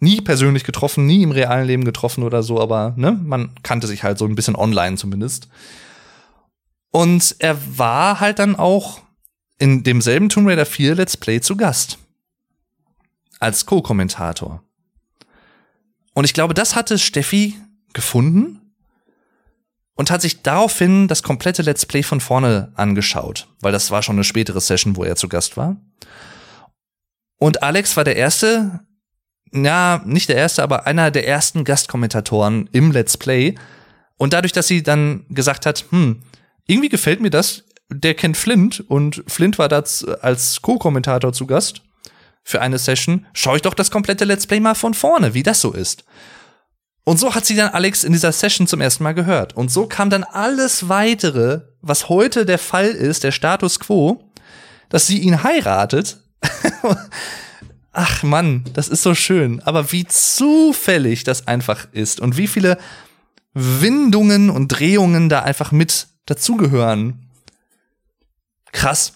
Nie 0.01 0.19
persönlich 0.19 0.63
getroffen, 0.63 1.05
nie 1.05 1.23
im 1.23 1.31
realen 1.31 1.67
Leben 1.67 1.85
getroffen 1.85 2.23
oder 2.23 2.43
so, 2.43 2.59
aber 2.59 2.93
ne, 2.97 3.13
man 3.23 3.51
kannte 3.63 3.87
sich 3.87 4.03
halt 4.03 4.17
so 4.17 4.25
ein 4.25 4.35
bisschen 4.35 4.55
online 4.55 4.97
zumindest. 4.97 5.49
Und 6.91 7.35
er 7.39 7.57
war 7.77 8.19
halt 8.19 8.39
dann 8.39 8.55
auch 8.55 9.01
in 9.59 9.83
demselben 9.83 10.29
Tomb 10.29 10.47
Raider 10.47 10.65
4 10.65 10.95
Let's 10.95 11.17
Play 11.17 11.41
zu 11.41 11.55
Gast. 11.55 11.99
Als 13.39 13.65
Co-Kommentator. 13.65 14.63
Und 16.13 16.25
ich 16.25 16.33
glaube, 16.33 16.53
das 16.53 16.75
hatte 16.75 16.97
Steffi 16.97 17.55
gefunden 17.93 18.73
und 19.95 20.11
hat 20.11 20.21
sich 20.21 20.41
daraufhin 20.41 21.07
das 21.07 21.23
komplette 21.23 21.61
Let's 21.61 21.85
Play 21.85 22.03
von 22.03 22.21
vorne 22.21 22.71
angeschaut, 22.75 23.47
weil 23.59 23.71
das 23.71 23.91
war 23.91 24.01
schon 24.01 24.15
eine 24.15 24.23
spätere 24.23 24.61
Session, 24.61 24.95
wo 24.95 25.03
er 25.03 25.15
zu 25.15 25.27
Gast 25.29 25.57
war. 25.57 25.77
Und 27.37 27.63
Alex 27.63 27.95
war 27.95 28.03
der 28.03 28.15
erste, 28.15 28.81
ja, 29.53 30.01
nicht 30.05 30.29
der 30.29 30.37
erste, 30.37 30.63
aber 30.63 30.87
einer 30.87 31.11
der 31.11 31.27
ersten 31.27 31.63
Gastkommentatoren 31.63 32.69
im 32.71 32.91
Let's 32.91 33.17
Play. 33.17 33.55
Und 34.17 34.33
dadurch, 34.33 34.51
dass 34.51 34.67
sie 34.67 34.83
dann 34.83 35.25
gesagt 35.29 35.65
hat, 35.65 35.85
hm, 35.89 36.21
irgendwie 36.65 36.89
gefällt 36.89 37.21
mir 37.21 37.29
das, 37.29 37.63
der 37.89 38.13
kennt 38.13 38.37
Flint 38.37 38.83
und 38.87 39.23
Flint 39.27 39.57
war 39.57 39.67
da 39.67 39.83
als 40.21 40.61
Co-Kommentator 40.61 41.33
zu 41.33 41.47
Gast 41.47 41.81
für 42.43 42.61
eine 42.61 42.77
Session, 42.77 43.25
schaue 43.33 43.57
ich 43.57 43.61
doch 43.61 43.73
das 43.73 43.91
komplette 43.91 44.25
Let's 44.25 44.47
Play 44.47 44.59
mal 44.59 44.75
von 44.75 44.93
vorne, 44.93 45.33
wie 45.33 45.43
das 45.43 45.61
so 45.61 45.73
ist. 45.73 46.03
Und 47.03 47.19
so 47.19 47.33
hat 47.33 47.45
sie 47.45 47.55
dann 47.55 47.69
Alex 47.69 48.03
in 48.03 48.13
dieser 48.13 48.31
Session 48.31 48.67
zum 48.67 48.81
ersten 48.81 49.03
Mal 49.03 49.13
gehört. 49.13 49.55
Und 49.55 49.71
so 49.71 49.87
kam 49.87 50.09
dann 50.09 50.23
alles 50.23 50.89
weitere, 50.89 51.61
was 51.81 52.09
heute 52.09 52.45
der 52.45 52.59
Fall 52.59 52.89
ist, 52.89 53.23
der 53.23 53.31
Status 53.31 53.79
quo, 53.79 54.31
dass 54.89 55.07
sie 55.07 55.19
ihn 55.19 55.43
heiratet. 55.43 56.19
Ach 57.91 58.23
Mann, 58.23 58.63
das 58.73 58.89
ist 58.89 59.01
so 59.01 59.15
schön. 59.15 59.61
Aber 59.61 59.91
wie 59.91 60.05
zufällig 60.05 61.23
das 61.23 61.47
einfach 61.47 61.87
ist 61.91 62.19
und 62.19 62.37
wie 62.37 62.47
viele 62.47 62.77
Windungen 63.53 64.49
und 64.49 64.67
Drehungen 64.67 65.29
da 65.29 65.41
einfach 65.41 65.71
mit 65.71 66.07
dazugehören. 66.25 67.28
Krass. 68.71 69.13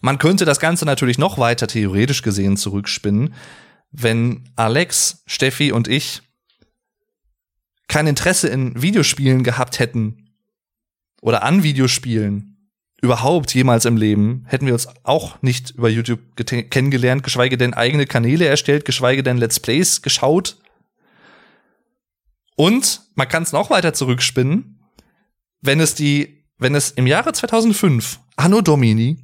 Man 0.00 0.18
könnte 0.18 0.44
das 0.44 0.60
Ganze 0.60 0.84
natürlich 0.84 1.18
noch 1.18 1.38
weiter 1.38 1.66
theoretisch 1.66 2.22
gesehen 2.22 2.56
zurückspinnen, 2.56 3.34
wenn 3.90 4.48
Alex, 4.56 5.22
Steffi 5.26 5.72
und 5.72 5.88
ich 5.88 6.22
kein 7.88 8.06
Interesse 8.06 8.48
in 8.48 8.80
Videospielen 8.80 9.42
gehabt 9.42 9.78
hätten 9.78 10.30
oder 11.20 11.42
an 11.42 11.62
Videospielen 11.62 12.56
überhaupt 13.00 13.54
jemals 13.54 13.84
im 13.84 13.96
Leben, 13.96 14.44
hätten 14.48 14.66
wir 14.66 14.72
uns 14.72 14.88
auch 15.04 15.40
nicht 15.42 15.70
über 15.70 15.88
YouTube 15.88 16.20
kennengelernt, 16.36 17.22
geschweige 17.22 17.56
denn 17.56 17.74
eigene 17.74 18.06
Kanäle 18.06 18.46
erstellt, 18.46 18.84
geschweige 18.84 19.22
denn 19.22 19.36
Let's 19.36 19.60
Plays 19.60 20.02
geschaut. 20.02 20.56
Und 22.56 23.02
man 23.14 23.28
kann 23.28 23.42
es 23.42 23.52
noch 23.52 23.70
weiter 23.70 23.92
zurückspinnen, 23.92 24.80
wenn 25.60 25.80
es 25.80 25.94
die, 25.94 26.35
wenn 26.58 26.74
es 26.74 26.90
im 26.90 27.06
Jahre 27.06 27.32
2005, 27.32 28.20
Anno 28.36 28.60
Domini, 28.60 29.18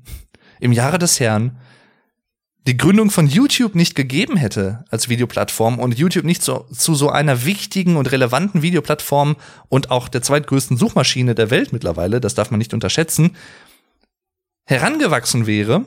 im 0.61 0.73
Jahre 0.73 0.99
des 0.99 1.19
Herrn, 1.21 1.59
die 2.67 2.77
Gründung 2.77 3.11
von 3.11 3.27
YouTube 3.27 3.75
nicht 3.75 3.97
gegeben 3.97 4.37
hätte 4.37 4.85
als 4.89 5.09
Videoplattform 5.09 5.81
und 5.81 5.99
YouTube 5.99 6.25
nicht 6.25 6.43
so, 6.43 6.67
zu 6.73 6.95
so 6.95 7.11
einer 7.11 7.45
wichtigen 7.45 7.97
und 7.97 8.13
relevanten 8.13 8.63
Videoplattform 8.63 9.37
und 9.69 9.91
auch 9.91 10.09
der 10.09 10.23
zweitgrößten 10.23 10.77
Suchmaschine 10.77 11.35
der 11.35 11.51
Welt 11.51 11.73
mittlerweile, 11.73 12.21
das 12.21 12.35
darf 12.35 12.51
man 12.53 12.59
nicht 12.59 12.73
unterschätzen, 12.73 13.37
herangewachsen 14.65 15.47
wäre, 15.47 15.85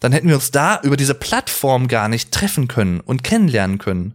dann 0.00 0.10
hätten 0.10 0.28
wir 0.28 0.34
uns 0.34 0.50
da 0.50 0.80
über 0.82 0.96
diese 0.96 1.14
Plattform 1.14 1.86
gar 1.86 2.08
nicht 2.08 2.32
treffen 2.32 2.66
können 2.66 3.00
und 3.00 3.22
kennenlernen 3.22 3.78
können. 3.78 4.14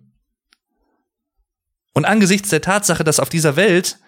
Und 1.93 2.05
angesichts 2.05 2.49
der 2.49 2.61
Tatsache, 2.61 3.03
dass 3.03 3.20
auf 3.20 3.30
dieser 3.30 3.55
Welt 3.55 3.99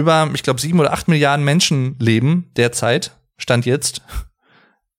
über, 0.00 0.30
ich 0.34 0.42
glaube, 0.42 0.60
sieben 0.60 0.80
oder 0.80 0.92
acht 0.92 1.08
Milliarden 1.08 1.44
Menschen 1.44 1.96
leben 1.98 2.50
derzeit, 2.56 3.16
Stand 3.36 3.66
jetzt, 3.66 4.02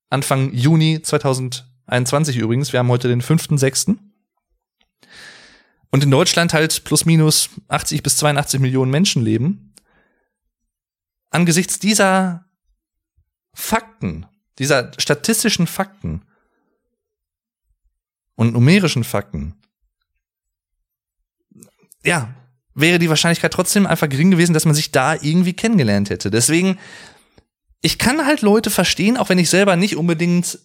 Anfang 0.10 0.54
Juni 0.54 1.02
2021 1.02 2.38
übrigens. 2.38 2.72
Wir 2.74 2.80
haben 2.80 2.90
heute 2.90 3.08
den 3.08 3.22
5.6. 3.22 3.98
Und 5.90 6.04
in 6.04 6.12
Deutschland 6.12 6.54
halt 6.54 6.84
plus 6.84 7.06
minus 7.06 7.50
80 7.68 8.02
bis 8.04 8.18
82 8.18 8.60
Millionen 8.60 8.92
Menschen 8.92 9.24
leben. 9.24 9.74
Angesichts 11.30 11.80
dieser 11.80 12.46
Fakten, 13.54 14.26
dieser 14.60 14.92
statistischen 14.98 15.68
Fakten 15.68 16.24
und 18.36 18.54
numerischen 18.54 19.04
Fakten, 19.04 19.56
ja, 22.04 22.34
wäre 22.74 23.00
die 23.00 23.10
Wahrscheinlichkeit 23.10 23.54
trotzdem 23.54 23.86
einfach 23.86 24.10
gering 24.10 24.32
gewesen, 24.32 24.54
dass 24.54 24.66
man 24.66 24.76
sich 24.76 24.92
da 24.92 25.16
irgendwie 25.16 25.54
kennengelernt 25.54 26.10
hätte. 26.10 26.32
Deswegen 26.32 26.78
ich 27.82 27.98
kann 27.98 28.26
halt 28.26 28.42
Leute 28.42 28.70
verstehen, 28.70 29.18
auch 29.18 29.30
wenn 29.30 29.40
ich 29.40 29.50
selber 29.50 29.76
nicht 29.76 29.98
unbedingt 29.98 30.60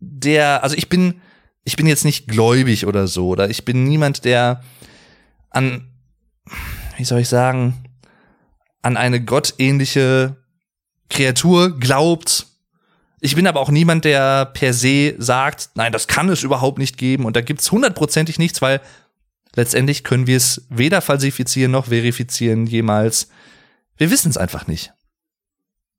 der, 0.00 0.62
also 0.62 0.76
ich 0.76 0.88
bin, 0.88 1.20
ich 1.64 1.76
bin 1.76 1.86
jetzt 1.86 2.04
nicht 2.04 2.28
gläubig 2.28 2.86
oder 2.86 3.06
so, 3.06 3.28
oder 3.28 3.50
ich 3.50 3.64
bin 3.64 3.84
niemand, 3.84 4.24
der 4.24 4.62
an, 5.50 5.88
wie 6.96 7.04
soll 7.04 7.20
ich 7.20 7.28
sagen, 7.28 7.84
an 8.82 8.96
eine 8.96 9.22
gottähnliche 9.22 10.36
Kreatur 11.10 11.78
glaubt. 11.78 12.46
Ich 13.20 13.34
bin 13.36 13.46
aber 13.46 13.60
auch 13.60 13.70
niemand, 13.70 14.04
der 14.04 14.46
per 14.46 14.72
se 14.72 15.14
sagt, 15.18 15.70
nein, 15.74 15.92
das 15.92 16.06
kann 16.06 16.28
es 16.28 16.42
überhaupt 16.42 16.78
nicht 16.78 16.96
geben 16.96 17.24
und 17.24 17.36
da 17.36 17.40
gibt's 17.40 17.70
hundertprozentig 17.70 18.38
nichts, 18.38 18.62
weil 18.62 18.80
letztendlich 19.56 20.04
können 20.04 20.26
wir 20.26 20.36
es 20.36 20.66
weder 20.68 21.00
falsifizieren 21.00 21.72
noch 21.72 21.86
verifizieren 21.86 22.66
jemals. 22.66 23.28
Wir 23.96 24.10
wissen 24.10 24.30
es 24.30 24.36
einfach 24.36 24.66
nicht. 24.66 24.92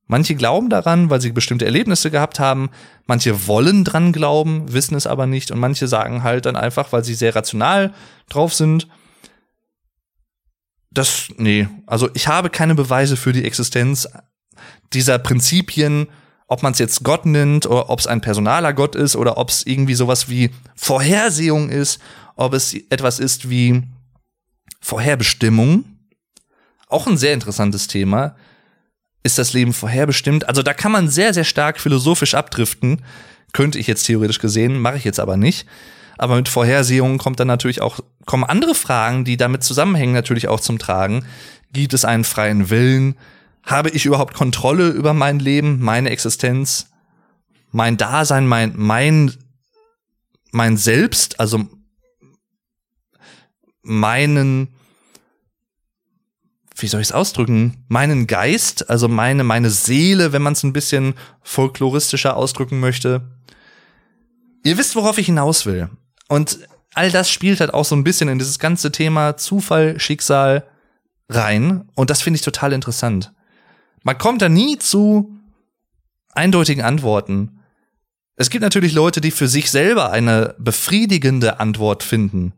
Manche 0.07 0.35
glauben 0.35 0.69
daran, 0.69 1.09
weil 1.09 1.19
sie 1.19 1.33
bestimmte 1.33 1.65
Erlebnisse 1.65 2.09
gehabt 2.09 2.39
haben. 2.39 2.69
Manche 3.07 3.45
wollen 3.45 3.83
dran 3.83 4.13
glauben, 4.13 4.71
wissen 4.71 4.95
es 4.95 5.05
aber 5.05 5.27
nicht. 5.27 5.51
Und 5.51 5.59
manche 5.59 5.87
sagen 5.87 6.23
halt 6.23 6.45
dann 6.45 6.55
einfach, 6.55 6.93
weil 6.93 7.03
sie 7.03 7.13
sehr 7.13 7.35
rational 7.35 7.93
drauf 8.29 8.53
sind. 8.53 8.87
Das, 10.89 11.27
nee, 11.35 11.67
also 11.85 12.09
ich 12.13 12.29
habe 12.29 12.49
keine 12.49 12.73
Beweise 12.73 13.17
für 13.17 13.33
die 13.33 13.43
Existenz 13.43 14.07
dieser 14.93 15.19
Prinzipien, 15.19 16.07
ob 16.47 16.63
man 16.63 16.71
es 16.71 16.79
jetzt 16.79 17.03
Gott 17.03 17.25
nennt 17.25 17.65
oder 17.65 17.89
ob 17.89 17.99
es 17.99 18.07
ein 18.07 18.21
personaler 18.21 18.73
Gott 18.73 18.95
ist 18.95 19.17
oder 19.17 19.37
ob 19.37 19.49
es 19.49 19.65
irgendwie 19.65 19.95
sowas 19.95 20.29
wie 20.29 20.51
Vorhersehung 20.75 21.69
ist, 21.69 21.99
ob 22.37 22.53
es 22.53 22.73
etwas 22.89 23.19
ist 23.19 23.49
wie 23.49 23.83
Vorherbestimmung. 24.79 25.83
Auch 26.87 27.07
ein 27.07 27.17
sehr 27.17 27.33
interessantes 27.33 27.87
Thema 27.87 28.35
ist 29.23 29.37
das 29.37 29.53
Leben 29.53 29.73
vorherbestimmt? 29.73 30.47
Also 30.47 30.63
da 30.63 30.73
kann 30.73 30.91
man 30.91 31.09
sehr, 31.09 31.33
sehr 31.33 31.43
stark 31.43 31.79
philosophisch 31.79 32.33
abdriften. 32.33 33.03
Könnte 33.51 33.77
ich 33.77 33.87
jetzt 33.87 34.03
theoretisch 34.03 34.39
gesehen, 34.39 34.79
mache 34.79 34.97
ich 34.97 35.03
jetzt 35.03 35.19
aber 35.19 35.35
nicht. 35.35 35.67
Aber 36.17 36.35
mit 36.35 36.49
Vorhersehungen 36.49 37.17
kommt 37.17 37.39
dann 37.39 37.47
natürlich 37.47 37.81
auch, 37.81 37.99
kommen 38.25 38.43
andere 38.43 38.73
Fragen, 38.73 39.25
die 39.25 39.37
damit 39.37 39.63
zusammenhängen, 39.63 40.13
natürlich 40.13 40.47
auch 40.47 40.59
zum 40.59 40.79
Tragen. 40.79 41.25
Gibt 41.73 41.93
es 41.93 42.05
einen 42.05 42.23
freien 42.23 42.69
Willen? 42.69 43.15
Habe 43.63 43.89
ich 43.89 44.05
überhaupt 44.05 44.33
Kontrolle 44.33 44.89
über 44.89 45.13
mein 45.13 45.39
Leben, 45.39 45.79
meine 45.81 46.09
Existenz, 46.09 46.87
mein 47.71 47.97
Dasein, 47.97 48.47
mein, 48.47 48.73
mein, 48.75 49.33
mein 50.51 50.77
Selbst, 50.77 51.39
also 51.39 51.67
meinen 53.87 54.69
wie 56.81 56.87
soll 56.87 57.01
ich 57.01 57.07
es 57.07 57.13
ausdrücken, 57.13 57.83
meinen 57.87 58.27
Geist, 58.27 58.89
also 58.89 59.07
meine, 59.07 59.43
meine 59.43 59.69
Seele, 59.69 60.31
wenn 60.31 60.41
man 60.41 60.53
es 60.53 60.63
ein 60.63 60.73
bisschen 60.73 61.15
folkloristischer 61.41 62.37
ausdrücken 62.37 62.79
möchte. 62.79 63.21
Ihr 64.63 64.77
wisst, 64.77 64.95
worauf 64.95 65.17
ich 65.17 65.25
hinaus 65.25 65.65
will. 65.65 65.89
Und 66.27 66.59
all 66.93 67.11
das 67.11 67.31
spielt 67.31 67.59
halt 67.59 67.73
auch 67.73 67.85
so 67.85 67.95
ein 67.95 68.03
bisschen 68.03 68.29
in 68.29 68.37
dieses 68.37 68.59
ganze 68.59 68.91
Thema 68.91 69.37
Zufall, 69.37 69.99
Schicksal 69.99 70.67
rein. 71.29 71.89
Und 71.95 72.09
das 72.09 72.21
finde 72.21 72.37
ich 72.37 72.43
total 72.43 72.73
interessant. 72.73 73.33
Man 74.03 74.17
kommt 74.17 74.41
da 74.41 74.49
nie 74.49 74.77
zu 74.77 75.35
eindeutigen 76.33 76.83
Antworten. 76.83 77.59
Es 78.35 78.51
gibt 78.51 78.61
natürlich 78.61 78.93
Leute, 78.93 79.19
die 79.19 79.31
für 79.31 79.47
sich 79.47 79.71
selber 79.71 80.11
eine 80.11 80.53
befriedigende 80.59 81.59
Antwort 81.59 82.03
finden 82.03 82.53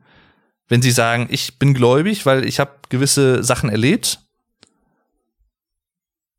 wenn 0.70 0.82
sie 0.82 0.92
sagen, 0.92 1.28
ich 1.30 1.60
bin 1.60 1.74
gläubig, 1.74 2.26
weil 2.26 2.46
ich 2.46 2.60
habe 2.60 2.72
gewisse 2.90 3.44
Sachen 3.44 3.70
erlebt 3.70 4.20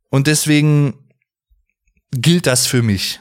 und 0.09 0.27
deswegen 0.27 0.95
gilt 2.13 2.47
das 2.47 2.67
für 2.67 2.83
mich. 2.83 3.21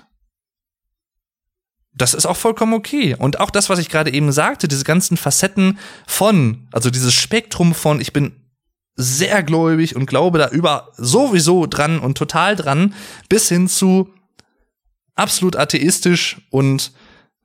Das 1.93 2.13
ist 2.13 2.25
auch 2.25 2.37
vollkommen 2.37 2.73
okay. 2.73 3.15
Und 3.15 3.39
auch 3.39 3.49
das, 3.49 3.69
was 3.69 3.79
ich 3.79 3.89
gerade 3.89 4.13
eben 4.13 4.31
sagte, 4.31 4.67
diese 4.67 4.85
ganzen 4.85 5.17
Facetten 5.17 5.77
von, 6.07 6.67
also 6.71 6.89
dieses 6.89 7.13
Spektrum 7.13 7.73
von, 7.75 7.99
ich 7.99 8.13
bin 8.13 8.35
sehr 8.95 9.43
gläubig 9.43 9.95
und 9.95 10.05
glaube 10.05 10.39
da 10.39 10.49
über 10.49 10.91
sowieso 10.97 11.65
dran 11.65 11.99
und 11.99 12.17
total 12.17 12.55
dran, 12.55 12.93
bis 13.27 13.49
hin 13.49 13.67
zu 13.67 14.13
absolut 15.15 15.55
atheistisch 15.55 16.37
und 16.49 16.91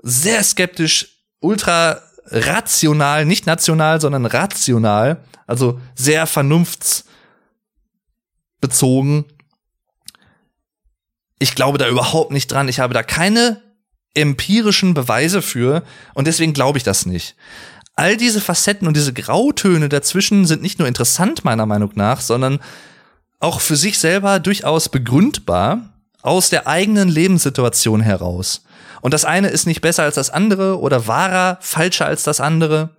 sehr 0.02 0.42
skeptisch, 0.42 1.26
ultra 1.40 2.00
rational, 2.26 3.24
nicht 3.24 3.46
national, 3.46 4.00
sondern 4.00 4.26
rational, 4.26 5.22
also 5.46 5.80
sehr 5.94 6.26
vernunftsbezogen. 6.26 9.24
Ich 11.38 11.54
glaube 11.54 11.78
da 11.78 11.88
überhaupt 11.88 12.32
nicht 12.32 12.50
dran. 12.50 12.68
Ich 12.68 12.80
habe 12.80 12.94
da 12.94 13.02
keine 13.02 13.62
empirischen 14.14 14.94
Beweise 14.94 15.42
für 15.42 15.82
und 16.14 16.26
deswegen 16.26 16.52
glaube 16.52 16.78
ich 16.78 16.84
das 16.84 17.04
nicht. 17.04 17.34
All 17.96 18.16
diese 18.16 18.40
Facetten 18.40 18.88
und 18.88 18.96
diese 18.96 19.12
Grautöne 19.12 19.88
dazwischen 19.88 20.46
sind 20.46 20.62
nicht 20.62 20.78
nur 20.78 20.88
interessant 20.88 21.44
meiner 21.44 21.66
Meinung 21.66 21.92
nach, 21.94 22.20
sondern 22.20 22.60
auch 23.38 23.60
für 23.60 23.76
sich 23.76 23.98
selber 23.98 24.40
durchaus 24.40 24.88
begründbar 24.88 25.90
aus 26.22 26.50
der 26.50 26.66
eigenen 26.66 27.08
Lebenssituation 27.08 28.00
heraus. 28.00 28.64
Und 29.04 29.12
das 29.12 29.26
eine 29.26 29.48
ist 29.48 29.66
nicht 29.66 29.82
besser 29.82 30.04
als 30.04 30.14
das 30.14 30.30
andere 30.30 30.80
oder 30.80 31.06
wahrer, 31.06 31.58
falscher 31.60 32.06
als 32.06 32.22
das 32.22 32.40
andere. 32.40 32.96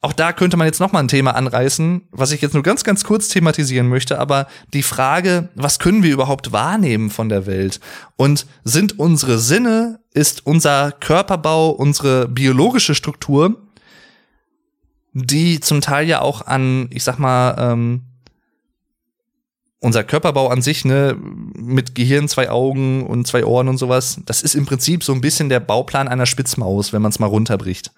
Auch 0.00 0.12
da 0.12 0.32
könnte 0.32 0.56
man 0.56 0.68
jetzt 0.68 0.78
noch 0.78 0.92
mal 0.92 1.00
ein 1.00 1.08
Thema 1.08 1.34
anreißen, 1.34 2.02
was 2.12 2.30
ich 2.30 2.40
jetzt 2.40 2.54
nur 2.54 2.62
ganz, 2.62 2.84
ganz 2.84 3.02
kurz 3.02 3.26
thematisieren 3.26 3.88
möchte, 3.88 4.20
aber 4.20 4.46
die 4.72 4.84
Frage, 4.84 5.48
was 5.56 5.80
können 5.80 6.04
wir 6.04 6.12
überhaupt 6.12 6.52
wahrnehmen 6.52 7.10
von 7.10 7.28
der 7.28 7.44
Welt? 7.46 7.80
Und 8.14 8.46
sind 8.62 9.00
unsere 9.00 9.40
Sinne, 9.40 9.98
ist 10.14 10.46
unser 10.46 10.92
Körperbau, 10.92 11.70
unsere 11.70 12.28
biologische 12.28 12.94
Struktur, 12.94 13.60
die 15.12 15.58
zum 15.58 15.80
Teil 15.80 16.06
ja 16.06 16.20
auch 16.20 16.46
an, 16.46 16.86
ich 16.92 17.02
sag 17.02 17.18
mal, 17.18 17.56
ähm, 17.58 18.11
unser 19.82 20.04
Körperbau 20.04 20.48
an 20.48 20.62
sich, 20.62 20.84
ne, 20.84 21.16
mit 21.18 21.96
Gehirn, 21.96 22.28
zwei 22.28 22.50
Augen 22.50 23.04
und 23.04 23.26
zwei 23.26 23.44
Ohren 23.44 23.68
und 23.68 23.78
sowas, 23.78 24.20
das 24.26 24.42
ist 24.42 24.54
im 24.54 24.64
Prinzip 24.64 25.02
so 25.02 25.12
ein 25.12 25.20
bisschen 25.20 25.48
der 25.48 25.58
Bauplan 25.58 26.06
einer 26.06 26.26
Spitzmaus, 26.26 26.92
wenn 26.92 27.02
man 27.02 27.10
es 27.10 27.18
mal 27.18 27.26
runterbricht. 27.26 27.90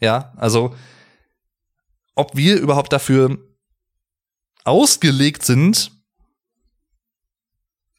Ja, 0.00 0.32
also 0.36 0.74
ob 2.14 2.36
wir 2.36 2.58
überhaupt 2.58 2.92
dafür 2.92 3.36
ausgelegt 4.62 5.44
sind, 5.44 5.90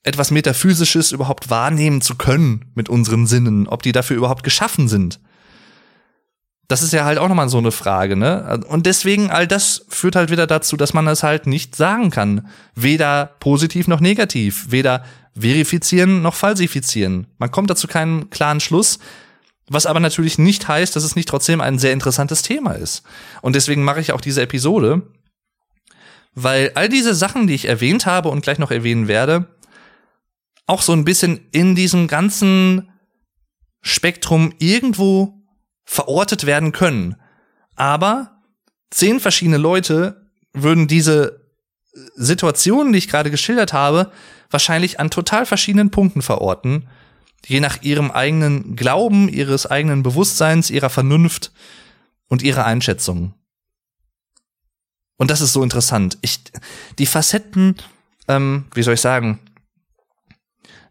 etwas 0.04 0.32
Metaphysisches 0.32 1.12
überhaupt 1.12 1.50
wahrnehmen 1.50 2.00
zu 2.02 2.16
können 2.16 2.72
mit 2.74 2.88
unseren 2.88 3.28
Sinnen, 3.28 3.68
ob 3.68 3.84
die 3.84 3.92
dafür 3.92 4.16
überhaupt 4.16 4.44
geschaffen 4.44 4.88
sind. 4.88 5.20
Das 6.70 6.84
ist 6.84 6.94
ja 6.94 7.04
halt 7.04 7.18
auch 7.18 7.28
nochmal 7.28 7.50
so 7.50 7.58
eine 7.58 7.72
Frage, 7.72 8.16
ne? 8.16 8.62
Und 8.68 8.86
deswegen, 8.86 9.32
all 9.32 9.48
das 9.48 9.86
führt 9.90 10.16
halt 10.16 10.30
wieder 10.30 10.46
dazu, 10.46 10.78
dass 10.78 10.94
man 10.94 11.08
das 11.08 11.24
halt 11.24 11.48
nicht 11.48 11.76
sagen 11.76 12.12
kann. 12.12 12.48
Weder 12.76 13.36
positiv 13.40 13.88
noch 13.88 14.00
negativ. 14.00 14.68
Weder 14.70 15.04
verifizieren 15.38 16.22
noch 16.22 16.36
falsifizieren. 16.36 17.26
Man 17.40 17.50
kommt 17.50 17.72
dazu 17.72 17.88
keinen 17.88 18.30
klaren 18.30 18.60
Schluss. 18.60 19.00
Was 19.68 19.88
aber 19.88 20.00
natürlich 20.00 20.38
nicht 20.38 20.68
heißt, 20.68 20.96
dass 20.96 21.04
es 21.04 21.16
nicht 21.16 21.28
trotzdem 21.28 21.60
ein 21.60 21.80
sehr 21.80 21.92
interessantes 21.92 22.44
Thema 22.44 22.74
ist. 22.74 23.02
Und 23.42 23.56
deswegen 23.56 23.84
mache 23.84 24.00
ich 24.00 24.12
auch 24.12 24.22
diese 24.22 24.44
Episode. 24.44 25.02
Weil 26.36 26.72
all 26.76 26.88
diese 26.88 27.16
Sachen, 27.16 27.48
die 27.48 27.56
ich 27.56 27.66
erwähnt 27.66 28.06
habe 28.06 28.30
und 28.30 28.42
gleich 28.42 28.60
noch 28.60 28.70
erwähnen 28.70 29.08
werde, 29.08 29.48
auch 30.68 30.84
so 30.84 30.94
ein 30.94 31.04
bisschen 31.04 31.48
in 31.52 31.74
diesem 31.74 32.08
ganzen 32.08 32.92
Spektrum 33.82 34.54
irgendwo 34.60 35.39
verortet 35.90 36.46
werden 36.46 36.72
können. 36.72 37.16
Aber 37.76 38.44
zehn 38.92 39.20
verschiedene 39.20 39.58
Leute 39.58 40.30
würden 40.54 40.88
diese 40.88 41.50
Situationen, 42.14 42.94
die 42.94 43.00
ich 43.00 43.08
gerade 43.08 43.32
geschildert 43.32 43.74
habe, 43.74 44.12
wahrscheinlich 44.52 45.00
an 45.00 45.10
total 45.10 45.48
verschiedenen 45.48 45.90
Punkten 45.90 46.22
verorten, 46.22 46.88
je 47.44 47.60
nach 47.60 47.82
ihrem 47.82 48.12
eigenen 48.12 48.76
Glauben, 48.76 49.30
ihres 49.30 49.66
eigenen 49.66 50.04
Bewusstseins, 50.04 50.70
ihrer 50.70 50.92
Vernunft 50.92 51.52
und 52.28 52.44
ihrer 52.44 52.66
Einschätzung. 52.66 53.34
Und 55.18 55.32
das 55.32 55.42
ist 55.42 55.54
so 55.54 55.64
interessant. 55.64 56.20
Ich, 56.22 56.40
die 57.00 57.08
Facetten, 57.08 57.78
ähm, 58.28 58.66
wie 58.76 58.84
soll 58.84 58.94
ich 58.94 59.02
sagen, 59.02 59.40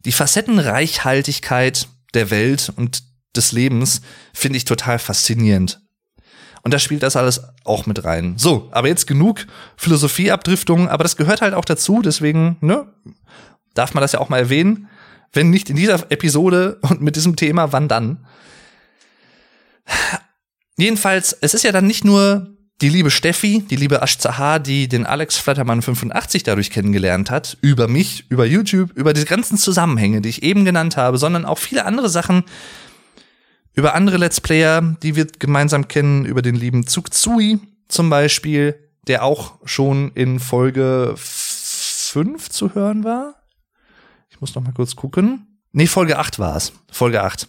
die 0.05 0.13
Facettenreichhaltigkeit 0.13 1.87
der 2.15 2.31
Welt 2.31 2.73
und 2.75 3.08
des 3.39 3.53
Lebens 3.53 4.03
finde 4.35 4.59
ich 4.59 4.65
total 4.65 4.99
faszinierend. 4.99 5.81
Und 6.63 6.75
da 6.75 6.79
spielt 6.79 7.03
das 7.03 7.17
alles 7.17 7.41
auch 7.65 7.87
mit 7.87 8.05
rein. 8.05 8.35
So, 8.37 8.69
aber 8.73 8.89
jetzt 8.89 9.07
genug 9.07 9.47
Philosophieabdriftung, 9.77 10.89
aber 10.89 11.03
das 11.05 11.17
gehört 11.17 11.41
halt 11.41 11.55
auch 11.55 11.65
dazu, 11.65 12.03
deswegen, 12.03 12.59
ne, 12.61 12.93
darf 13.75 13.95
man 13.95 14.03
das 14.03 14.13
ja 14.13 14.21
auch 14.21 14.29
mal 14.29 14.39
erwähnen. 14.39 14.89
Wenn 15.33 15.51
nicht 15.51 15.71
in 15.71 15.77
dieser 15.77 16.11
Episode 16.11 16.79
und 16.83 17.01
mit 17.01 17.17
diesem 17.17 17.37
Thema, 17.37 17.73
wann 17.73 17.89
dann? 17.89 18.27
Jedenfalls, 20.77 21.33
es 21.41 21.55
ist 21.55 21.65
ja 21.65 21.73
dann 21.73 21.87
nicht 21.87 22.05
nur 22.05 22.55
die 22.81 22.89
liebe 22.89 23.11
Steffi, 23.11 23.65
die 23.69 23.77
liebe 23.77 24.01
Ash 24.01 24.19
Zahar, 24.19 24.61
die 24.61 24.89
den 24.89 25.07
Alex 25.07 25.37
Flattermann 25.37 25.83
85 25.83 26.45
dadurch 26.45 26.71
kennengelernt 26.71 27.31
hat, 27.31 27.59
über 27.61 27.89
mich, 27.89 28.27
über 28.29 28.47
YouTube, 28.47 28.93
über 28.95 29.13
diese 29.13 29.27
ganzen 29.27 29.59
Zusammenhänge, 29.59 30.21
die 30.21 30.29
ich 30.29 30.43
eben 30.45 30.65
genannt 30.65 30.97
habe, 30.97 31.19
sondern 31.19 31.45
auch 31.45 31.59
viele 31.59 31.85
andere 31.85 32.09
Sachen, 32.09 32.45
über 33.79 33.95
andere 33.95 34.17
Let's 34.17 34.41
Player, 34.41 34.97
die 35.05 35.15
wir 35.15 35.27
gemeinsam 35.27 35.87
kennen, 35.87 36.25
über 36.25 36.43
den 36.43 36.57
lieben 36.57 36.89
Zugzui 36.89 37.61
zum 37.87 38.11
Beispiel, 38.11 38.75
der 39.07 39.23
auch 39.23 39.55
schon 39.65 40.11
in 40.15 40.41
Folge 40.41 41.15
5 41.17 42.51
zu 42.51 42.75
hören 42.75 43.05
war. 43.05 43.37
Ich 44.31 44.41
muss 44.41 44.57
noch 44.57 44.65
mal 44.65 44.73
kurz 44.73 44.97
gucken. 44.97 45.61
Nee, 45.71 45.87
Folge 45.87 46.19
8 46.19 46.41
war 46.41 46.57
es. 46.57 46.73
Folge 46.91 47.23
8. 47.23 47.47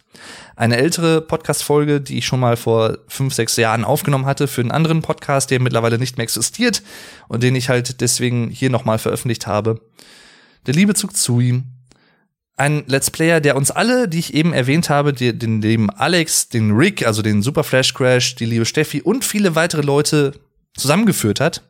Eine 0.56 0.78
ältere 0.78 1.22
Podcast-Folge, 1.22 2.00
die 2.00 2.20
ich 2.20 2.28
schon 2.28 2.42
mal 2.42 2.58
vor 2.58 3.00
fünf, 3.08 3.34
sechs 3.34 3.56
Jahren 3.56 3.84
aufgenommen 3.84 4.28
hatte 4.28 4.48
für 4.48 4.62
einen 4.62 4.72
anderen 4.72 5.02
Podcast, 5.02 5.50
der 5.50 5.60
mittlerweile 5.60 5.98
nicht 5.98 6.18
mehr 6.18 6.26
existiert 6.26 6.84
und 7.28 7.42
den 7.42 7.56
ich 7.56 7.70
halt 7.70 8.02
deswegen 8.02 8.52
hier 8.52 8.70
noch 8.70 8.86
mal 8.86 9.00
veröffentlicht 9.00 9.48
habe. 9.48 9.82
Der 10.68 10.76
liebe 10.76 10.94
Zugzui 10.94 11.64
ein 12.60 12.84
Let's 12.88 13.10
Player, 13.10 13.39
der 13.39 13.55
uns 13.55 13.72
alle, 13.72 14.10
die 14.10 14.20
ich 14.20 14.34
eben 14.34 14.53
erwähnt 14.53 14.89
habe, 14.89 15.14
die, 15.14 15.38
den 15.38 15.62
lieben 15.62 15.89
Alex, 15.89 16.49
den 16.49 16.72
Rick, 16.72 17.07
also 17.07 17.22
den 17.22 17.41
Super 17.41 17.64
Flash 17.64 17.93
Crash, 17.93 18.36
die 18.36 18.45
liebe 18.45 18.66
Steffi 18.66 19.01
und 19.01 19.24
viele 19.24 19.55
weitere 19.55 19.82
Leute 19.82 20.34
zusammengeführt 20.76 21.39
hat. 21.39 21.64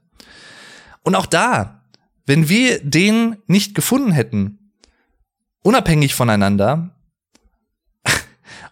Und 1.03 1.15
auch 1.15 1.27
da, 1.27 1.83
wenn 2.25 2.49
wir 2.49 2.83
den 2.83 3.37
nicht 3.45 3.75
gefunden 3.75 4.11
hätten, 4.11 4.71
unabhängig 5.61 6.15
voneinander, 6.15 6.89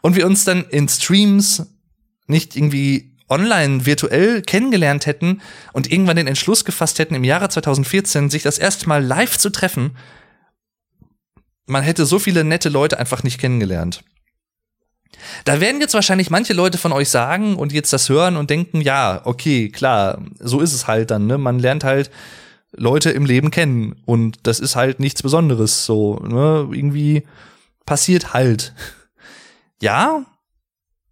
und 0.02 0.16
wir 0.16 0.26
uns 0.26 0.44
dann 0.44 0.66
in 0.70 0.90
Streams 0.90 1.68
nicht 2.26 2.56
irgendwie 2.56 3.16
online 3.30 3.86
virtuell 3.86 4.42
kennengelernt 4.42 5.06
hätten 5.06 5.42
und 5.72 5.92
irgendwann 5.92 6.16
den 6.16 6.28
Entschluss 6.28 6.66
gefasst 6.66 6.98
hätten, 6.98 7.14
im 7.14 7.24
Jahre 7.24 7.50
2014 7.50 8.32
sich 8.32 8.42
das 8.42 8.58
erste 8.58 8.88
Mal 8.90 9.04
live 9.04 9.38
zu 9.38 9.52
treffen 9.52 9.92
man 11.68 11.84
hätte 11.84 12.06
so 12.06 12.18
viele 12.18 12.44
nette 12.44 12.70
Leute 12.70 12.98
einfach 13.00 13.24
nicht 13.24 13.40
kennengelernt. 13.40 14.04
Da 15.46 15.60
werden 15.60 15.82
jetzt 15.82 15.94
wahrscheinlich 15.94 16.30
manche 16.30 16.54
Leute 16.54 16.78
von 16.78 16.92
euch 16.92 17.10
sagen 17.10 17.56
und 17.56 17.72
jetzt 17.72 17.94
das 17.94 18.10
hören 18.10 18.38
und 18.38 18.50
denken, 18.50 18.82
ja, 18.82 19.22
okay, 19.26 19.70
klar, 19.70 20.22
so 20.40 20.60
ist 20.62 20.74
es 20.74 20.88
halt 20.88 21.12
dann, 21.12 21.28
ne? 21.28 21.38
Man 21.38 21.60
lernt 21.60 21.84
halt 21.84 22.12
Leute 22.72 23.12
im 23.12 23.26
Leben 23.26 23.52
kennen 23.52 23.96
und 24.06 24.40
das 24.44 24.60
ist 24.60 24.76
halt 24.76 25.00
nichts 25.00 25.24
Besonderes, 25.24 25.86
so, 25.86 26.20
ne? 26.20 26.68
Irgendwie 26.72 27.24
passiert 27.86 28.34
halt. 28.34 28.74
Ja, 29.80 30.26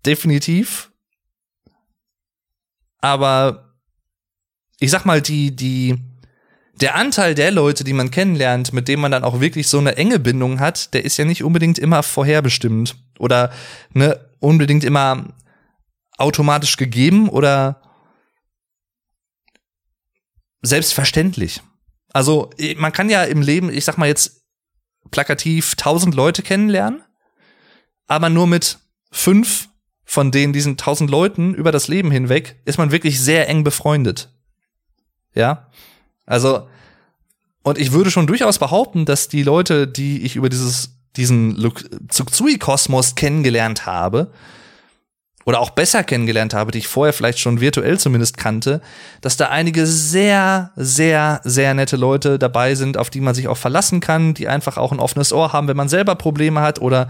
definitiv. 0.08 0.89
Aber 2.99 3.76
ich 4.80 4.89
sag 4.89 5.06
mal, 5.06 5.22
die, 5.22 5.56
die, 5.56 5.99
der 6.82 6.96
Anteil 6.96 7.36
der 7.36 7.52
Leute, 7.52 7.84
die 7.84 7.94
man 7.94 8.12
kennenlernt, 8.12 8.74
mit 8.74 8.88
denen 8.88 9.02
man 9.02 9.12
dann 9.12 9.24
auch 9.24 9.40
wirklich 9.40 9.68
so 9.68 9.80
eine 9.80 9.96
enge 9.96 10.20
Bindung 10.20 10.60
hat, 10.60 10.94
der 10.94 11.06
ist 11.06 11.18
ja 11.18 11.26
nicht 11.26 11.44
unbedingt 11.44 11.80
immer 11.80 12.04
vorherbestimmt 12.04 12.96
oder 13.18 13.52
ne, 13.92 14.20
unbedingt 14.40 14.84
immer 14.84 15.34
automatisch 16.18 16.78
gegeben 16.78 17.30
oder 17.30 17.82
selbstverständlich. 20.62 21.62
Also 22.12 22.50
man 22.78 22.92
kann 22.92 23.10
ja 23.10 23.24
im 23.24 23.42
Leben, 23.42 23.70
ich 23.70 23.86
sag 23.86 23.98
mal 23.98 24.08
jetzt 24.08 24.46
plakativ, 25.12 25.76
tausend 25.76 26.16
Leute 26.16 26.42
kennenlernen, 26.44 27.04
aber 28.08 28.30
nur 28.30 28.48
mit 28.48 28.80
fünf 29.12 29.70
von 30.04 30.32
denen 30.32 30.54
diesen 30.54 30.78
tausend 30.78 31.10
Leuten 31.10 31.54
über 31.56 31.72
das 31.72 31.88
Leben 31.88 32.12
hinweg 32.12 32.62
ist 32.66 32.78
man 32.78 32.92
wirklich 32.92 33.20
sehr 33.20 33.50
eng 33.50 33.64
befreundet. 33.64 34.30
Ja, 35.34 35.70
also 36.26 36.68
und 37.64 37.78
ich 37.80 37.92
würde 37.92 38.12
schon 38.12 38.28
durchaus 38.28 38.60
behaupten, 38.60 39.06
dass 39.06 39.28
die 39.28 39.44
Leute, 39.44 39.88
die 39.88 40.24
ich 40.24 40.36
über 40.36 40.50
dieses 40.50 40.92
diesen 41.16 41.72
Tsutsui-Kosmos 42.10 43.16
kennengelernt 43.16 43.86
habe, 43.86 44.32
oder 45.46 45.60
auch 45.60 45.70
besser 45.70 46.04
kennengelernt 46.04 46.54
habe, 46.54 46.72
die 46.72 46.80
ich 46.80 46.88
vorher 46.88 47.14
vielleicht 47.14 47.40
schon 47.40 47.62
virtuell 47.62 48.00
zumindest 48.00 48.38
kannte, 48.38 48.82
dass 49.22 49.38
da 49.38 49.50
einige 49.50 49.86
sehr, 49.86 50.72
sehr, 50.76 51.40
sehr 51.44 51.74
nette 51.76 51.98
Leute 51.98 52.40
dabei 52.40 52.74
sind, 52.74 52.98
auf 52.98 53.12
die 53.12 53.22
man 53.22 53.36
sich 53.36 53.48
auch 53.48 53.58
verlassen 53.58 54.00
kann, 54.00 54.34
die 54.34 54.48
einfach 54.48 54.78
auch 54.78 54.92
ein 54.92 55.00
offenes 55.00 55.32
Ohr 55.32 55.54
haben, 55.54 55.68
wenn 55.68 55.78
man 55.78 55.90
selber 55.90 56.16
Probleme 56.16 56.62
hat 56.62 56.82
oder 56.82 57.10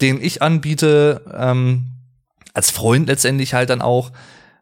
den 0.00 0.20
ich 0.20 0.40
anbiete, 0.40 1.20
ähm, 1.36 1.86
als 2.54 2.70
Freund 2.70 3.06
letztendlich 3.06 3.52
halt 3.52 3.68
dann 3.68 3.82
auch, 3.82 4.12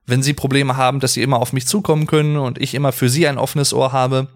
wenn 0.07 0.23
sie 0.23 0.33
Probleme 0.33 0.77
haben, 0.77 1.01
dass 1.01 1.15
sie 1.15 1.23
immer 1.23 1.39
auf 1.39 1.53
mich 1.53 1.67
zukommen 1.67 2.07
können 2.07 2.37
und 2.37 2.61
ich 2.61 2.75
immer 2.75 2.93
für 2.93 3.09
sie 3.09 3.27
ein 3.27 3.39
offenes 3.39 3.73
Ohr 3.73 3.93
habe. 3.93 4.29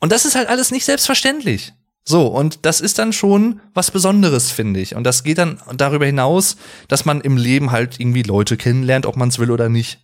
Und 0.00 0.12
das 0.12 0.24
ist 0.24 0.34
halt 0.34 0.48
alles 0.48 0.70
nicht 0.70 0.84
selbstverständlich. 0.84 1.72
So, 2.06 2.26
und 2.26 2.66
das 2.66 2.80
ist 2.80 2.98
dann 2.98 3.14
schon 3.14 3.60
was 3.72 3.90
Besonderes, 3.90 4.50
finde 4.50 4.80
ich. 4.80 4.94
Und 4.94 5.04
das 5.04 5.24
geht 5.24 5.38
dann 5.38 5.60
darüber 5.74 6.04
hinaus, 6.04 6.56
dass 6.88 7.06
man 7.06 7.22
im 7.22 7.38
Leben 7.38 7.70
halt 7.70 7.98
irgendwie 7.98 8.22
Leute 8.22 8.58
kennenlernt, 8.58 9.06
ob 9.06 9.16
man 9.16 9.30
es 9.30 9.38
will 9.38 9.50
oder 9.50 9.70
nicht. 9.70 10.00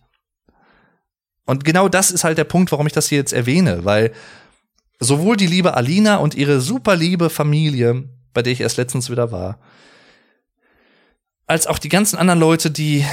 Und 1.45 1.63
genau 1.63 1.89
das 1.89 2.09
ist 2.09 2.23
halt 2.23 2.37
der 2.37 2.45
Punkt, 2.45 2.71
warum 2.71 2.87
ich 2.87 2.93
das 2.93 3.07
hier 3.07 3.19
jetzt 3.19 3.33
erwähne, 3.33 3.85
weil 3.85 4.13
sowohl 4.99 5.37
die 5.37 5.47
liebe 5.47 5.75
Alina 5.75 6.17
und 6.17 6.33
ihre 6.33 6.61
super 6.61 6.95
liebe 6.95 7.29
Familie, 7.29 8.09
bei 8.33 8.41
der 8.41 8.53
ich 8.53 8.61
erst 8.61 8.77
letztens 8.77 9.11
wieder 9.11 9.31
war, 9.31 9.59
als 11.45 11.67
auch 11.67 11.77
die 11.77 11.89
ganzen 11.89 12.17
anderen 12.17 12.39
Leute, 12.39 12.71
die 12.71 13.05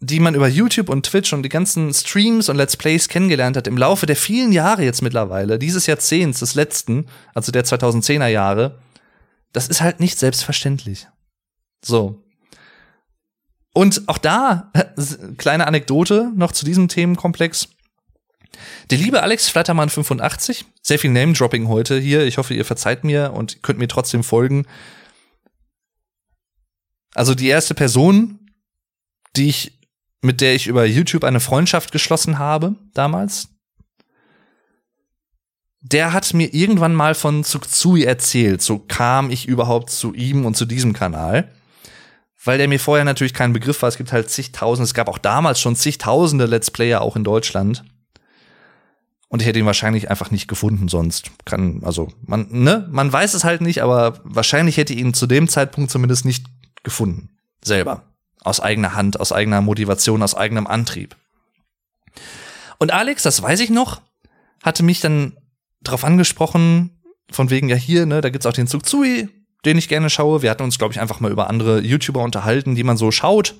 die 0.00 0.20
man 0.20 0.34
über 0.34 0.48
YouTube 0.48 0.88
und 0.88 1.06
Twitch 1.06 1.32
und 1.32 1.42
die 1.42 1.48
ganzen 1.48 1.92
Streams 1.94 2.48
und 2.48 2.56
Let's 2.56 2.76
Plays 2.76 3.08
kennengelernt 3.08 3.56
hat 3.56 3.66
im 3.66 3.78
Laufe 3.78 4.06
der 4.06 4.16
vielen 4.16 4.52
Jahre 4.52 4.84
jetzt 4.84 5.02
mittlerweile, 5.02 5.58
dieses 5.58 5.86
Jahrzehnts, 5.86 6.40
des 6.40 6.54
letzten, 6.54 7.06
also 7.34 7.50
der 7.50 7.64
2010er 7.64 8.26
Jahre, 8.26 8.78
das 9.52 9.68
ist 9.68 9.80
halt 9.80 10.00
nicht 10.00 10.18
selbstverständlich. 10.18 11.08
So. 11.82 12.22
Und 13.72 14.06
auch 14.06 14.18
da, 14.18 14.70
kleine 15.38 15.66
Anekdote 15.66 16.30
noch 16.34 16.52
zu 16.52 16.66
diesem 16.66 16.88
Themenkomplex. 16.88 17.68
Der 18.90 18.98
liebe 18.98 19.22
Alex 19.22 19.48
Flattermann 19.48 19.90
85, 19.90 20.64
sehr 20.82 20.98
viel 20.98 21.10
Name-Dropping 21.10 21.68
heute 21.68 21.98
hier. 21.98 22.24
Ich 22.26 22.38
hoffe, 22.38 22.54
ihr 22.54 22.64
verzeiht 22.64 23.04
mir 23.04 23.32
und 23.32 23.62
könnt 23.62 23.78
mir 23.78 23.88
trotzdem 23.88 24.24
folgen. 24.24 24.66
Also 27.14 27.34
die 27.34 27.48
erste 27.48 27.74
Person, 27.74 28.50
die 29.36 29.48
ich 29.48 29.75
mit 30.22 30.40
der 30.40 30.54
ich 30.54 30.66
über 30.66 30.84
YouTube 30.84 31.24
eine 31.24 31.40
Freundschaft 31.40 31.92
geschlossen 31.92 32.38
habe, 32.38 32.74
damals. 32.94 33.48
Der 35.80 36.12
hat 36.12 36.34
mir 36.34 36.52
irgendwann 36.52 36.94
mal 36.94 37.14
von 37.14 37.44
Tsuktsui 37.44 38.04
erzählt. 38.04 38.60
So 38.60 38.78
kam 38.78 39.30
ich 39.30 39.46
überhaupt 39.46 39.90
zu 39.90 40.14
ihm 40.14 40.44
und 40.44 40.56
zu 40.56 40.64
diesem 40.64 40.92
Kanal. 40.92 41.52
Weil 42.42 42.58
der 42.58 42.68
mir 42.68 42.80
vorher 42.80 43.04
natürlich 43.04 43.34
kein 43.34 43.52
Begriff 43.52 43.82
war. 43.82 43.88
Es 43.88 43.96
gibt 43.96 44.12
halt 44.12 44.30
zigtausende, 44.30 44.84
es 44.84 44.94
gab 44.94 45.08
auch 45.08 45.18
damals 45.18 45.60
schon 45.60 45.76
zigtausende 45.76 46.46
Let's 46.46 46.70
Player 46.70 47.00
auch 47.00 47.14
in 47.14 47.24
Deutschland. 47.24 47.84
Und 49.28 49.42
ich 49.42 49.48
hätte 49.48 49.58
ihn 49.58 49.66
wahrscheinlich 49.66 50.10
einfach 50.10 50.30
nicht 50.30 50.48
gefunden 50.48 50.88
sonst. 50.88 51.30
Kann, 51.44 51.82
also, 51.84 52.08
man, 52.24 52.46
ne, 52.50 52.88
man 52.90 53.12
weiß 53.12 53.34
es 53.34 53.44
halt 53.44 53.60
nicht, 53.60 53.82
aber 53.82 54.20
wahrscheinlich 54.24 54.76
hätte 54.76 54.92
ich 54.92 55.00
ihn 55.00 55.14
zu 55.14 55.26
dem 55.26 55.48
Zeitpunkt 55.48 55.90
zumindest 55.90 56.24
nicht 56.24 56.46
gefunden. 56.82 57.30
Selber 57.62 58.15
aus 58.46 58.60
eigener 58.60 58.94
Hand, 58.94 59.18
aus 59.20 59.32
eigener 59.32 59.60
Motivation, 59.60 60.22
aus 60.22 60.34
eigenem 60.34 60.66
Antrieb. 60.66 61.16
Und 62.78 62.92
Alex, 62.92 63.22
das 63.22 63.42
weiß 63.42 63.60
ich 63.60 63.70
noch, 63.70 64.00
hatte 64.62 64.82
mich 64.82 65.00
dann 65.00 65.36
darauf 65.80 66.04
angesprochen, 66.04 66.90
von 67.30 67.50
wegen 67.50 67.68
ja 67.68 67.76
hier, 67.76 68.06
ne, 68.06 68.20
da 68.20 68.30
gibt's 68.30 68.46
auch 68.46 68.52
den 68.52 68.66
Zui, 68.66 69.28
den 69.64 69.78
ich 69.78 69.88
gerne 69.88 70.10
schaue. 70.10 70.42
Wir 70.42 70.50
hatten 70.50 70.62
uns, 70.62 70.78
glaube 70.78 70.92
ich, 70.92 71.00
einfach 71.00 71.20
mal 71.20 71.32
über 71.32 71.50
andere 71.50 71.80
YouTuber 71.80 72.22
unterhalten, 72.22 72.74
die 72.74 72.84
man 72.84 72.96
so 72.96 73.10
schaut. 73.10 73.56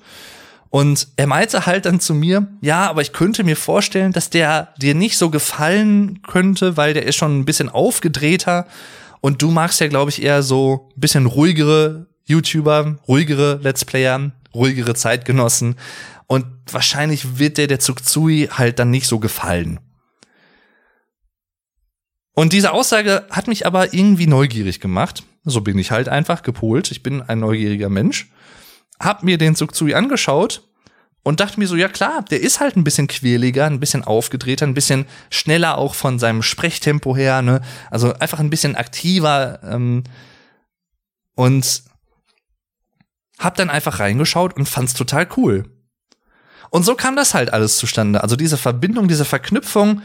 Und 0.69 1.07
er 1.15 1.27
meinte 1.27 1.65
halt 1.65 1.85
dann 1.85 1.99
zu 1.99 2.13
mir, 2.13 2.47
ja, 2.61 2.89
aber 2.89 3.01
ich 3.01 3.13
könnte 3.13 3.43
mir 3.43 3.55
vorstellen, 3.55 4.11
dass 4.11 4.29
der 4.29 4.73
dir 4.77 4.95
nicht 4.95 5.17
so 5.17 5.29
gefallen 5.29 6.21
könnte, 6.23 6.77
weil 6.77 6.93
der 6.93 7.05
ist 7.05 7.15
schon 7.15 7.39
ein 7.39 7.45
bisschen 7.45 7.69
aufgedrehter. 7.69 8.67
Und 9.21 9.41
du 9.41 9.49
magst 9.49 9.79
ja, 9.79 9.87
glaube 9.87 10.11
ich, 10.11 10.21
eher 10.21 10.43
so 10.43 10.89
ein 10.95 10.99
bisschen 10.99 11.25
ruhigere 11.25 12.07
YouTuber, 12.25 12.97
ruhigere 13.07 13.59
Let's 13.63 13.85
Player 13.85 14.31
ruhigere 14.57 14.95
Zeitgenossen. 14.95 15.75
Und 16.27 16.45
wahrscheinlich 16.69 17.39
wird 17.39 17.57
der 17.57 17.67
der 17.67 17.79
Tsuktsui 17.79 18.49
halt 18.51 18.79
dann 18.79 18.91
nicht 18.91 19.07
so 19.07 19.19
gefallen. 19.19 19.79
Und 22.33 22.53
diese 22.53 22.71
Aussage 22.71 23.25
hat 23.31 23.47
mich 23.47 23.65
aber 23.65 23.93
irgendwie 23.93 24.27
neugierig 24.27 24.79
gemacht. 24.79 25.23
So 25.43 25.61
bin 25.61 25.79
ich 25.79 25.91
halt 25.91 26.09
einfach 26.09 26.43
gepolt. 26.43 26.91
Ich 26.91 27.01
bin 27.01 27.21
ein 27.21 27.39
neugieriger 27.39 27.89
Mensch. 27.89 28.29
Hab 28.99 29.23
mir 29.23 29.37
den 29.37 29.55
Tsuktsui 29.55 29.93
angeschaut 29.93 30.61
und 31.23 31.39
dachte 31.39 31.59
mir 31.59 31.67
so, 31.67 31.75
ja 31.75 31.87
klar, 31.87 32.23
der 32.29 32.41
ist 32.41 32.59
halt 32.59 32.77
ein 32.77 32.83
bisschen 32.83 33.07
quirliger, 33.07 33.65
ein 33.65 33.79
bisschen 33.79 34.03
aufgedrehter, 34.03 34.67
ein 34.67 34.73
bisschen 34.73 35.07
schneller 35.29 35.77
auch 35.77 35.95
von 35.95 36.19
seinem 36.19 36.43
Sprechtempo 36.43 37.15
her, 37.15 37.41
ne? 37.41 37.61
Also 37.89 38.13
einfach 38.13 38.39
ein 38.39 38.49
bisschen 38.49 38.75
aktiver. 38.75 39.59
Ähm, 39.63 40.03
und 41.35 41.83
hab 43.39 43.55
dann 43.55 43.69
einfach 43.69 43.99
reingeschaut 43.99 44.55
und 44.55 44.67
fand's 44.67 44.93
total 44.93 45.27
cool. 45.37 45.65
Und 46.69 46.83
so 46.83 46.95
kam 46.95 47.15
das 47.15 47.33
halt 47.33 47.53
alles 47.53 47.77
zustande. 47.77 48.21
Also 48.23 48.35
diese 48.35 48.57
Verbindung, 48.57 49.07
diese 49.07 49.23
Verknüpfung 49.25 50.01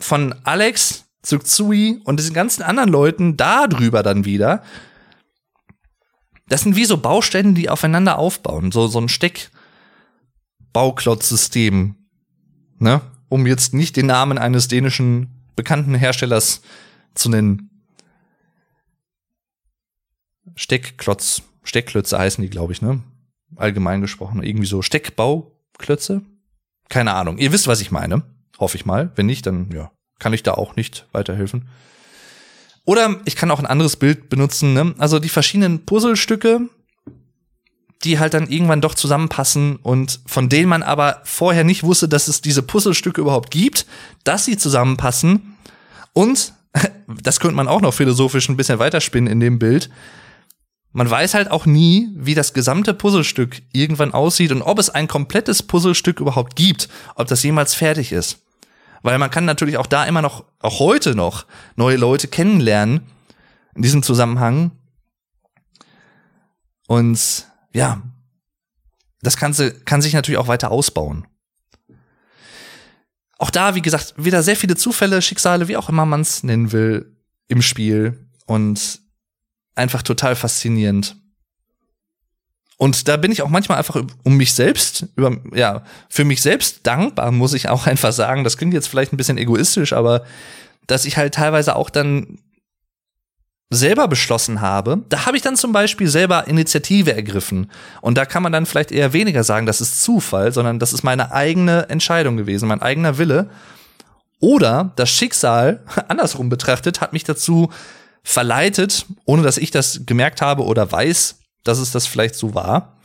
von 0.00 0.34
Alex, 0.44 1.04
Tsui 1.22 2.00
und 2.04 2.18
diesen 2.18 2.34
ganzen 2.34 2.62
anderen 2.62 2.90
Leuten 2.90 3.36
da 3.36 3.68
drüber 3.68 4.02
dann 4.02 4.24
wieder. 4.24 4.64
Das 6.48 6.62
sind 6.62 6.74
wie 6.76 6.84
so 6.84 6.96
Bausteine, 6.96 7.52
die 7.54 7.70
aufeinander 7.70 8.18
aufbauen. 8.18 8.72
So, 8.72 8.88
so 8.88 9.00
ein 9.00 9.08
Steckbauklotzsystem. 9.08 11.94
Ne? 12.78 13.00
Um 13.28 13.46
jetzt 13.46 13.74
nicht 13.74 13.96
den 13.96 14.06
Namen 14.06 14.38
eines 14.38 14.66
dänischen 14.68 15.42
bekannten 15.54 15.94
Herstellers 15.94 16.62
zu 17.14 17.28
nennen. 17.28 17.68
Steckklotz. 20.56 21.42
Steckklötze 21.62 22.18
heißen 22.18 22.42
die, 22.42 22.50
glaube 22.50 22.72
ich, 22.72 22.82
ne? 22.82 23.02
Allgemein 23.56 24.00
gesprochen. 24.00 24.42
Irgendwie 24.42 24.66
so 24.66 24.82
Steckbauklötze. 24.82 26.22
Keine 26.88 27.14
Ahnung. 27.14 27.38
Ihr 27.38 27.52
wisst, 27.52 27.66
was 27.66 27.80
ich 27.80 27.90
meine. 27.90 28.22
Hoffe 28.58 28.76
ich 28.76 28.86
mal. 28.86 29.10
Wenn 29.14 29.26
nicht, 29.26 29.46
dann 29.46 29.70
ja, 29.72 29.90
kann 30.18 30.32
ich 30.32 30.42
da 30.42 30.54
auch 30.54 30.76
nicht 30.76 31.06
weiterhelfen. 31.12 31.68
Oder 32.84 33.20
ich 33.24 33.36
kann 33.36 33.50
auch 33.50 33.60
ein 33.60 33.66
anderes 33.66 33.96
Bild 33.96 34.28
benutzen. 34.28 34.74
Ne? 34.74 34.94
Also 34.98 35.18
die 35.18 35.28
verschiedenen 35.28 35.84
Puzzlestücke, 35.84 36.68
die 38.04 38.18
halt 38.18 38.34
dann 38.34 38.48
irgendwann 38.48 38.80
doch 38.80 38.94
zusammenpassen 38.94 39.76
und 39.76 40.20
von 40.26 40.48
denen 40.48 40.68
man 40.68 40.82
aber 40.82 41.20
vorher 41.24 41.62
nicht 41.62 41.84
wusste, 41.84 42.08
dass 42.08 42.26
es 42.26 42.40
diese 42.40 42.62
Puzzlestücke 42.62 43.20
überhaupt 43.20 43.52
gibt, 43.52 43.86
dass 44.24 44.44
sie 44.44 44.56
zusammenpassen. 44.56 45.56
Und 46.12 46.54
das 47.22 47.38
könnte 47.38 47.56
man 47.56 47.68
auch 47.68 47.80
noch 47.80 47.94
philosophisch 47.94 48.48
ein 48.48 48.56
bisschen 48.56 48.80
weiterspinnen 48.80 49.30
in 49.30 49.40
dem 49.40 49.58
Bild 49.58 49.90
man 50.92 51.08
weiß 51.08 51.34
halt 51.34 51.50
auch 51.50 51.66
nie, 51.66 52.10
wie 52.14 52.34
das 52.34 52.52
gesamte 52.52 52.94
Puzzlestück 52.94 53.62
irgendwann 53.72 54.12
aussieht 54.12 54.52
und 54.52 54.62
ob 54.62 54.78
es 54.78 54.90
ein 54.90 55.08
komplettes 55.08 55.62
Puzzlestück 55.62 56.20
überhaupt 56.20 56.54
gibt, 56.56 56.88
ob 57.14 57.26
das 57.28 57.42
jemals 57.42 57.74
fertig 57.74 58.12
ist. 58.12 58.42
Weil 59.02 59.18
man 59.18 59.30
kann 59.30 59.44
natürlich 59.44 59.78
auch 59.78 59.86
da 59.86 60.04
immer 60.04 60.22
noch, 60.22 60.44
auch 60.60 60.78
heute 60.78 61.14
noch, 61.14 61.46
neue 61.76 61.96
Leute 61.96 62.28
kennenlernen 62.28 63.00
in 63.74 63.82
diesem 63.82 64.02
Zusammenhang. 64.02 64.70
Und 66.86 67.46
ja, 67.72 68.02
das 69.22 69.36
Ganze 69.36 69.72
kann 69.72 70.02
sich 70.02 70.12
natürlich 70.12 70.38
auch 70.38 70.48
weiter 70.48 70.70
ausbauen. 70.70 71.26
Auch 73.38 73.50
da, 73.50 73.74
wie 73.74 73.82
gesagt, 73.82 74.14
wieder 74.16 74.42
sehr 74.42 74.56
viele 74.56 74.76
Zufälle, 74.76 75.20
Schicksale, 75.20 75.66
wie 75.66 75.76
auch 75.76 75.88
immer 75.88 76.06
man 76.06 76.20
es 76.20 76.44
nennen 76.44 76.70
will, 76.70 77.16
im 77.48 77.62
Spiel. 77.62 78.28
Und 78.46 79.01
einfach 79.74 80.02
total 80.02 80.36
faszinierend. 80.36 81.16
Und 82.82 83.06
da 83.06 83.16
bin 83.16 83.30
ich 83.30 83.42
auch 83.42 83.48
manchmal 83.48 83.78
einfach 83.78 84.02
um 84.24 84.36
mich 84.36 84.54
selbst, 84.54 85.06
über, 85.14 85.36
ja, 85.54 85.84
für 86.08 86.24
mich 86.24 86.42
selbst 86.42 86.80
dankbar, 86.82 87.30
muss 87.30 87.54
ich 87.54 87.68
auch 87.68 87.86
einfach 87.86 88.12
sagen. 88.12 88.44
Das 88.44 88.56
klingt 88.56 88.74
jetzt 88.74 88.88
vielleicht 88.88 89.12
ein 89.12 89.16
bisschen 89.16 89.38
egoistisch, 89.38 89.92
aber 89.92 90.24
dass 90.86 91.04
ich 91.04 91.16
halt 91.16 91.34
teilweise 91.34 91.76
auch 91.76 91.90
dann 91.90 92.38
selber 93.70 94.08
beschlossen 94.08 94.60
habe, 94.60 95.02
da 95.08 95.26
habe 95.26 95.36
ich 95.36 95.42
dann 95.42 95.56
zum 95.56 95.72
Beispiel 95.72 96.08
selber 96.08 96.46
Initiative 96.46 97.14
ergriffen. 97.14 97.70
Und 98.00 98.18
da 98.18 98.26
kann 98.26 98.42
man 98.42 98.52
dann 98.52 98.66
vielleicht 98.66 98.92
eher 98.92 99.12
weniger 99.12 99.44
sagen, 99.44 99.66
das 99.66 99.80
ist 99.80 100.02
Zufall, 100.02 100.52
sondern 100.52 100.78
das 100.78 100.92
ist 100.92 101.02
meine 101.02 101.32
eigene 101.32 101.88
Entscheidung 101.88 102.36
gewesen, 102.36 102.68
mein 102.68 102.82
eigener 102.82 103.16
Wille. 103.16 103.48
Oder 104.40 104.92
das 104.96 105.08
Schicksal, 105.10 105.84
andersrum 106.08 106.48
betrachtet, 106.48 107.00
hat 107.00 107.12
mich 107.12 107.24
dazu 107.24 107.70
verleitet, 108.22 109.06
ohne 109.24 109.42
dass 109.42 109.58
ich 109.58 109.70
das 109.70 110.02
gemerkt 110.06 110.42
habe 110.42 110.64
oder 110.64 110.90
weiß, 110.90 111.38
dass 111.64 111.78
es 111.78 111.90
das 111.90 112.06
vielleicht 112.06 112.34
so 112.34 112.54
war, 112.54 112.96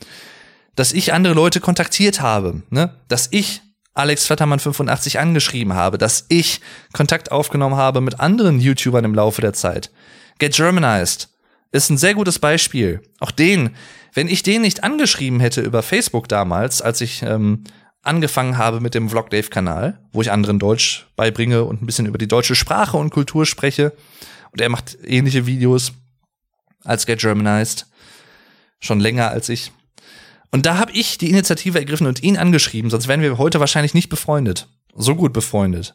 dass 0.74 0.92
ich 0.92 1.12
andere 1.12 1.34
Leute 1.34 1.60
kontaktiert 1.60 2.20
habe, 2.20 2.62
ne? 2.70 2.94
dass 3.08 3.28
ich 3.30 3.62
Alex 3.94 4.26
Flattermann 4.26 4.60
85 4.60 5.18
angeschrieben 5.18 5.74
habe, 5.74 5.98
dass 5.98 6.26
ich 6.28 6.60
Kontakt 6.92 7.32
aufgenommen 7.32 7.74
habe 7.74 8.00
mit 8.00 8.20
anderen 8.20 8.60
YouTubern 8.60 9.04
im 9.04 9.14
Laufe 9.14 9.40
der 9.40 9.54
Zeit. 9.54 9.90
Get 10.38 10.54
Germanized 10.54 11.28
ist 11.72 11.90
ein 11.90 11.98
sehr 11.98 12.14
gutes 12.14 12.38
Beispiel. 12.38 13.02
Auch 13.18 13.32
den, 13.32 13.74
wenn 14.14 14.28
ich 14.28 14.44
den 14.44 14.62
nicht 14.62 14.84
angeschrieben 14.84 15.40
hätte 15.40 15.62
über 15.62 15.82
Facebook 15.82 16.28
damals, 16.28 16.80
als 16.80 17.00
ich 17.00 17.22
ähm, 17.22 17.64
angefangen 18.02 18.56
habe 18.56 18.80
mit 18.80 18.94
dem 18.94 19.08
Vlog 19.08 19.30
Dave 19.30 19.48
Kanal, 19.48 20.00
wo 20.12 20.22
ich 20.22 20.30
anderen 20.30 20.60
Deutsch 20.60 21.08
beibringe 21.16 21.64
und 21.64 21.82
ein 21.82 21.86
bisschen 21.86 22.06
über 22.06 22.18
die 22.18 22.28
deutsche 22.28 22.54
Sprache 22.54 22.96
und 22.96 23.10
Kultur 23.10 23.46
spreche. 23.46 23.92
Und 24.52 24.60
er 24.60 24.68
macht 24.68 24.98
ähnliche 25.04 25.46
Videos 25.46 25.92
als 26.84 27.06
Get 27.06 27.20
Germanized. 27.20 27.86
Schon 28.80 29.00
länger 29.00 29.30
als 29.30 29.48
ich. 29.48 29.72
Und 30.50 30.66
da 30.66 30.78
habe 30.78 30.92
ich 30.92 31.18
die 31.18 31.30
Initiative 31.30 31.78
ergriffen 31.78 32.06
und 32.06 32.22
ihn 32.22 32.36
angeschrieben, 32.36 32.90
sonst 32.90 33.08
wären 33.08 33.20
wir 33.20 33.38
heute 33.38 33.60
wahrscheinlich 33.60 33.94
nicht 33.94 34.08
befreundet. 34.08 34.68
So 34.94 35.14
gut 35.14 35.32
befreundet. 35.32 35.94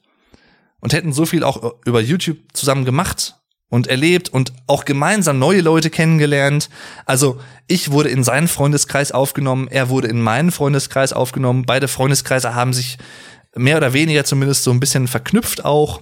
Und 0.80 0.94
hätten 0.94 1.14
so 1.14 1.26
viel 1.26 1.44
auch 1.44 1.76
über 1.86 2.02
YouTube 2.02 2.38
zusammen 2.54 2.86
gemacht 2.86 3.36
und 3.70 3.88
erlebt 3.88 4.30
und 4.30 4.54
auch 4.68 4.86
gemeinsam 4.86 5.40
neue 5.40 5.62
Leute 5.62 5.90
kennengelernt. 5.90 6.70
Also 7.06 7.40
ich 7.68 7.90
wurde 7.90 8.10
in 8.10 8.24
seinen 8.24 8.48
Freundeskreis 8.48 9.12
aufgenommen, 9.12 9.68
er 9.68 9.90
wurde 9.90 10.10
in 10.10 10.22
meinen 10.22 10.52
Freundeskreis 10.52 11.12
aufgenommen. 11.14 11.66
Beide 11.66 11.88
Freundeskreise 11.88 12.54
haben 12.54 12.74
sich 12.74 13.00
mehr 13.56 13.78
oder 13.78 13.94
weniger 13.94 14.26
zumindest 14.26 14.64
so 14.64 14.72
ein 14.72 14.80
bisschen 14.80 15.08
verknüpft 15.08 15.66
auch. 15.66 16.02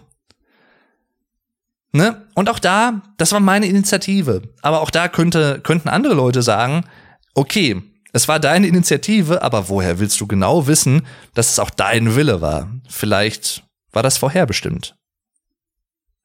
Ne? 1.93 2.25
Und 2.35 2.49
auch 2.49 2.59
da, 2.59 3.01
das 3.17 3.31
war 3.31 3.39
meine 3.39 3.67
Initiative. 3.67 4.41
Aber 4.61 4.81
auch 4.81 4.91
da 4.91 5.07
könnte, 5.07 5.59
könnten 5.61 5.89
andere 5.89 6.13
Leute 6.13 6.41
sagen, 6.41 6.85
okay, 7.33 7.81
es 8.13 8.27
war 8.27 8.39
deine 8.39 8.67
Initiative, 8.67 9.41
aber 9.41 9.69
woher 9.69 9.99
willst 9.99 10.19
du 10.19 10.27
genau 10.27 10.67
wissen, 10.67 11.05
dass 11.33 11.51
es 11.51 11.59
auch 11.59 11.69
dein 11.69 12.15
Wille 12.15 12.41
war? 12.41 12.69
Vielleicht 12.89 13.63
war 13.91 14.03
das 14.03 14.17
vorherbestimmt. 14.17 14.95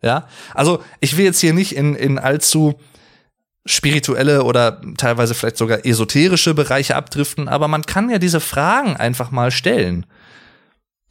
Ja, 0.03 0.29
also 0.55 0.83
ich 1.01 1.17
will 1.17 1.25
jetzt 1.25 1.41
hier 1.41 1.55
nicht 1.55 1.75
in, 1.75 1.95
in 1.95 2.19
allzu 2.19 2.79
spirituelle 3.65 4.45
oder 4.45 4.81
teilweise 4.97 5.35
vielleicht 5.35 5.57
sogar 5.57 5.85
esoterische 5.85 6.55
Bereiche 6.55 6.95
abdriften, 6.95 7.49
aber 7.49 7.67
man 7.67 7.83
kann 7.83 8.11
ja 8.11 8.19
diese 8.19 8.41
Fragen 8.41 8.97
einfach 8.97 9.33
mal 9.33 9.51
stellen, 9.51 10.07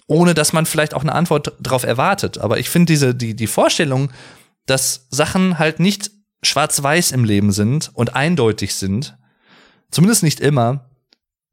ohne 0.08 0.34
dass 0.34 0.54
man 0.54 0.66
vielleicht 0.66 0.94
auch 0.94 1.02
eine 1.02 1.14
Antwort 1.14 1.54
darauf 1.60 1.84
erwartet. 1.84 2.38
Aber 2.38 2.60
ich 2.60 2.70
finde 2.70 2.94
diese 2.94 3.16
die 3.16 3.36
die 3.36 3.48
Vorstellung, 3.48 4.12
dass 4.66 5.08
Sachen 5.10 5.60
halt 5.60 5.80
nicht 5.80 6.12
schwarz-weiß 6.44 7.12
im 7.12 7.24
Leben 7.24 7.52
sind 7.52 7.92
und 7.94 8.16
eindeutig 8.16 8.76
sind, 8.76 9.18
zumindest 9.92 10.24
nicht 10.24 10.40
immer, 10.40 10.90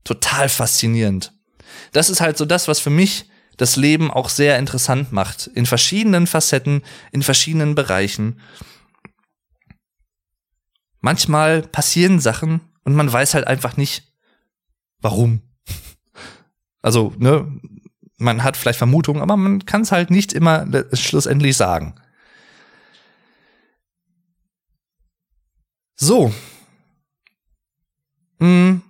total 0.05 0.49
faszinierend. 0.49 1.33
Das 1.93 2.11
ist 2.11 2.21
halt 2.21 2.37
so 2.37 2.45
das, 2.45 2.69
was 2.69 2.81
für 2.81 2.91
mich 2.91 3.27
das 3.57 3.77
Leben 3.77 4.11
auch 4.11 4.29
sehr 4.29 4.59
interessant 4.59 5.13
macht. 5.13 5.47
In 5.47 5.67
verschiedenen 5.67 6.27
Facetten, 6.27 6.83
in 7.13 7.23
verschiedenen 7.23 7.75
Bereichen. 7.75 8.41
Manchmal 11.01 11.63
passieren 11.63 12.21
Sachen 12.21 12.61
und 12.85 12.95
man 12.95 13.13
weiß 13.13 13.35
halt 13.35 13.47
einfach 13.47 13.77
nicht, 13.77 14.13
warum. 15.01 15.43
Also, 16.85 17.15
ne, 17.17 17.47
man 18.17 18.43
hat 18.43 18.57
vielleicht 18.57 18.79
Vermutungen, 18.79 19.23
aber 19.23 19.37
man 19.37 19.65
kann 19.67 19.83
es 19.83 19.93
halt 19.93 20.11
nicht 20.11 20.33
immer 20.33 20.67
schlussendlich 20.95 21.57
sagen. 21.57 21.95
So. 25.95 26.33
Hm. 28.41 28.83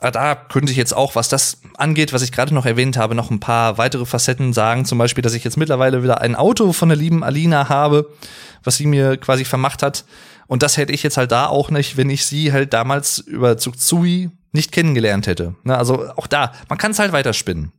Ah, 0.00 0.12
da 0.12 0.36
könnte 0.36 0.70
ich 0.70 0.78
jetzt 0.78 0.94
auch, 0.94 1.16
was 1.16 1.28
das 1.28 1.60
angeht, 1.76 2.12
was 2.12 2.22
ich 2.22 2.30
gerade 2.30 2.54
noch 2.54 2.66
erwähnt 2.66 2.96
habe, 2.96 3.16
noch 3.16 3.30
ein 3.30 3.40
paar 3.40 3.78
weitere 3.78 4.06
Facetten 4.06 4.52
sagen. 4.52 4.84
Zum 4.84 4.96
Beispiel, 4.96 5.22
dass 5.22 5.34
ich 5.34 5.42
jetzt 5.42 5.56
mittlerweile 5.56 6.04
wieder 6.04 6.20
ein 6.20 6.36
Auto 6.36 6.72
von 6.72 6.88
der 6.88 6.96
lieben 6.96 7.24
Alina 7.24 7.68
habe, 7.68 8.14
was 8.62 8.76
sie 8.76 8.86
mir 8.86 9.16
quasi 9.16 9.44
vermacht 9.44 9.82
hat. 9.82 10.04
Und 10.46 10.62
das 10.62 10.76
hätte 10.76 10.92
ich 10.92 11.02
jetzt 11.02 11.16
halt 11.16 11.32
da 11.32 11.46
auch 11.46 11.70
nicht, 11.70 11.96
wenn 11.96 12.10
ich 12.10 12.26
sie 12.26 12.52
halt 12.52 12.72
damals 12.72 13.18
über 13.18 13.56
Zugzui 13.56 14.30
nicht 14.52 14.70
kennengelernt 14.70 15.26
hätte. 15.26 15.56
Ne, 15.64 15.76
also 15.76 16.10
auch 16.16 16.28
da, 16.28 16.52
man 16.68 16.78
kann 16.78 16.92
es 16.92 16.98
halt 17.00 17.12
weiterspinnen. 17.12 17.72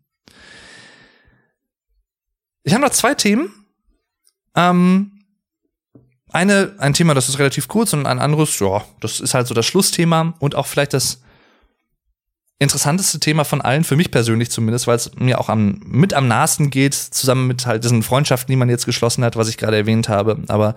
Ich 2.63 2.73
habe 2.73 2.83
noch 2.83 2.91
zwei 2.91 3.15
Themen. 3.15 3.51
Ähm, 4.55 5.18
eine, 6.31 6.73
ein 6.77 6.93
Thema, 6.93 7.13
das 7.13 7.29
ist 7.29 7.39
relativ 7.39 7.67
kurz 7.67 7.93
und 7.93 8.05
ein 8.05 8.19
anderes, 8.19 8.59
ja, 8.59 8.83
das 8.99 9.19
ist 9.19 9.33
halt 9.33 9.47
so 9.47 9.53
das 9.53 9.65
Schlussthema 9.65 10.33
und 10.39 10.55
auch 10.55 10.67
vielleicht 10.67 10.93
das 10.93 11.21
interessanteste 12.59 13.19
Thema 13.19 13.45
von 13.45 13.61
allen, 13.61 13.85
für 13.85 13.95
mich 13.95 14.11
persönlich 14.11 14.51
zumindest, 14.51 14.85
weil 14.85 14.97
es 14.97 15.11
mir 15.15 15.39
auch 15.39 15.47
am, 15.47 15.81
mit 15.85 16.13
am 16.13 16.27
nahesten 16.27 16.69
geht, 16.69 16.93
zusammen 16.93 17.47
mit 17.47 17.65
halt 17.65 17.83
diesen 17.83 18.03
Freundschaften, 18.03 18.51
die 18.51 18.57
man 18.57 18.69
jetzt 18.69 18.85
geschlossen 18.85 19.23
hat, 19.23 19.37
was 19.37 19.47
ich 19.47 19.57
gerade 19.57 19.77
erwähnt 19.77 20.09
habe. 20.09 20.43
Aber 20.49 20.75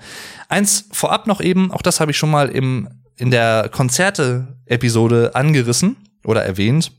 eins 0.49 0.87
vorab 0.93 1.27
noch 1.27 1.41
eben, 1.41 1.73
auch 1.73 1.83
das 1.83 1.99
habe 1.99 2.13
ich 2.13 2.17
schon 2.17 2.31
mal 2.31 2.49
im, 2.49 2.89
in 3.17 3.33
der 3.33 3.69
Konzerte-Episode 3.69 5.33
angerissen 5.35 5.97
oder 6.25 6.45
erwähnt. 6.45 6.93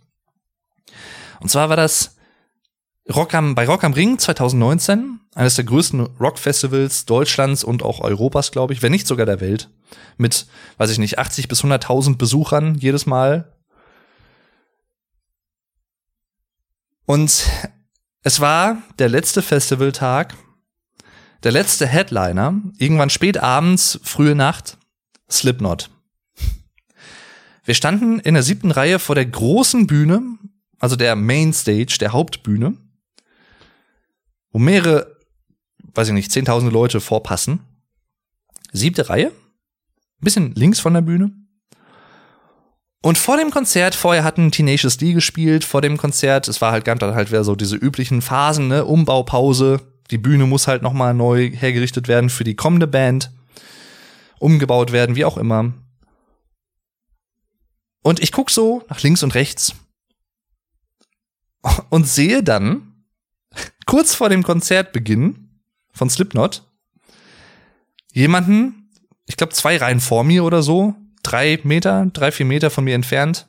Und 1.40 1.50
zwar 1.50 1.70
war 1.70 1.78
das 1.78 2.18
Rock 3.12 3.34
am, 3.34 3.56
bei 3.56 3.66
Rock 3.66 3.84
am 3.84 3.94
Ring 3.94 4.18
2019, 4.18 5.20
eines 5.36 5.56
der 5.56 5.66
größten 5.66 6.00
Rockfestivals 6.20 7.06
Deutschlands 7.06 7.64
und 7.64 7.84
auch 7.84 8.00
Europas, 8.00 8.52
glaube 8.52 8.74
ich, 8.74 8.82
wenn 8.82 8.92
nicht 8.92 9.08
sogar 9.08 9.26
der 9.26 9.42
Welt, 9.42 9.70
mit, 10.18 10.48
weiß 10.78 10.90
ich 10.90 11.00
nicht, 11.00 11.20
80 11.20 11.48
bis 11.48 11.64
100.000 11.64 12.18
Besuchern 12.18 12.76
jedes 12.76 13.06
Mal 13.06 13.54
Und 17.06 17.50
es 18.22 18.40
war 18.40 18.82
der 19.00 19.10
letzte 19.10 19.42
Festivaltag, 19.42 20.36
der 21.44 21.52
letzte 21.52 21.86
Headliner, 21.86 22.62
irgendwann 22.78 23.10
spät 23.10 23.38
abends, 23.38 24.00
frühe 24.04 24.36
Nacht, 24.36 24.78
Slipknot. 25.30 25.90
Wir 27.66 27.76
standen 27.76 28.20
in 28.20 28.34
der 28.34 28.44
siebten 28.44 28.72
Reihe 28.72 29.00
vor 29.00 29.16
der 29.16 29.26
großen 29.26 29.88
Bühne, 29.88 30.22
also 30.80 30.96
der 30.96 31.16
Mainstage, 31.16 31.98
der 32.00 32.14
Hauptbühne, 32.14 32.78
wo 34.54 34.60
mehrere, 34.60 35.18
weiß 35.94 36.08
ich 36.08 36.14
nicht, 36.14 36.32
zehntausende 36.32 36.72
Leute 36.72 37.02
vorpassen. 37.02 37.60
Siebte 38.72 39.10
Reihe, 39.10 39.32
bisschen 40.22 40.56
links 40.56 40.80
von 40.80 40.94
der 40.94 41.02
Bühne. 41.02 41.32
Und 43.02 43.18
vor 43.18 43.36
dem 43.36 43.52
Konzert, 43.52 43.96
vorher 43.96 44.24
hatten 44.24 44.52
Tenacious 44.52 44.98
D 44.98 45.12
gespielt, 45.12 45.66
vor 45.66 45.82
dem 45.82 45.98
Konzert, 45.98 46.48
es 46.48 46.62
war 46.62 46.72
halt 46.72 46.86
ganz 46.86 47.02
halt 47.02 47.30
wieder 47.30 47.44
so 47.44 47.56
diese 47.56 47.76
üblichen 47.76 48.22
Phasen, 48.22 48.70
ne, 48.70 48.86
Umbaupause, 48.86 49.82
die 50.10 50.18
Bühne 50.18 50.46
muss 50.46 50.68
halt 50.68 50.84
noch 50.84 50.94
mal 50.94 51.14
neu 51.14 51.50
hergerichtet 51.52 52.08
werden 52.08 52.30
für 52.30 52.46
die 52.46 52.56
kommende 52.56 52.88
Band, 52.88 53.32
umgebaut 54.40 54.94
werden, 54.94 55.18
wie 55.18 55.26
auch 55.26 55.38
immer. 55.38 55.74
Und 58.04 58.22
ich 58.22 58.32
guck 58.32 58.50
so 58.50 58.84
nach 58.90 59.02
links 59.02 59.24
und 59.24 59.36
rechts 59.36 59.76
und 61.90 62.08
sehe 62.08 62.44
dann 62.44 62.93
kurz 63.86 64.16
vor 64.16 64.30
dem 64.30 64.44
Konzertbeginn 64.44 65.50
von 65.92 66.10
Slipknot 66.10 66.64
jemanden, 68.12 68.90
ich 69.26 69.38
glaube 69.38 69.54
zwei 69.54 69.78
Reihen 69.78 70.00
vor 70.00 70.24
mir 70.24 70.44
oder 70.44 70.62
so, 70.62 70.96
drei 71.24 71.60
Meter, 71.64 72.06
drei, 72.14 72.32
vier 72.32 72.46
Meter 72.46 72.70
von 72.70 72.84
mir 72.84 72.96
entfernt, 72.96 73.48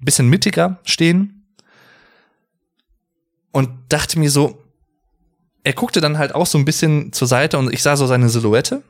bisschen 0.00 0.28
mittiger 0.28 0.78
stehen 0.84 1.46
und 3.50 3.70
dachte 3.88 4.18
mir 4.18 4.30
so, 4.30 4.62
er 5.64 5.72
guckte 5.72 6.00
dann 6.00 6.18
halt 6.18 6.34
auch 6.34 6.46
so 6.46 6.56
ein 6.56 6.64
bisschen 6.64 7.12
zur 7.12 7.26
Seite 7.26 7.58
und 7.58 7.72
ich 7.72 7.82
sah 7.82 7.96
so 7.96 8.06
seine 8.06 8.28
Silhouette 8.28 8.82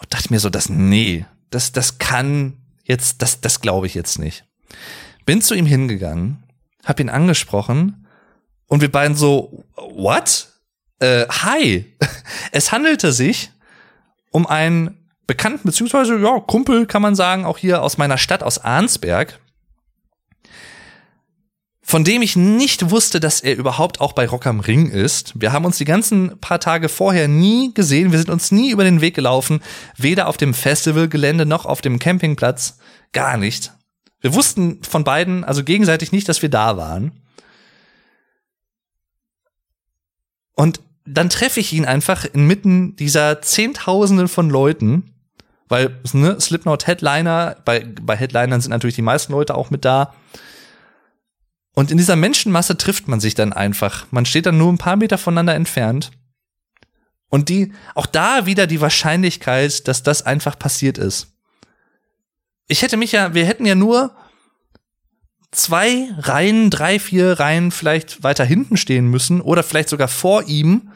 und 0.00 0.14
dachte 0.14 0.32
mir 0.32 0.40
so, 0.40 0.48
das, 0.48 0.68
nee, 0.68 1.26
das, 1.50 1.72
das 1.72 1.98
kann 1.98 2.58
jetzt, 2.84 3.22
das, 3.22 3.40
das 3.40 3.60
glaube 3.60 3.86
ich 3.86 3.94
jetzt 3.94 4.18
nicht. 4.18 4.44
Bin 5.26 5.42
zu 5.42 5.54
ihm 5.54 5.66
hingegangen, 5.66 6.44
hab 6.84 7.00
ihn 7.00 7.10
angesprochen 7.10 7.99
und 8.70 8.80
wir 8.80 8.90
beiden 8.90 9.16
so, 9.16 9.64
what? 9.76 10.48
Äh, 11.00 11.26
hi. 11.28 11.92
Es 12.52 12.72
handelte 12.72 13.12
sich 13.12 13.50
um 14.30 14.46
einen 14.46 14.96
Bekannten, 15.26 15.66
beziehungsweise, 15.66 16.16
ja, 16.18 16.38
Kumpel 16.40 16.86
kann 16.86 17.02
man 17.02 17.14
sagen, 17.14 17.44
auch 17.44 17.58
hier 17.58 17.82
aus 17.82 17.98
meiner 17.98 18.16
Stadt, 18.16 18.42
aus 18.42 18.58
Arnsberg, 18.58 19.40
von 21.82 22.04
dem 22.04 22.22
ich 22.22 22.36
nicht 22.36 22.90
wusste, 22.90 23.18
dass 23.18 23.40
er 23.40 23.56
überhaupt 23.56 24.00
auch 24.00 24.12
bei 24.12 24.26
Rock 24.26 24.46
am 24.46 24.60
Ring 24.60 24.88
ist. 24.88 25.32
Wir 25.40 25.52
haben 25.52 25.64
uns 25.64 25.78
die 25.78 25.84
ganzen 25.84 26.38
paar 26.38 26.60
Tage 26.60 26.88
vorher 26.88 27.26
nie 27.26 27.74
gesehen, 27.74 28.12
wir 28.12 28.18
sind 28.20 28.30
uns 28.30 28.52
nie 28.52 28.70
über 28.70 28.84
den 28.84 29.00
Weg 29.00 29.14
gelaufen, 29.14 29.60
weder 29.96 30.28
auf 30.28 30.36
dem 30.36 30.54
Festivalgelände 30.54 31.44
noch 31.44 31.66
auf 31.66 31.80
dem 31.80 31.98
Campingplatz, 31.98 32.78
gar 33.12 33.36
nicht. 33.36 33.72
Wir 34.20 34.34
wussten 34.34 34.82
von 34.84 35.02
beiden, 35.02 35.42
also 35.42 35.64
gegenseitig 35.64 36.12
nicht, 36.12 36.28
dass 36.28 36.42
wir 36.42 36.50
da 36.50 36.76
waren. 36.76 37.20
Und 40.60 40.82
dann 41.06 41.30
treffe 41.30 41.58
ich 41.58 41.72
ihn 41.72 41.86
einfach 41.86 42.26
inmitten 42.26 42.94
dieser 42.94 43.40
Zehntausenden 43.40 44.28
von 44.28 44.50
Leuten, 44.50 45.14
weil 45.70 45.98
ne, 46.12 46.38
Slipknot 46.38 46.86
Headliner, 46.86 47.56
bei, 47.64 47.86
bei 48.02 48.14
Headlinern 48.14 48.60
sind 48.60 48.68
natürlich 48.68 48.96
die 48.96 49.00
meisten 49.00 49.32
Leute 49.32 49.54
auch 49.54 49.70
mit 49.70 49.86
da. 49.86 50.12
Und 51.74 51.90
in 51.90 51.96
dieser 51.96 52.14
Menschenmasse 52.14 52.76
trifft 52.76 53.08
man 53.08 53.20
sich 53.20 53.34
dann 53.34 53.54
einfach. 53.54 54.04
Man 54.10 54.26
steht 54.26 54.44
dann 54.44 54.58
nur 54.58 54.70
ein 54.70 54.76
paar 54.76 54.96
Meter 54.96 55.16
voneinander 55.16 55.54
entfernt. 55.54 56.10
Und 57.30 57.48
die, 57.48 57.72
auch 57.94 58.04
da 58.04 58.44
wieder 58.44 58.66
die 58.66 58.82
Wahrscheinlichkeit, 58.82 59.88
dass 59.88 60.02
das 60.02 60.26
einfach 60.26 60.58
passiert 60.58 60.98
ist. 60.98 61.28
Ich 62.68 62.82
hätte 62.82 62.98
mich 62.98 63.12
ja, 63.12 63.32
wir 63.32 63.46
hätten 63.46 63.64
ja 63.64 63.76
nur 63.76 64.14
zwei 65.52 66.08
Reihen, 66.18 66.70
drei, 66.70 66.98
vier 66.98 67.38
Reihen 67.38 67.70
vielleicht 67.70 68.22
weiter 68.22 68.44
hinten 68.44 68.76
stehen 68.76 69.06
müssen 69.06 69.40
oder 69.40 69.62
vielleicht 69.62 69.88
sogar 69.88 70.08
vor 70.08 70.44
ihm. 70.44 70.92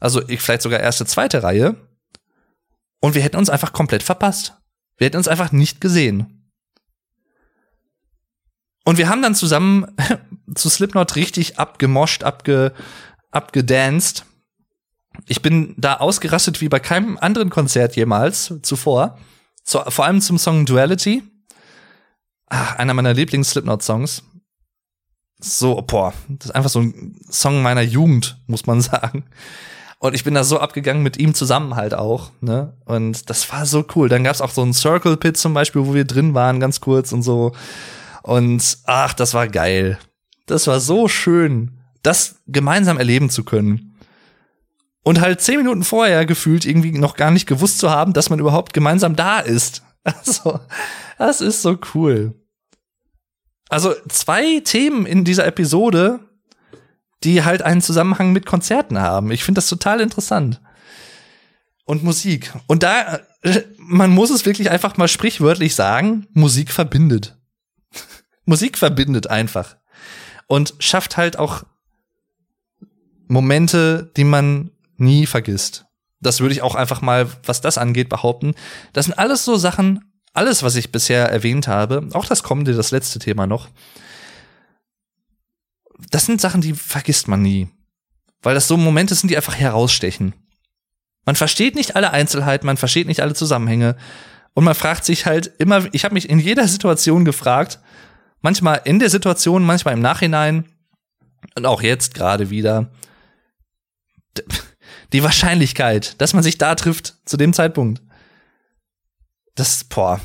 Also 0.00 0.26
ich 0.28 0.40
vielleicht 0.40 0.62
sogar 0.62 0.80
erste, 0.80 1.06
zweite 1.06 1.42
Reihe. 1.42 1.76
Und 3.00 3.14
wir 3.14 3.22
hätten 3.22 3.36
uns 3.36 3.50
einfach 3.50 3.72
komplett 3.72 4.02
verpasst. 4.02 4.56
Wir 4.96 5.06
hätten 5.06 5.16
uns 5.16 5.28
einfach 5.28 5.52
nicht 5.52 5.80
gesehen. 5.80 6.48
Und 8.84 8.98
wir 8.98 9.08
haben 9.08 9.22
dann 9.22 9.34
zusammen 9.34 9.86
zu 10.54 10.68
Slipknot 10.68 11.16
richtig 11.16 11.58
abgemoscht, 11.58 12.24
abge, 12.24 12.72
abgedanced. 13.30 14.24
Ich 15.26 15.42
bin 15.42 15.74
da 15.76 15.96
ausgerastet 15.96 16.60
wie 16.60 16.68
bei 16.68 16.80
keinem 16.80 17.18
anderen 17.18 17.50
Konzert 17.50 17.96
jemals 17.96 18.54
zuvor. 18.62 19.18
Zu, 19.62 19.78
vor 19.88 20.04
allem 20.04 20.20
zum 20.20 20.38
Song 20.38 20.66
Duality. 20.66 21.22
Ach, 22.54 22.76
einer 22.76 22.92
meiner 22.92 23.14
Lieblings-Slipknot-Songs. 23.14 24.24
So, 25.40 25.80
boah, 25.80 26.12
das 26.28 26.50
ist 26.50 26.54
einfach 26.54 26.68
so 26.68 26.80
ein 26.80 27.16
Song 27.30 27.62
meiner 27.62 27.80
Jugend, 27.80 28.36
muss 28.46 28.66
man 28.66 28.80
sagen. 28.82 29.24
Und 29.98 30.14
ich 30.14 30.22
bin 30.22 30.34
da 30.34 30.44
so 30.44 30.60
abgegangen 30.60 31.02
mit 31.02 31.16
ihm 31.16 31.32
zusammen 31.32 31.76
halt 31.76 31.94
auch, 31.94 32.30
ne? 32.42 32.76
Und 32.84 33.30
das 33.30 33.50
war 33.50 33.64
so 33.64 33.86
cool. 33.96 34.10
Dann 34.10 34.22
gab's 34.22 34.42
auch 34.42 34.50
so 34.50 34.60
einen 34.60 34.74
Circle 34.74 35.16
Pit 35.16 35.38
zum 35.38 35.54
Beispiel, 35.54 35.86
wo 35.86 35.94
wir 35.94 36.04
drin 36.04 36.34
waren, 36.34 36.60
ganz 36.60 36.82
kurz 36.82 37.12
und 37.12 37.22
so. 37.22 37.52
Und 38.22 38.78
ach, 38.84 39.14
das 39.14 39.32
war 39.32 39.48
geil. 39.48 39.98
Das 40.44 40.66
war 40.66 40.78
so 40.78 41.08
schön, 41.08 41.78
das 42.02 42.42
gemeinsam 42.48 42.98
erleben 42.98 43.30
zu 43.30 43.44
können. 43.44 43.96
Und 45.04 45.22
halt 45.22 45.40
zehn 45.40 45.56
Minuten 45.56 45.84
vorher 45.84 46.26
gefühlt 46.26 46.66
irgendwie 46.66 46.92
noch 46.92 47.16
gar 47.16 47.30
nicht 47.30 47.46
gewusst 47.46 47.78
zu 47.78 47.88
haben, 47.88 48.12
dass 48.12 48.28
man 48.28 48.40
überhaupt 48.40 48.74
gemeinsam 48.74 49.16
da 49.16 49.40
ist. 49.40 49.82
Also, 50.04 50.58
das 51.16 51.40
ist 51.40 51.62
so 51.62 51.78
cool. 51.94 52.34
Also 53.72 53.94
zwei 54.10 54.60
Themen 54.60 55.06
in 55.06 55.24
dieser 55.24 55.46
Episode, 55.46 56.20
die 57.24 57.42
halt 57.42 57.62
einen 57.62 57.80
Zusammenhang 57.80 58.30
mit 58.32 58.44
Konzerten 58.44 58.98
haben. 58.98 59.30
Ich 59.30 59.44
finde 59.44 59.60
das 59.60 59.66
total 59.66 60.02
interessant. 60.02 60.60
Und 61.86 62.04
Musik. 62.04 62.52
Und 62.66 62.82
da, 62.82 63.20
man 63.78 64.10
muss 64.10 64.28
es 64.28 64.44
wirklich 64.44 64.70
einfach 64.70 64.98
mal 64.98 65.08
sprichwörtlich 65.08 65.74
sagen, 65.74 66.26
Musik 66.34 66.70
verbindet. 66.70 67.38
Musik 68.44 68.76
verbindet 68.76 69.28
einfach. 69.28 69.78
Und 70.48 70.74
schafft 70.78 71.16
halt 71.16 71.38
auch 71.38 71.62
Momente, 73.26 74.12
die 74.18 74.24
man 74.24 74.70
nie 74.98 75.24
vergisst. 75.24 75.86
Das 76.20 76.40
würde 76.40 76.52
ich 76.52 76.60
auch 76.60 76.74
einfach 76.74 77.00
mal, 77.00 77.26
was 77.44 77.62
das 77.62 77.78
angeht, 77.78 78.10
behaupten. 78.10 78.54
Das 78.92 79.06
sind 79.06 79.14
alles 79.18 79.46
so 79.46 79.56
Sachen, 79.56 80.11
alles, 80.32 80.62
was 80.62 80.76
ich 80.76 80.92
bisher 80.92 81.28
erwähnt 81.28 81.68
habe, 81.68 82.08
auch 82.12 82.24
das 82.24 82.42
kommende, 82.42 82.74
das 82.74 82.90
letzte 82.90 83.18
Thema 83.18 83.46
noch. 83.46 83.68
Das 86.10 86.26
sind 86.26 86.40
Sachen, 86.40 86.60
die 86.60 86.74
vergisst 86.74 87.28
man 87.28 87.42
nie. 87.42 87.68
Weil 88.42 88.54
das 88.54 88.66
so 88.66 88.76
Momente 88.76 89.14
sind, 89.14 89.30
die 89.30 89.36
einfach 89.36 89.54
herausstechen. 89.54 90.34
Man 91.24 91.36
versteht 91.36 91.74
nicht 91.74 91.94
alle 91.94 92.10
Einzelheiten, 92.10 92.66
man 92.66 92.76
versteht 92.76 93.06
nicht 93.06 93.20
alle 93.20 93.34
Zusammenhänge. 93.34 93.96
Und 94.54 94.64
man 94.64 94.74
fragt 94.74 95.04
sich 95.04 95.26
halt 95.26 95.52
immer, 95.58 95.86
ich 95.92 96.04
habe 96.04 96.14
mich 96.14 96.28
in 96.28 96.38
jeder 96.38 96.66
Situation 96.66 97.24
gefragt, 97.24 97.78
manchmal 98.40 98.80
in 98.84 98.98
der 98.98 99.10
Situation, 99.10 99.64
manchmal 99.64 99.94
im 99.94 100.00
Nachhinein 100.00 100.64
und 101.54 101.66
auch 101.66 101.82
jetzt 101.82 102.14
gerade 102.14 102.50
wieder 102.50 102.90
die 105.12 105.22
Wahrscheinlichkeit, 105.22 106.20
dass 106.20 106.34
man 106.34 106.42
sich 106.42 106.58
da 106.58 106.74
trifft 106.74 107.14
zu 107.24 107.36
dem 107.36 107.52
Zeitpunkt. 107.52 108.02
Das, 109.54 109.84
boah. 109.84 110.20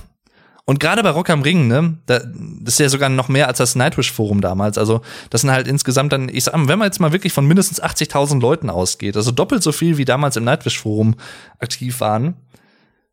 Und 0.69 0.81
gerade 0.81 1.01
bei 1.01 1.11
Rock 1.11 1.29
am 1.29 1.43
Ring, 1.43 1.67
ne, 1.67 1.97
das 2.05 2.25
ist 2.73 2.79
ja 2.79 2.89
sogar 2.89 3.07
noch 3.07 3.29
mehr 3.29 3.47
als 3.47 3.59
das 3.59 3.75
Nightwish 3.75 4.11
Forum 4.11 4.41
damals. 4.41 4.77
Also, 4.77 5.01
das 5.29 5.39
sind 5.41 5.51
halt 5.51 5.65
insgesamt 5.65 6.11
dann, 6.11 6.27
ich 6.27 6.43
sag 6.43 6.57
mal, 6.57 6.67
wenn 6.67 6.77
man 6.77 6.87
jetzt 6.87 6.99
mal 6.99 7.13
wirklich 7.13 7.31
von 7.31 7.45
mindestens 7.45 7.81
80.000 7.81 8.41
Leuten 8.41 8.69
ausgeht, 8.69 9.15
also 9.15 9.31
doppelt 9.31 9.63
so 9.63 9.71
viel 9.71 9.97
wie 9.97 10.03
damals 10.03 10.35
im 10.35 10.43
Nightwish 10.43 10.77
Forum 10.77 11.15
aktiv 11.59 12.01
waren. 12.01 12.35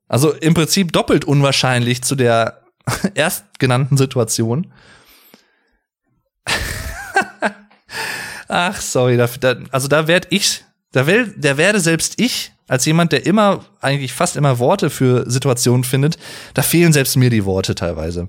Also 0.09 0.33
im 0.33 0.55
Prinzip 0.55 0.93
doppelt 0.93 1.25
unwahrscheinlich 1.25 2.03
zu 2.03 2.17
der 2.17 2.65
erstgenannten 3.15 3.97
Situation. 3.97 4.73
Ach, 8.49 8.81
sorry, 8.81 9.17
da, 9.17 9.29
da, 9.29 9.57
also 9.71 9.87
da 9.87 10.09
werd 10.09 10.27
ich, 10.31 10.65
da, 10.91 11.07
will, 11.07 11.33
der 11.37 11.57
werde 11.57 11.79
selbst 11.79 12.21
ich, 12.21 12.53
als 12.67 12.85
jemand, 12.87 13.12
der 13.12 13.27
immer, 13.27 13.65
eigentlich 13.81 14.12
fast 14.12 14.37
immer 14.37 14.59
Worte 14.59 14.91
für 14.91 15.29
Situationen 15.31 15.85
findet, 15.85 16.17
da 16.55 16.62
fehlen 16.62 16.93
selbst 16.93 17.17
mir 17.17 17.31
die 17.31 17.45
Worte 17.45 17.75
teilweise. 17.75 18.29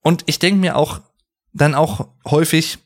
Und 0.00 0.22
ich 0.26 0.38
denke 0.38 0.60
mir 0.60 0.76
auch 0.76 1.00
dann 1.52 1.74
auch 1.74 2.08
häufig, 2.26 2.78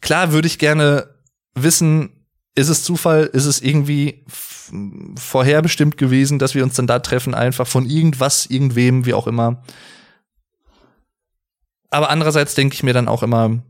klar 0.00 0.32
würde 0.32 0.46
ich 0.46 0.58
gerne 0.58 1.14
wissen, 1.54 2.26
ist 2.54 2.68
es 2.68 2.84
Zufall, 2.84 3.24
ist 3.32 3.46
es 3.46 3.60
irgendwie 3.60 4.24
vorherbestimmt 5.16 5.96
gewesen, 5.96 6.38
dass 6.38 6.54
wir 6.54 6.64
uns 6.64 6.74
dann 6.74 6.86
da 6.86 6.98
treffen, 6.98 7.34
einfach 7.34 7.66
von 7.66 7.86
irgendwas, 7.86 8.46
irgendwem, 8.46 9.06
wie 9.06 9.14
auch 9.14 9.26
immer. 9.26 9.62
Aber 11.90 12.10
andererseits 12.10 12.54
denke 12.54 12.74
ich 12.74 12.82
mir 12.82 12.94
dann 12.94 13.08
auch 13.08 13.22
immer, 13.22 13.62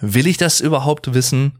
will 0.00 0.26
ich 0.26 0.36
das 0.36 0.60
überhaupt 0.60 1.14
wissen? 1.14 1.58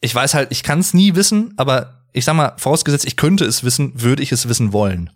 Ich 0.00 0.14
weiß 0.14 0.34
halt, 0.34 0.50
ich 0.50 0.62
kann 0.62 0.80
es 0.80 0.94
nie 0.94 1.14
wissen, 1.14 1.52
aber 1.56 2.04
ich 2.12 2.24
sag 2.24 2.34
mal, 2.34 2.54
vorausgesetzt, 2.56 3.06
ich 3.06 3.16
könnte 3.16 3.44
es 3.44 3.64
wissen, 3.64 4.00
würde 4.00 4.22
ich 4.22 4.32
es 4.32 4.48
wissen 4.48 4.72
wollen. 4.72 5.10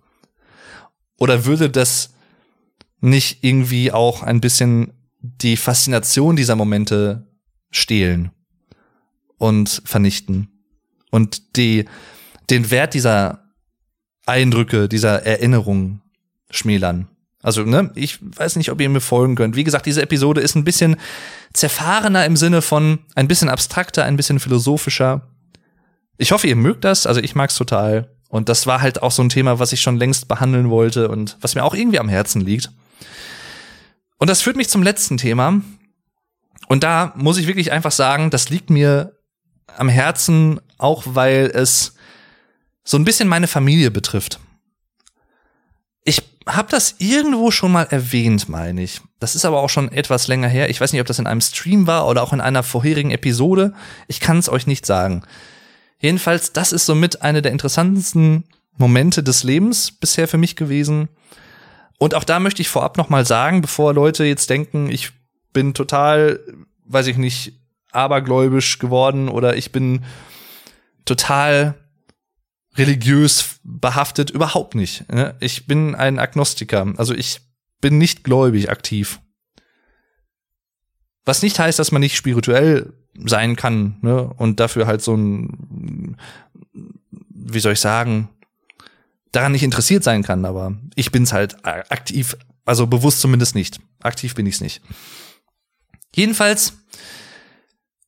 Oder 1.18 1.44
würde 1.44 1.70
das 1.70 2.14
nicht 3.00 3.42
irgendwie 3.42 3.92
auch 3.92 4.22
ein 4.22 4.40
bisschen 4.40 4.92
die 5.20 5.56
Faszination 5.56 6.36
dieser 6.36 6.56
Momente 6.56 7.26
stehlen 7.70 8.30
und 9.38 9.82
vernichten 9.84 10.48
und 11.10 11.56
die, 11.56 11.86
den 12.50 12.70
Wert 12.70 12.94
dieser 12.94 13.44
Eindrücke, 14.26 14.88
dieser 14.88 15.22
Erinnerungen 15.24 16.02
schmälern. 16.50 17.08
Also, 17.44 17.62
ne, 17.62 17.90
ich 17.94 18.18
weiß 18.22 18.56
nicht, 18.56 18.70
ob 18.70 18.80
ihr 18.80 18.88
mir 18.88 19.02
folgen 19.02 19.34
könnt. 19.34 19.54
Wie 19.54 19.64
gesagt, 19.64 19.84
diese 19.84 20.00
Episode 20.00 20.40
ist 20.40 20.54
ein 20.54 20.64
bisschen 20.64 20.96
zerfahrener 21.52 22.24
im 22.24 22.36
Sinne 22.36 22.62
von 22.62 23.00
ein 23.14 23.28
bisschen 23.28 23.50
abstrakter, 23.50 24.02
ein 24.04 24.16
bisschen 24.16 24.40
philosophischer. 24.40 25.28
Ich 26.16 26.32
hoffe, 26.32 26.46
ihr 26.46 26.56
mögt 26.56 26.84
das. 26.84 27.06
Also, 27.06 27.20
ich 27.20 27.34
mag's 27.34 27.54
total. 27.54 28.08
Und 28.30 28.48
das 28.48 28.66
war 28.66 28.80
halt 28.80 29.02
auch 29.02 29.10
so 29.10 29.22
ein 29.22 29.28
Thema, 29.28 29.58
was 29.58 29.72
ich 29.72 29.82
schon 29.82 29.98
längst 29.98 30.26
behandeln 30.26 30.70
wollte 30.70 31.08
und 31.08 31.36
was 31.42 31.54
mir 31.54 31.64
auch 31.64 31.74
irgendwie 31.74 31.98
am 31.98 32.08
Herzen 32.08 32.40
liegt. 32.40 32.70
Und 34.18 34.30
das 34.30 34.40
führt 34.40 34.56
mich 34.56 34.70
zum 34.70 34.82
letzten 34.82 35.18
Thema. 35.18 35.60
Und 36.68 36.82
da 36.82 37.12
muss 37.14 37.36
ich 37.36 37.46
wirklich 37.46 37.72
einfach 37.72 37.92
sagen, 37.92 38.30
das 38.30 38.48
liegt 38.48 38.70
mir 38.70 39.18
am 39.76 39.90
Herzen, 39.90 40.62
auch 40.78 41.02
weil 41.06 41.50
es 41.52 41.94
so 42.84 42.96
ein 42.96 43.04
bisschen 43.04 43.28
meine 43.28 43.48
Familie 43.48 43.90
betrifft. 43.90 44.40
Ich 46.04 46.22
habe 46.46 46.70
das 46.70 46.96
irgendwo 46.98 47.50
schon 47.50 47.72
mal 47.72 47.84
erwähnt, 47.84 48.48
meine 48.48 48.82
ich. 48.82 49.00
Das 49.18 49.34
ist 49.34 49.44
aber 49.44 49.60
auch 49.60 49.70
schon 49.70 49.90
etwas 49.90 50.28
länger 50.28 50.48
her. 50.48 50.68
Ich 50.68 50.80
weiß 50.80 50.92
nicht, 50.92 51.00
ob 51.00 51.06
das 51.06 51.18
in 51.18 51.26
einem 51.26 51.40
Stream 51.40 51.86
war 51.86 52.06
oder 52.06 52.22
auch 52.22 52.32
in 52.32 52.42
einer 52.42 52.62
vorherigen 52.62 53.10
Episode. 53.10 53.72
Ich 54.06 54.20
kann 54.20 54.38
es 54.38 54.50
euch 54.50 54.66
nicht 54.66 54.84
sagen. 54.84 55.22
Jedenfalls, 55.98 56.52
das 56.52 56.72
ist 56.72 56.84
somit 56.84 57.22
eine 57.22 57.40
der 57.40 57.52
interessantesten 57.52 58.44
Momente 58.76 59.22
des 59.22 59.42
Lebens 59.42 59.92
bisher 59.92 60.28
für 60.28 60.36
mich 60.36 60.56
gewesen. 60.56 61.08
Und 61.98 62.14
auch 62.14 62.24
da 62.24 62.40
möchte 62.40 62.60
ich 62.60 62.68
vorab 62.68 62.98
noch 62.98 63.08
mal 63.08 63.24
sagen, 63.24 63.62
bevor 63.62 63.94
Leute 63.94 64.24
jetzt 64.24 64.50
denken, 64.50 64.90
ich 64.90 65.12
bin 65.52 65.72
total, 65.72 66.40
weiß 66.84 67.06
ich 67.06 67.16
nicht, 67.16 67.54
abergläubisch 67.92 68.78
geworden 68.78 69.28
oder 69.28 69.56
ich 69.56 69.72
bin 69.72 70.04
total 71.04 71.74
religiös 72.76 73.60
behaftet, 73.62 74.30
überhaupt 74.30 74.74
nicht. 74.74 75.10
Ne? 75.10 75.34
Ich 75.40 75.66
bin 75.66 75.94
ein 75.94 76.18
Agnostiker, 76.18 76.92
also 76.96 77.14
ich 77.14 77.40
bin 77.80 77.98
nicht 77.98 78.24
gläubig 78.24 78.70
aktiv. 78.70 79.20
Was 81.24 81.42
nicht 81.42 81.58
heißt, 81.58 81.78
dass 81.78 81.92
man 81.92 82.00
nicht 82.00 82.16
spirituell 82.16 82.92
sein 83.14 83.56
kann, 83.56 83.96
ne? 84.02 84.24
Und 84.36 84.60
dafür 84.60 84.86
halt 84.86 85.02
so 85.02 85.14
ein, 85.14 86.16
wie 87.30 87.60
soll 87.60 87.74
ich 87.74 87.80
sagen, 87.80 88.28
daran 89.32 89.52
nicht 89.52 89.62
interessiert 89.62 90.04
sein 90.04 90.22
kann, 90.22 90.44
aber 90.44 90.76
ich 90.94 91.12
bin's 91.12 91.32
halt 91.32 91.64
aktiv, 91.64 92.36
also 92.64 92.86
bewusst 92.86 93.20
zumindest 93.20 93.54
nicht. 93.54 93.80
Aktiv 94.02 94.34
bin 94.34 94.46
ich's 94.46 94.60
nicht. 94.60 94.82
Jedenfalls, 96.14 96.74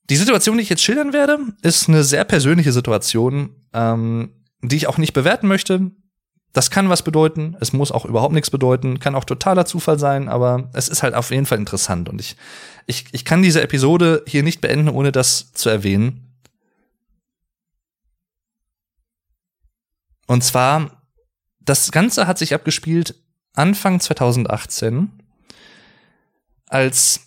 die 0.08 0.16
Situation, 0.16 0.56
die 0.56 0.62
ich 0.62 0.68
jetzt 0.68 0.82
schildern 0.82 1.12
werde, 1.12 1.38
ist 1.62 1.88
eine 1.88 2.04
sehr 2.04 2.24
persönliche 2.24 2.72
Situation, 2.72 3.50
ähm, 3.72 4.30
die 4.62 4.76
ich 4.76 4.86
auch 4.86 4.98
nicht 4.98 5.12
bewerten 5.12 5.46
möchte. 5.48 5.90
Das 6.52 6.70
kann 6.70 6.88
was 6.88 7.02
bedeuten, 7.02 7.54
es 7.60 7.74
muss 7.74 7.92
auch 7.92 8.06
überhaupt 8.06 8.32
nichts 8.32 8.50
bedeuten, 8.50 8.98
kann 8.98 9.14
auch 9.14 9.24
totaler 9.24 9.66
Zufall 9.66 9.98
sein, 9.98 10.28
aber 10.28 10.70
es 10.72 10.88
ist 10.88 11.02
halt 11.02 11.14
auf 11.14 11.30
jeden 11.30 11.44
Fall 11.44 11.58
interessant 11.58 12.08
und 12.08 12.18
ich, 12.18 12.36
ich, 12.86 13.04
ich 13.12 13.26
kann 13.26 13.42
diese 13.42 13.60
Episode 13.60 14.22
hier 14.26 14.42
nicht 14.42 14.62
beenden, 14.62 14.88
ohne 14.88 15.12
das 15.12 15.52
zu 15.52 15.68
erwähnen. 15.68 16.34
Und 20.26 20.42
zwar, 20.42 21.02
das 21.60 21.92
Ganze 21.92 22.26
hat 22.26 22.38
sich 22.38 22.54
abgespielt 22.54 23.14
Anfang 23.52 24.00
2018, 24.00 25.10
als, 26.68 27.26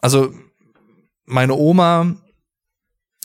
also 0.00 0.34
meine 1.24 1.54
Oma 1.54 2.16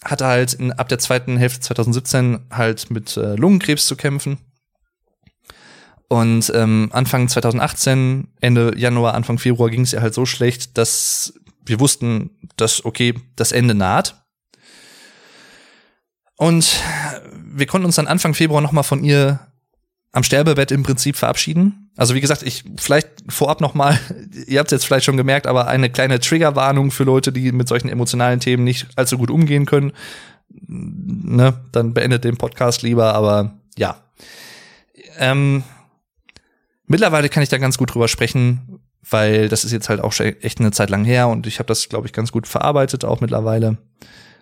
hatte 0.03 0.25
halt 0.25 0.53
in, 0.53 0.71
ab 0.71 0.89
der 0.89 0.99
zweiten 0.99 1.37
Hälfte 1.37 1.59
2017 1.61 2.47
halt 2.51 2.89
mit 2.91 3.17
äh, 3.17 3.35
Lungenkrebs 3.35 3.85
zu 3.85 3.95
kämpfen. 3.95 4.37
Und 6.07 6.51
ähm, 6.55 6.89
Anfang 6.91 7.27
2018, 7.27 8.29
Ende 8.41 8.73
Januar, 8.75 9.13
Anfang 9.13 9.37
Februar 9.37 9.69
ging 9.69 9.81
es 9.81 9.93
ihr 9.93 10.01
halt 10.01 10.13
so 10.13 10.25
schlecht, 10.25 10.77
dass 10.77 11.33
wir 11.65 11.79
wussten, 11.79 12.31
dass, 12.57 12.83
okay, 12.83 13.13
das 13.35 13.51
Ende 13.51 13.75
naht. 13.75 14.23
Und 16.35 16.81
wir 17.35 17.67
konnten 17.67 17.85
uns 17.85 17.97
dann 17.97 18.07
Anfang 18.07 18.33
Februar 18.33 18.61
nochmal 18.61 18.83
von 18.83 19.03
ihr 19.03 19.48
am 20.11 20.23
Sterbebett 20.23 20.71
im 20.71 20.83
Prinzip 20.83 21.15
verabschieden. 21.15 21.91
Also 21.95 22.15
wie 22.15 22.21
gesagt, 22.21 22.43
ich 22.43 22.63
vielleicht 22.77 23.09
vorab 23.27 23.61
noch 23.61 23.73
mal, 23.73 23.99
ihr 24.47 24.59
habt 24.59 24.71
es 24.71 24.77
jetzt 24.77 24.85
vielleicht 24.85 25.05
schon 25.05 25.17
gemerkt, 25.17 25.47
aber 25.47 25.67
eine 25.67 25.89
kleine 25.89 26.19
Triggerwarnung 26.19 26.91
für 26.91 27.03
Leute, 27.03 27.31
die 27.31 27.51
mit 27.51 27.67
solchen 27.67 27.89
emotionalen 27.89 28.39
Themen 28.39 28.63
nicht 28.63 28.87
allzu 28.95 29.17
gut 29.17 29.29
umgehen 29.29 29.65
können. 29.65 29.91
Ne, 30.67 31.53
dann 31.71 31.93
beendet 31.93 32.23
den 32.23 32.37
Podcast 32.37 32.81
lieber, 32.81 33.13
aber 33.13 33.59
ja. 33.77 33.97
Ähm, 35.17 35.63
mittlerweile 36.87 37.29
kann 37.29 37.43
ich 37.43 37.49
da 37.49 37.59
ganz 37.59 37.77
gut 37.77 37.93
drüber 37.93 38.07
sprechen, 38.07 38.79
weil 39.07 39.47
das 39.47 39.63
ist 39.63 39.71
jetzt 39.71 39.89
halt 39.89 40.01
auch 40.01 40.17
echt 40.19 40.59
eine 40.59 40.71
Zeit 40.71 40.89
lang 40.89 41.05
her 41.05 41.27
und 41.27 41.45
ich 41.45 41.59
habe 41.59 41.67
das, 41.67 41.87
glaube 41.87 42.07
ich, 42.07 42.13
ganz 42.13 42.31
gut 42.31 42.47
verarbeitet, 42.47 43.05
auch 43.05 43.21
mittlerweile. 43.21 43.77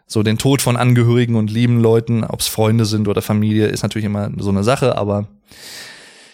So 0.07 0.23
den 0.23 0.37
Tod 0.37 0.61
von 0.61 0.77
Angehörigen 0.77 1.35
und 1.35 1.51
lieben 1.51 1.81
Leuten, 1.81 2.23
ob's 2.23 2.47
Freunde 2.47 2.85
sind 2.85 3.07
oder 3.07 3.21
Familie, 3.21 3.67
ist 3.67 3.83
natürlich 3.83 4.05
immer 4.05 4.31
so 4.37 4.49
eine 4.49 4.63
Sache, 4.63 4.97
aber 4.97 5.27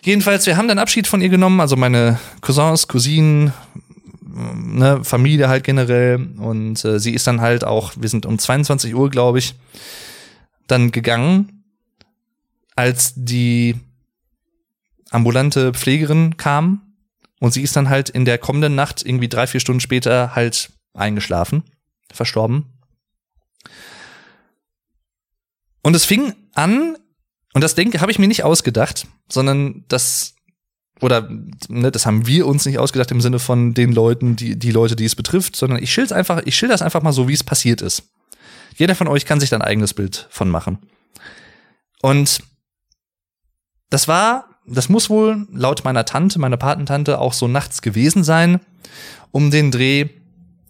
jedenfalls, 0.03 0.45
wir 0.45 0.57
haben 0.57 0.67
dann 0.67 0.79
Abschied 0.79 1.07
von 1.07 1.21
ihr 1.21 1.29
genommen, 1.29 1.59
also 1.59 1.75
meine 1.75 2.19
Cousins, 2.41 2.87
Cousinen, 2.87 3.51
ne, 4.21 5.03
Familie 5.03 5.49
halt 5.49 5.63
generell 5.63 6.27
und 6.37 6.85
äh, 6.85 6.99
sie 6.99 7.13
ist 7.13 7.25
dann 7.27 7.41
halt 7.41 7.63
auch, 7.63 7.93
wir 7.97 8.09
sind 8.09 8.25
um 8.25 8.37
22 8.37 8.93
Uhr, 8.93 9.09
glaube 9.09 9.39
ich, 9.39 9.55
dann 10.67 10.91
gegangen, 10.91 11.63
als 12.75 13.13
die 13.15 13.75
ambulante 15.09 15.73
Pflegerin 15.73 16.37
kam 16.37 16.93
und 17.39 17.53
sie 17.53 17.61
ist 17.61 17.75
dann 17.75 17.89
halt 17.89 18.09
in 18.09 18.25
der 18.25 18.37
kommenden 18.37 18.75
Nacht 18.75 19.05
irgendwie 19.05 19.29
drei, 19.29 19.47
vier 19.47 19.59
Stunden 19.59 19.79
später 19.79 20.35
halt 20.35 20.71
eingeschlafen, 20.93 21.63
verstorben. 22.11 22.65
Und 25.81 25.95
es 25.95 26.05
fing 26.05 26.33
an, 26.53 26.97
und 27.53 27.61
das 27.61 27.75
denke, 27.75 28.01
habe 28.01 28.11
ich 28.11 28.19
mir 28.19 28.27
nicht 28.27 28.43
ausgedacht, 28.43 29.07
sondern 29.29 29.85
das 29.87 30.33
oder 31.01 31.27
ne, 31.67 31.91
das 31.91 32.05
haben 32.05 32.27
wir 32.27 32.47
uns 32.47 32.65
nicht 32.65 32.79
ausgedacht 32.79 33.11
im 33.11 33.19
Sinne 33.19 33.39
von 33.39 33.73
den 33.73 33.91
Leuten, 33.91 34.35
die 34.35 34.57
die 34.57 34.71
Leute, 34.71 34.95
die 34.95 35.05
es 35.05 35.15
betrifft, 35.15 35.55
sondern 35.55 35.83
ich 35.83 35.91
schilder 35.91 36.15
einfach, 36.15 36.41
ich 36.45 36.55
schilder 36.55 36.73
das 36.73 36.81
einfach 36.81 37.01
mal 37.01 37.11
so, 37.11 37.27
wie 37.27 37.33
es 37.33 37.43
passiert 37.43 37.81
ist. 37.81 38.03
Jeder 38.75 38.95
von 38.95 39.07
euch 39.07 39.25
kann 39.25 39.39
sich 39.39 39.53
ein 39.53 39.61
eigenes 39.61 39.93
Bild 39.93 40.27
von 40.31 40.49
machen. 40.49 40.79
Und 42.01 42.41
das 43.89 44.07
war, 44.07 44.45
das 44.65 44.89
muss 44.89 45.09
wohl 45.09 45.47
laut 45.51 45.83
meiner 45.83 46.05
Tante, 46.05 46.39
meiner 46.39 46.57
Patentante, 46.57 47.19
auch 47.19 47.33
so 47.33 47.47
nachts 47.47 47.81
gewesen 47.81 48.23
sein, 48.23 48.59
um 49.31 49.51
den 49.51 49.71
Dreh, 49.71 50.07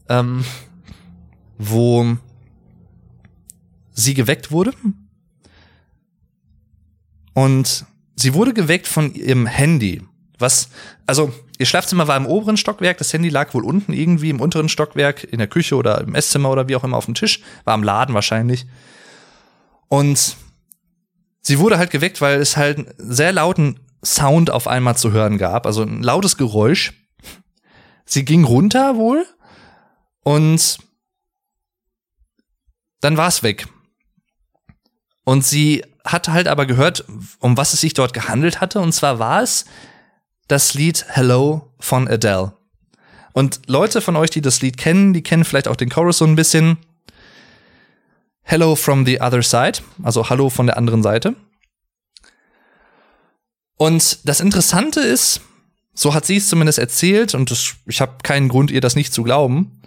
ähm, 0.09 0.43
wo 1.57 2.17
sie 3.93 4.13
geweckt 4.13 4.51
wurde 4.51 4.73
und 7.33 7.85
sie 8.15 8.33
wurde 8.33 8.53
geweckt 8.53 8.87
von 8.87 9.13
ihrem 9.13 9.45
Handy. 9.45 10.01
Was, 10.39 10.69
also, 11.05 11.33
ihr 11.57 11.65
Schlafzimmer 11.65 12.07
war 12.07 12.17
im 12.17 12.25
oberen 12.25 12.57
Stockwerk, 12.57 12.97
das 12.97 13.13
Handy 13.13 13.29
lag 13.29 13.53
wohl 13.53 13.63
unten 13.63 13.93
irgendwie 13.93 14.29
im 14.29 14.41
unteren 14.41 14.69
Stockwerk, 14.69 15.23
in 15.23 15.37
der 15.37 15.47
Küche 15.47 15.75
oder 15.75 16.01
im 16.01 16.15
Esszimmer 16.15 16.49
oder 16.49 16.67
wie 16.67 16.75
auch 16.75 16.83
immer 16.83 16.97
auf 16.97 17.05
dem 17.05 17.13
Tisch, 17.13 17.41
war 17.63 17.73
am 17.73 17.83
Laden 17.83 18.15
wahrscheinlich. 18.15 18.65
Und 19.87 20.35
sie 21.41 21.59
wurde 21.59 21.77
halt 21.77 21.91
geweckt, 21.91 22.19
weil 22.19 22.39
es 22.39 22.57
halt 22.57 22.79
einen 22.79 22.93
sehr 22.97 23.31
lauten 23.31 23.79
Sound 24.03 24.49
auf 24.49 24.67
einmal 24.67 24.97
zu 24.97 25.11
hören 25.11 25.37
gab, 25.37 25.65
also 25.65 25.83
ein 25.83 26.03
lautes 26.03 26.35
Geräusch. 26.35 26.93
Sie 28.05 28.25
ging 28.25 28.43
runter 28.43 28.97
wohl 28.97 29.25
und 30.23 30.77
dann 32.99 33.17
war 33.17 33.27
es 33.27 33.43
weg. 33.43 33.67
Und 35.23 35.45
sie 35.45 35.83
hat 36.03 36.27
halt 36.27 36.47
aber 36.47 36.65
gehört, 36.65 37.05
um 37.39 37.55
was 37.57 37.73
es 37.73 37.81
sich 37.81 37.93
dort 37.93 38.13
gehandelt 38.13 38.61
hatte. 38.61 38.79
Und 38.79 38.91
zwar 38.91 39.19
war 39.19 39.41
es 39.41 39.65
das 40.47 40.73
Lied 40.73 41.05
Hello 41.07 41.71
von 41.79 42.07
Adele. 42.07 42.53
Und 43.31 43.61
Leute 43.67 44.01
von 44.01 44.15
euch, 44.15 44.29
die 44.29 44.41
das 44.41 44.61
Lied 44.61 44.77
kennen, 44.77 45.13
die 45.13 45.23
kennen 45.23 45.45
vielleicht 45.45 45.67
auch 45.67 45.75
den 45.75 45.89
Chorus 45.89 46.19
so 46.19 46.25
ein 46.25 46.35
bisschen. 46.35 46.77
Hello 48.43 48.75
from 48.75 49.05
the 49.05 49.21
other 49.21 49.41
side, 49.41 49.79
also 50.03 50.29
Hallo 50.29 50.49
von 50.49 50.67
der 50.67 50.77
anderen 50.77 51.01
Seite. 51.01 51.35
Und 53.77 54.27
das 54.27 54.41
Interessante 54.41 54.99
ist, 54.99 55.41
so 55.93 56.13
hat 56.13 56.25
sie 56.25 56.37
es 56.37 56.49
zumindest 56.49 56.77
erzählt, 56.77 57.33
und 57.33 57.49
das, 57.49 57.75
ich 57.85 58.01
habe 58.01 58.17
keinen 58.21 58.49
Grund, 58.49 58.69
ihr 58.69 58.81
das 58.81 58.95
nicht 58.95 59.13
zu 59.13 59.23
glauben, 59.23 59.81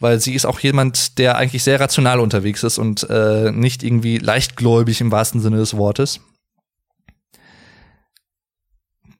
weil 0.00 0.18
sie 0.18 0.34
ist 0.34 0.46
auch 0.46 0.58
jemand, 0.60 1.18
der 1.18 1.36
eigentlich 1.36 1.62
sehr 1.62 1.78
rational 1.78 2.20
unterwegs 2.20 2.62
ist 2.62 2.78
und 2.78 3.08
äh, 3.08 3.52
nicht 3.52 3.82
irgendwie 3.82 4.18
leichtgläubig 4.18 5.00
im 5.00 5.12
wahrsten 5.12 5.40
Sinne 5.40 5.58
des 5.58 5.76
Wortes. 5.76 6.20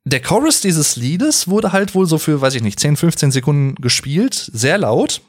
Der 0.05 0.23
Chorus 0.23 0.63
dieses 0.63 0.97
Liedes 0.97 1.49
wurde 1.49 1.73
halt 1.73 1.95
wohl 1.95 2.07
so 2.07 2.17
für, 2.19 2.41
weiß 2.41 2.55
ich 2.55 2.63
nicht, 2.63 2.81
10, 2.81 2.97
15 2.97 3.31
Sekunden 3.31 3.75
gespielt, 3.77 4.51
sehr 4.53 4.79
laut. 4.79 5.21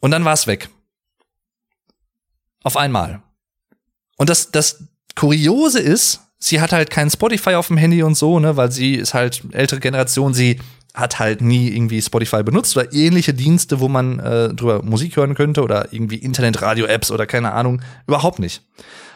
Und 0.00 0.10
dann 0.10 0.24
war 0.24 0.32
es 0.32 0.46
weg. 0.46 0.70
Auf 2.62 2.78
einmal. 2.78 3.22
Und 4.16 4.30
das, 4.30 4.50
das 4.50 4.82
Kuriose 5.14 5.80
ist, 5.80 6.20
sie 6.38 6.62
hat 6.62 6.72
halt 6.72 6.90
kein 6.90 7.10
Spotify 7.10 7.54
auf 7.54 7.68
dem 7.68 7.76
Handy 7.76 8.02
und 8.02 8.16
so, 8.16 8.40
ne, 8.40 8.56
weil 8.56 8.72
sie 8.72 8.94
ist 8.94 9.12
halt 9.12 9.42
ältere 9.52 9.80
Generation, 9.80 10.32
sie 10.32 10.58
hat 10.94 11.18
halt 11.18 11.40
nie 11.40 11.68
irgendwie 11.68 12.02
Spotify 12.02 12.42
benutzt 12.42 12.76
oder 12.76 12.92
ähnliche 12.92 13.34
Dienste, 13.34 13.80
wo 13.80 13.88
man 13.88 14.18
äh, 14.18 14.54
drüber 14.54 14.82
Musik 14.82 15.16
hören 15.16 15.34
könnte 15.34 15.62
oder 15.62 15.92
irgendwie 15.92 16.16
Internet-Radio-Apps 16.16 17.10
oder 17.10 17.26
keine 17.26 17.52
Ahnung. 17.52 17.82
Überhaupt 18.06 18.38
nicht. 18.38 18.62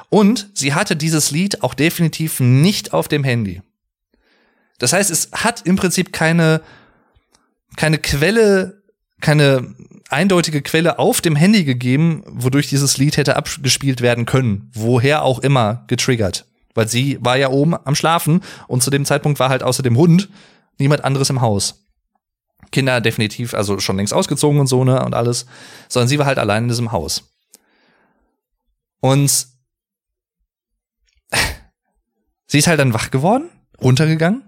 Und 0.09 0.51
sie 0.55 0.75
hatte 0.75 0.95
dieses 0.95 1.31
Lied 1.31 1.63
auch 1.63 1.75
definitiv 1.75 2.39
nicht 2.39 2.93
auf 2.93 3.09
dem 3.09 3.25
Handy. 3.25 3.63
Das 4.79 4.93
heißt, 4.93 5.11
es 5.11 5.31
hat 5.33 5.63
im 5.67 5.77
Prinzip 5.77 6.13
keine, 6.13 6.61
keine 7.77 7.99
Quelle, 7.99 8.83
keine 9.21 9.75
eindeutige 10.11 10.63
Quelle 10.63 10.99
auf 10.99 11.21
dem 11.21 11.35
Handy 11.35 11.65
gegeben, 11.65 12.23
wodurch 12.27 12.69
dieses 12.69 12.99
Lied 12.99 13.17
hätte 13.17 13.37
abgespielt 13.37 14.01
werden 14.01 14.27
können. 14.27 14.71
Woher 14.75 15.23
auch 15.23 15.41
immer 15.41 15.85
getriggert. 15.89 16.47
Weil 16.75 16.89
sie 16.89 17.19
war 17.21 17.37
ja 17.37 17.49
oben 17.49 17.75
am 17.75 17.95
Schlafen 17.95 18.41
und 18.67 18.83
zu 18.83 18.91
dem 18.91 19.05
Zeitpunkt 19.05 19.39
war 19.39 19.49
halt 19.49 19.63
außer 19.63 19.83
dem 19.83 19.97
Hund 19.97 20.29
niemand 20.79 21.05
anderes 21.05 21.31
im 21.31 21.41
Haus. 21.41 21.85
Kinder 22.71 23.01
definitiv, 23.01 23.55
also 23.55 23.79
schon 23.79 23.97
längst 23.97 24.13
ausgezogen 24.13 24.59
und 24.61 24.67
so, 24.67 24.85
ne, 24.85 25.05
und 25.05 25.15
alles, 25.15 25.47
sondern 25.89 26.09
sie 26.09 26.19
war 26.19 26.27
halt 26.27 26.39
allein 26.39 26.65
in 26.65 26.69
diesem 26.69 26.93
Haus. 26.93 27.31
Und 29.01 29.47
sie 32.47 32.59
ist 32.59 32.67
halt 32.67 32.81
dann 32.81 32.95
wach 32.95 33.11
geworden, 33.11 33.51
runtergegangen. 33.81 34.43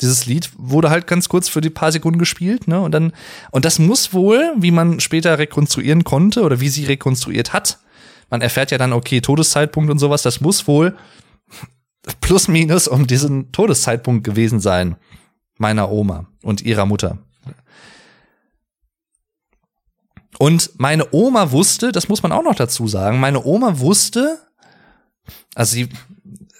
Dieses 0.00 0.26
Lied 0.26 0.50
wurde 0.56 0.90
halt 0.90 1.06
ganz 1.06 1.28
kurz 1.28 1.48
für 1.48 1.60
die 1.60 1.70
paar 1.70 1.92
Sekunden 1.92 2.18
gespielt, 2.18 2.66
ne, 2.66 2.80
und 2.80 2.92
dann, 2.92 3.12
und 3.50 3.64
das 3.64 3.78
muss 3.78 4.12
wohl, 4.12 4.54
wie 4.56 4.70
man 4.70 5.00
später 5.00 5.38
rekonstruieren 5.38 6.04
konnte 6.04 6.42
oder 6.42 6.60
wie 6.60 6.68
sie 6.68 6.84
rekonstruiert 6.84 7.52
hat, 7.52 7.78
man 8.30 8.40
erfährt 8.40 8.70
ja 8.70 8.78
dann, 8.78 8.92
okay, 8.92 9.20
Todeszeitpunkt 9.20 9.90
und 9.90 9.98
sowas, 9.98 10.22
das 10.22 10.40
muss 10.40 10.66
wohl 10.66 10.96
plus 12.20 12.48
minus 12.48 12.88
um 12.88 13.06
diesen 13.06 13.52
Todeszeitpunkt 13.52 14.24
gewesen 14.24 14.60
sein. 14.60 14.96
Meiner 15.58 15.90
Oma 15.90 16.26
und 16.42 16.62
ihrer 16.62 16.86
Mutter. 16.86 17.18
Und 20.38 20.72
meine 20.78 21.06
Oma 21.12 21.52
wusste, 21.52 21.92
das 21.92 22.08
muss 22.08 22.22
man 22.22 22.32
auch 22.32 22.42
noch 22.42 22.56
dazu 22.56 22.88
sagen, 22.88 23.20
meine 23.20 23.44
Oma 23.44 23.78
wusste, 23.78 24.38
also 25.54 25.74
sie 25.74 25.88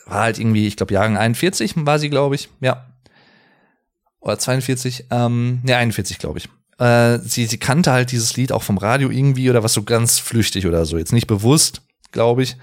war 0.07 0.23
halt 0.23 0.39
irgendwie, 0.39 0.67
ich 0.67 0.77
glaube, 0.77 0.95
Jahrgang 0.95 1.17
41 1.17 1.75
war 1.79 1.99
sie, 1.99 2.11
glaube 2.11 2.35
ich, 2.35 2.49
ja. 2.61 2.87
Oder 4.21 4.39
42, 4.39 5.07
ähm, 5.11 5.61
ja, 5.67 5.79
41, 5.79 6.19
glaube 6.19 6.39
ich. 6.39 6.49
Äh, 6.79 7.19
sie, 7.19 7.47
sie 7.47 7.59
kannte 7.59 7.93
halt 7.93 8.11
dieses 8.11 8.37
Lied 8.37 8.53
auch 8.53 8.63
vom 8.63 8.79
Radio 8.79 9.11
irgendwie 9.11 9.51
oder 9.51 9.63
was 9.63 9.75
so 9.75 9.83
ganz 9.83 10.19
flüchtig 10.19 10.67
oder 10.67 10.87
so. 10.87 10.97
Jetzt 10.97 11.13
nicht 11.13 11.27
bewusst, 11.27 11.83
glaube 12.11 12.43
ich. 12.43 12.57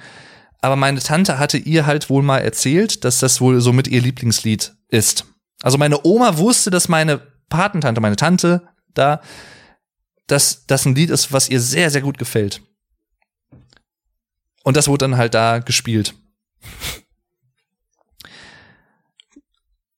Aber 0.61 0.75
meine 0.75 0.99
Tante 0.99 1.39
hatte 1.39 1.57
ihr 1.57 1.85
halt 1.85 2.09
wohl 2.09 2.23
mal 2.23 2.39
erzählt, 2.39 3.03
dass 3.03 3.19
das 3.19 3.41
wohl 3.41 3.61
so 3.61 3.73
mit 3.73 3.87
ihr 3.87 4.01
Lieblingslied 4.01 4.73
ist. 4.89 5.25
Also 5.61 5.77
meine 5.77 6.05
Oma 6.05 6.37
wusste, 6.37 6.69
dass 6.69 6.87
meine 6.87 7.19
Patentante, 7.49 8.01
meine 8.01 8.15
Tante 8.15 8.67
da, 8.93 9.21
dass 10.27 10.65
das 10.65 10.85
ein 10.85 10.95
Lied 10.95 11.09
ist, 11.09 11.31
was 11.31 11.49
ihr 11.49 11.59
sehr, 11.59 11.89
sehr 11.91 12.01
gut 12.01 12.17
gefällt. 12.17 12.61
Und 14.63 14.77
das 14.77 14.87
wurde 14.87 15.05
dann 15.05 15.17
halt 15.17 15.33
da 15.33 15.59
gespielt. 15.59 16.15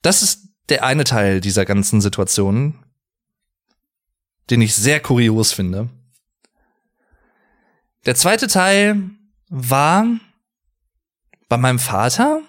Das 0.01 0.22
ist 0.22 0.49
der 0.70 0.84
eine 0.84 1.03
Teil 1.03 1.39
dieser 1.41 1.66
ganzen 1.66 2.01
Situation, 2.01 2.84
den 4.49 4.61
ich 4.61 4.76
sehr 4.76 4.99
kurios 4.99 5.53
finde. 5.53 5.89
Der 8.05 8.16
zweite 8.16 8.47
Teil 8.47 9.11
war 9.49 10.05
bei 11.47 11.57
meinem 11.57 11.80
Vater. 11.80 12.41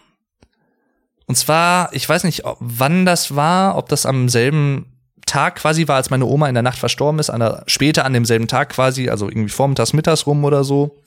Und 1.27 1.37
zwar, 1.37 1.93
ich 1.93 2.09
weiß 2.09 2.25
nicht, 2.25 2.43
wann 2.61 3.07
das 3.07 3.35
war, 3.35 3.77
ob 3.77 3.89
das 3.89 4.07
am 4.07 4.29
selben 4.29 4.95
Tag 5.27 5.57
quasi 5.57 5.89
war, 5.89 5.97
als 5.97 6.11
meine 6.11 6.27
Oma 6.27 6.49
in 6.49 6.55
der 6.55 6.63
Nacht 6.63 6.79
verstorben 6.79 7.19
ist, 7.19 7.31
an 7.31 7.41
der, 7.41 7.65
später 7.67 8.05
an 8.05 8.13
demselben 8.13 8.47
Tag 8.47 8.71
quasi, 8.71 9.09
also 9.09 9.29
irgendwie 9.29 9.49
vormittags, 9.49 9.93
mittags 9.93 10.27
rum 10.27 10.45
oder 10.45 10.65
so. 10.65 11.03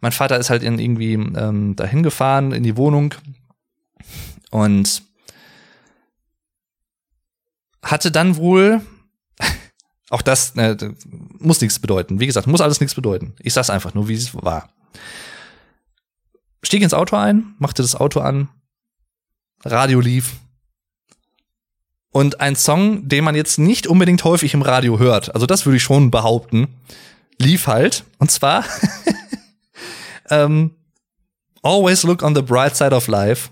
Mein 0.00 0.12
Vater 0.12 0.38
ist 0.38 0.50
halt 0.50 0.62
in, 0.62 0.78
irgendwie 0.78 1.14
ähm, 1.14 1.76
dahin 1.76 2.02
gefahren 2.02 2.52
in 2.52 2.62
die 2.62 2.76
Wohnung 2.76 3.14
und 4.50 5.02
hatte 7.82 8.10
dann 8.10 8.36
wohl 8.36 8.80
auch 10.10 10.22
das 10.22 10.56
äh, 10.56 10.76
muss 11.38 11.60
nichts 11.60 11.78
bedeuten. 11.78 12.20
Wie 12.20 12.26
gesagt, 12.26 12.46
muss 12.46 12.60
alles 12.60 12.80
nichts 12.80 12.94
bedeuten. 12.94 13.34
Ich 13.38 13.52
sag's 13.52 13.70
einfach 13.70 13.94
nur, 13.94 14.08
wie 14.08 14.14
es 14.14 14.34
war. 14.34 14.70
Stieg 16.62 16.82
ins 16.82 16.94
Auto 16.94 17.16
ein, 17.16 17.54
machte 17.58 17.82
das 17.82 17.96
Auto 17.96 18.20
an, 18.20 18.48
Radio 19.64 20.00
lief. 20.00 20.34
Und 22.10 22.40
ein 22.40 22.56
Song, 22.56 23.08
den 23.08 23.24
man 23.24 23.34
jetzt 23.34 23.58
nicht 23.58 23.86
unbedingt 23.86 24.22
häufig 24.24 24.52
im 24.54 24.62
Radio 24.62 24.98
hört, 24.98 25.34
also 25.34 25.46
das 25.46 25.64
würde 25.64 25.76
ich 25.76 25.82
schon 25.82 26.10
behaupten, 26.10 26.68
lief 27.38 27.66
halt. 27.66 28.04
Und 28.18 28.30
zwar 28.30 28.64
ähm, 30.30 30.72
Always 31.62 32.02
Look 32.02 32.22
on 32.22 32.34
the 32.34 32.42
Bright 32.42 32.76
Side 32.76 32.94
of 32.94 33.06
Life. 33.06 33.48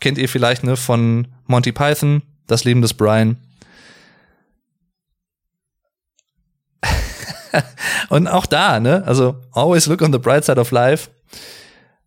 Kennt 0.00 0.18
ihr 0.18 0.28
vielleicht, 0.28 0.64
ne, 0.64 0.76
von 0.76 1.28
Monty 1.46 1.72
Python, 1.72 2.22
Das 2.46 2.64
Leben 2.64 2.82
des 2.82 2.94
Brian. 2.94 3.36
und 8.08 8.26
auch 8.28 8.46
da, 8.46 8.80
ne? 8.80 9.04
Also 9.06 9.40
always 9.52 9.86
look 9.86 10.02
on 10.02 10.12
the 10.12 10.18
bright 10.18 10.44
side 10.44 10.60
of 10.60 10.70
life. 10.70 11.10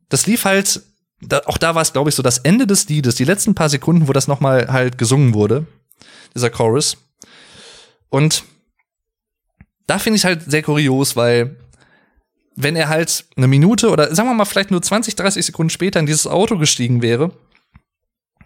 Das 0.10 0.26
lief 0.26 0.46
halt, 0.46 0.82
da, 1.22 1.42
auch 1.46 1.58
da 1.58 1.76
war 1.76 1.82
es, 1.82 1.94
glaube 1.94 2.10
ich, 2.10 2.16
so 2.16 2.24
das 2.24 2.40
Ende 2.40 2.68
des 2.68 2.88
Liedes, 2.90 3.16
die 3.16 3.24
letzten 3.24 3.56
paar 3.56 3.70
Sekunden, 3.70 4.08
wo 4.08 4.14
das 4.14 4.28
noch 4.28 4.40
mal 4.40 4.68
halt 4.72 4.98
gesungen 4.98 5.34
wurde, 5.34 5.66
dieser 6.36 6.50
Chorus. 6.50 6.98
Und 8.10 8.44
da 9.88 10.00
finde 10.00 10.18
ich 10.18 10.26
halt 10.26 10.44
sehr 10.50 10.62
kurios, 10.62 11.16
weil 11.16 11.58
wenn 12.56 12.76
er 12.76 12.90
halt 12.90 13.26
eine 13.36 13.48
Minute 13.48 13.90
oder 13.90 14.14
sagen 14.14 14.30
wir 14.30 14.34
mal 14.34 14.46
vielleicht 14.46 14.72
nur 14.72 14.82
20, 14.82 15.16
30 15.16 15.46
Sekunden 15.46 15.70
später 15.70 16.00
in 16.00 16.06
dieses 16.06 16.28
Auto 16.28 16.58
gestiegen 16.58 17.02
wäre, 17.02 17.32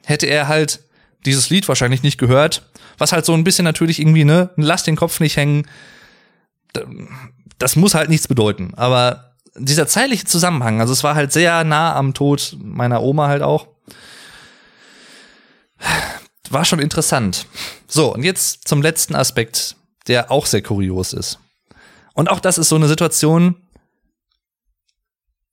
hätte 0.05 0.27
er 0.27 0.47
halt 0.47 0.81
dieses 1.25 1.49
Lied 1.49 1.67
wahrscheinlich 1.67 2.03
nicht 2.03 2.17
gehört, 2.17 2.69
was 2.97 3.11
halt 3.11 3.25
so 3.25 3.33
ein 3.33 3.43
bisschen 3.43 3.63
natürlich 3.63 3.99
irgendwie, 3.99 4.25
ne, 4.25 4.49
lass 4.55 4.83
den 4.83 4.95
Kopf 4.95 5.19
nicht 5.19 5.37
hängen, 5.37 5.67
das 7.57 7.75
muss 7.75 7.95
halt 7.95 8.09
nichts 8.09 8.27
bedeuten. 8.27 8.73
Aber 8.75 9.30
dieser 9.55 9.87
zeitliche 9.87 10.25
Zusammenhang, 10.25 10.79
also 10.79 10.93
es 10.93 11.03
war 11.03 11.15
halt 11.15 11.31
sehr 11.31 11.63
nah 11.63 11.95
am 11.95 12.13
Tod 12.13 12.57
meiner 12.61 13.01
Oma 13.01 13.27
halt 13.27 13.41
auch, 13.41 13.67
war 16.49 16.65
schon 16.65 16.79
interessant. 16.79 17.47
So, 17.87 18.13
und 18.13 18.23
jetzt 18.23 18.67
zum 18.67 18.81
letzten 18.81 19.15
Aspekt, 19.15 19.75
der 20.07 20.31
auch 20.31 20.45
sehr 20.45 20.61
kurios 20.61 21.13
ist. 21.13 21.39
Und 22.13 22.29
auch 22.29 22.39
das 22.39 22.57
ist 22.57 22.69
so 22.69 22.75
eine 22.75 22.87
Situation, 22.87 23.55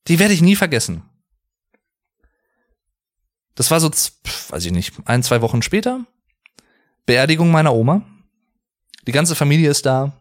die 0.09 0.18
werde 0.18 0.34
ich 0.34 0.42
nie 0.42 0.57
vergessen. 0.57 1.03
Das 3.55 3.70
war 3.70 3.80
so, 3.80 3.90
weiß 3.90 4.64
ich 4.64 4.72
nicht, 4.72 4.94
ein, 5.05 5.22
zwei 5.22 5.42
Wochen 5.42 5.62
später. 5.62 6.05
Beerdigung 7.07 7.51
meiner 7.51 7.74
Oma. 7.74 8.03
Die 9.07 9.12
ganze 9.12 9.34
Familie 9.34 9.70
ist 9.70 9.86
da. 9.86 10.12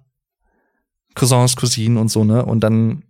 Cousins, 1.16 1.56
Cousinen 1.56 1.98
und 1.98 2.10
so, 2.10 2.24
ne? 2.24 2.46
Und 2.46 2.62
dann 2.62 3.04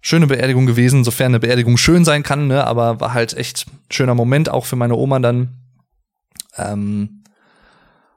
schöne 0.00 0.26
Beerdigung 0.26 0.66
gewesen, 0.66 1.04
sofern 1.04 1.32
eine 1.32 1.40
Beerdigung 1.40 1.76
schön 1.76 2.04
sein 2.04 2.22
kann, 2.22 2.46
ne? 2.46 2.66
Aber 2.66 3.00
war 3.00 3.14
halt 3.14 3.34
echt 3.34 3.66
schöner 3.90 4.14
Moment, 4.14 4.48
auch 4.48 4.66
für 4.66 4.76
meine 4.76 4.94
Oma 4.94 5.18
dann. 5.18 5.60
Ähm 6.56 7.20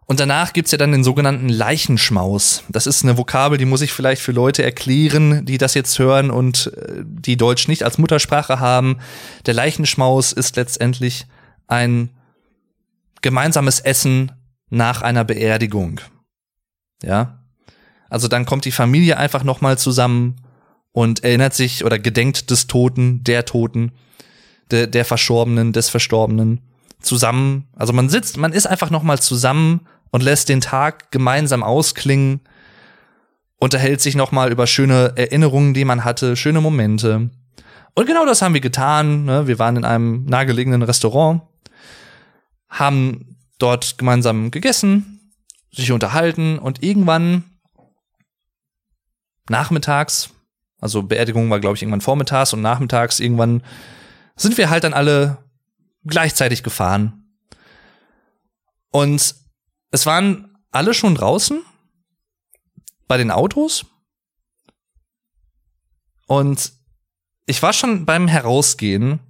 und 0.05 0.19
danach 0.19 0.53
gibt's 0.53 0.71
ja 0.71 0.77
dann 0.77 0.91
den 0.91 1.03
sogenannten 1.03 1.49
Leichenschmaus. 1.49 2.63
Das 2.69 2.87
ist 2.87 3.03
eine 3.03 3.17
Vokabel, 3.17 3.57
die 3.57 3.65
muss 3.65 3.81
ich 3.81 3.93
vielleicht 3.93 4.21
für 4.21 4.33
Leute 4.33 4.61
erklären, 4.61 5.45
die 5.45 5.57
das 5.57 5.73
jetzt 5.73 5.97
hören 5.97 6.29
und 6.29 6.71
äh, 6.75 7.03
die 7.03 7.37
Deutsch 7.37 7.67
nicht 7.67 7.83
als 7.83 7.97
Muttersprache 7.97 8.59
haben. 8.59 8.97
Der 9.45 9.53
Leichenschmaus 9.53 10.33
ist 10.33 10.55
letztendlich 10.55 11.25
ein 11.67 12.09
gemeinsames 13.21 13.79
Essen 13.79 14.31
nach 14.69 15.01
einer 15.01 15.23
Beerdigung. 15.23 16.01
Ja, 17.01 17.39
also 18.09 18.27
dann 18.27 18.45
kommt 18.45 18.65
die 18.65 18.71
Familie 18.71 19.17
einfach 19.17 19.43
noch 19.43 19.61
mal 19.61 19.77
zusammen 19.77 20.35
und 20.93 21.23
erinnert 21.23 21.53
sich 21.53 21.83
oder 21.83 21.99
gedenkt 21.99 22.49
des 22.49 22.67
Toten, 22.67 23.23
der 23.23 23.45
Toten, 23.45 23.91
der, 24.71 24.87
der 24.87 25.03
Verschorbenen, 25.03 25.73
des 25.73 25.89
Verstorbenen 25.89 26.61
zusammen. 27.01 27.67
Also 27.75 27.91
man 27.91 28.07
sitzt, 28.09 28.37
man 28.37 28.53
ist 28.53 28.67
einfach 28.67 28.89
noch 28.89 29.03
mal 29.03 29.19
zusammen 29.19 29.81
und 30.11 30.23
lässt 30.23 30.47
den 30.47 30.61
Tag 30.61 31.11
gemeinsam 31.11 31.63
ausklingen, 31.63 32.39
unterhält 33.57 34.01
sich 34.01 34.15
noch 34.15 34.31
mal 34.31 34.51
über 34.51 34.67
schöne 34.67 35.13
Erinnerungen, 35.15 35.73
die 35.73 35.83
man 35.83 36.05
hatte, 36.05 36.35
schöne 36.35 36.61
Momente. 36.61 37.29
Und 37.95 38.05
genau 38.05 38.25
das 38.25 38.41
haben 38.41 38.53
wir 38.53 38.61
getan. 38.61 39.25
Ne? 39.25 39.47
Wir 39.47 39.59
waren 39.59 39.77
in 39.77 39.85
einem 39.85 40.25
nahegelegenen 40.25 40.81
Restaurant, 40.83 41.41
haben 42.69 43.37
dort 43.57 43.97
gemeinsam 43.97 44.51
gegessen, 44.51 45.31
sich 45.71 45.91
unterhalten 45.91 46.59
und 46.59 46.83
irgendwann 46.83 47.43
nachmittags, 49.49 50.29
also 50.83 51.01
Beerdigung 51.01 51.49
war, 51.49 51.61
glaube 51.61 51.77
ich, 51.77 51.81
irgendwann 51.81 52.01
vormittags 52.01 52.51
und 52.51 52.61
nachmittags 52.61 53.21
irgendwann 53.21 53.63
sind 54.35 54.57
wir 54.57 54.69
halt 54.69 54.83
dann 54.83 54.93
alle 54.93 55.37
gleichzeitig 56.03 56.61
gefahren. 56.61 57.23
Und 58.91 59.35
es 59.91 60.05
waren 60.05 60.57
alle 60.71 60.93
schon 60.93 61.15
draußen 61.15 61.61
bei 63.07 63.15
den 63.15 63.31
Autos. 63.31 63.85
Und 66.27 66.73
ich 67.45 67.63
war 67.63 67.71
schon 67.71 68.05
beim 68.05 68.27
Herausgehen 68.27 69.21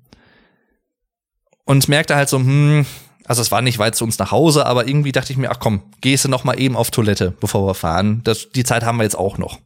und 1.66 1.88
merkte 1.88 2.16
halt 2.16 2.30
so, 2.30 2.40
hm, 2.40 2.88
also 3.26 3.44
es 3.44 3.52
war 3.52 3.62
nicht 3.62 3.78
weit 3.78 3.96
zu 3.96 4.06
uns 4.06 4.18
nach 4.18 4.32
Hause, 4.32 4.66
aber 4.66 4.88
irgendwie 4.88 5.12
dachte 5.12 5.32
ich 5.32 5.38
mir, 5.38 5.52
ach 5.52 5.60
komm, 5.60 5.84
gehst 6.02 6.26
du 6.26 6.30
noch 6.30 6.46
mal 6.46 6.60
eben 6.60 6.76
auf 6.76 6.90
Toilette, 6.90 7.30
bevor 7.30 7.68
wir 7.68 7.76
fahren. 7.76 8.22
Das, 8.24 8.50
die 8.50 8.64
Zeit 8.64 8.84
haben 8.84 8.98
wir 8.98 9.04
jetzt 9.04 9.20
auch 9.20 9.38
noch. 9.38 9.60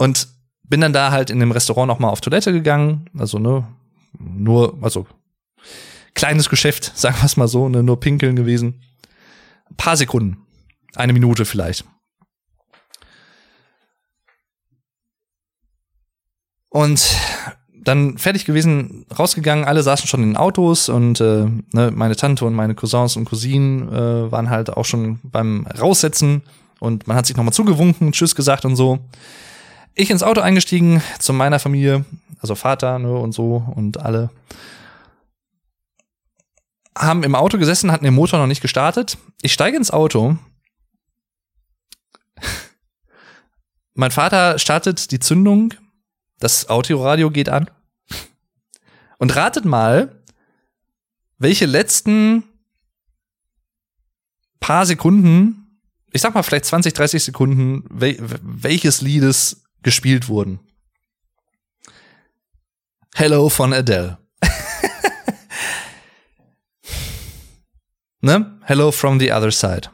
Und 0.00 0.28
bin 0.62 0.80
dann 0.80 0.94
da 0.94 1.10
halt 1.10 1.28
in 1.28 1.40
dem 1.40 1.52
Restaurant 1.52 1.86
noch 1.86 1.98
mal 1.98 2.08
auf 2.08 2.22
Toilette 2.22 2.54
gegangen, 2.54 3.10
also 3.18 3.38
ne, 3.38 3.68
nur, 4.18 4.78
also 4.80 5.06
kleines 6.14 6.48
Geschäft, 6.48 6.92
sagen 6.94 7.16
wir 7.20 7.26
es 7.26 7.36
mal 7.36 7.48
so, 7.48 7.68
ne, 7.68 7.82
nur 7.82 8.00
pinkeln 8.00 8.34
gewesen. 8.34 8.80
Ein 9.68 9.76
paar 9.76 9.98
Sekunden, 9.98 10.38
eine 10.94 11.12
Minute 11.12 11.44
vielleicht. 11.44 11.84
Und 16.70 17.04
dann 17.74 18.16
fertig 18.16 18.46
gewesen, 18.46 19.04
rausgegangen, 19.18 19.66
alle 19.66 19.82
saßen 19.82 20.06
schon 20.06 20.22
in 20.22 20.30
den 20.30 20.36
Autos 20.38 20.88
und 20.88 21.20
äh, 21.20 21.44
ne, 21.74 21.90
meine 21.90 22.16
Tante 22.16 22.46
und 22.46 22.54
meine 22.54 22.74
Cousins 22.74 23.16
und 23.16 23.26
Cousinen 23.26 23.92
äh, 23.92 24.32
waren 24.32 24.48
halt 24.48 24.70
auch 24.70 24.86
schon 24.86 25.20
beim 25.24 25.66
Raussetzen 25.66 26.40
und 26.78 27.06
man 27.06 27.18
hat 27.18 27.26
sich 27.26 27.36
nochmal 27.36 27.52
zugewunken, 27.52 28.12
Tschüss 28.12 28.34
gesagt 28.34 28.64
und 28.64 28.76
so. 28.76 29.00
Ich 29.94 30.10
ins 30.10 30.22
Auto 30.22 30.40
eingestiegen 30.40 31.02
zu 31.18 31.32
meiner 31.32 31.58
Familie, 31.58 32.04
also 32.38 32.54
Vater 32.54 32.98
ne, 32.98 33.12
und 33.12 33.32
so 33.32 33.64
und 33.74 33.98
alle. 33.98 34.30
Haben 36.96 37.22
im 37.22 37.34
Auto 37.34 37.58
gesessen, 37.58 37.90
hatten 37.92 38.04
den 38.04 38.14
Motor 38.14 38.38
noch 38.38 38.46
nicht 38.46 38.62
gestartet. 38.62 39.18
Ich 39.42 39.52
steige 39.52 39.76
ins 39.76 39.90
Auto. 39.90 40.38
mein 43.94 44.10
Vater 44.10 44.58
startet 44.58 45.10
die 45.10 45.20
Zündung, 45.20 45.74
das 46.38 46.68
Autoradio 46.68 47.30
geht 47.30 47.48
an. 47.48 47.70
Und 49.18 49.36
ratet 49.36 49.64
mal, 49.64 50.22
welche 51.38 51.66
letzten 51.66 52.44
paar 54.60 54.86
Sekunden, 54.86 55.80
ich 56.12 56.20
sag 56.22 56.34
mal 56.34 56.42
vielleicht 56.42 56.64
20, 56.66 56.94
30 56.94 57.24
Sekunden, 57.24 57.84
wel 57.90 58.16
welches 58.42 59.00
Liedes 59.00 59.64
gespielt 59.82 60.28
wurden. 60.28 60.60
Hello 63.14 63.48
von 63.48 63.72
Adele. 63.72 64.18
ne? 68.20 68.58
Hello 68.64 68.92
from 68.92 69.18
the 69.18 69.32
other 69.32 69.50
side. 69.50 69.90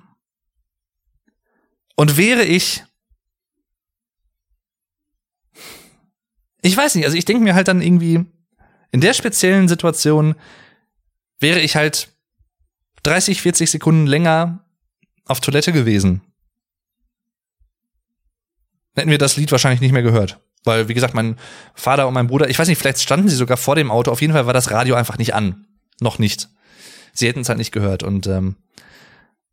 Und 1.96 2.16
wäre 2.16 2.44
ich 2.44 2.82
ich 6.66 6.76
weiß 6.76 6.96
nicht, 6.96 7.04
also 7.04 7.16
ich 7.16 7.24
denke 7.24 7.44
mir 7.44 7.54
halt 7.54 7.68
dann 7.68 7.80
irgendwie 7.80 8.24
in 8.90 9.00
der 9.00 9.14
speziellen 9.14 9.68
Situation 9.68 10.34
wäre 11.38 11.60
ich 11.60 11.76
halt 11.76 12.08
30, 13.04 13.40
40 13.40 13.70
Sekunden 13.70 14.06
länger 14.06 14.64
auf 15.26 15.40
Toilette 15.40 15.72
gewesen. 15.72 16.22
Hätten 18.96 19.10
wir 19.10 19.18
das 19.18 19.36
Lied 19.36 19.52
wahrscheinlich 19.52 19.80
nicht 19.80 19.92
mehr 19.92 20.02
gehört. 20.02 20.38
Weil, 20.64 20.88
wie 20.88 20.94
gesagt, 20.94 21.14
mein 21.14 21.36
Vater 21.74 22.08
und 22.08 22.14
mein 22.14 22.26
Bruder, 22.26 22.48
ich 22.48 22.58
weiß 22.58 22.66
nicht, 22.66 22.78
vielleicht 22.78 23.00
standen 23.00 23.28
sie 23.28 23.36
sogar 23.36 23.56
vor 23.56 23.76
dem 23.76 23.90
Auto. 23.90 24.10
Auf 24.10 24.20
jeden 24.20 24.32
Fall 24.32 24.46
war 24.46 24.52
das 24.52 24.70
Radio 24.70 24.96
einfach 24.96 25.18
nicht 25.18 25.34
an. 25.34 25.66
Noch 26.00 26.18
nicht. 26.18 26.48
Sie 27.12 27.28
hätten 27.28 27.40
es 27.40 27.48
halt 27.48 27.58
nicht 27.58 27.72
gehört. 27.72 28.02
Und 28.02 28.26
ähm, 28.26 28.56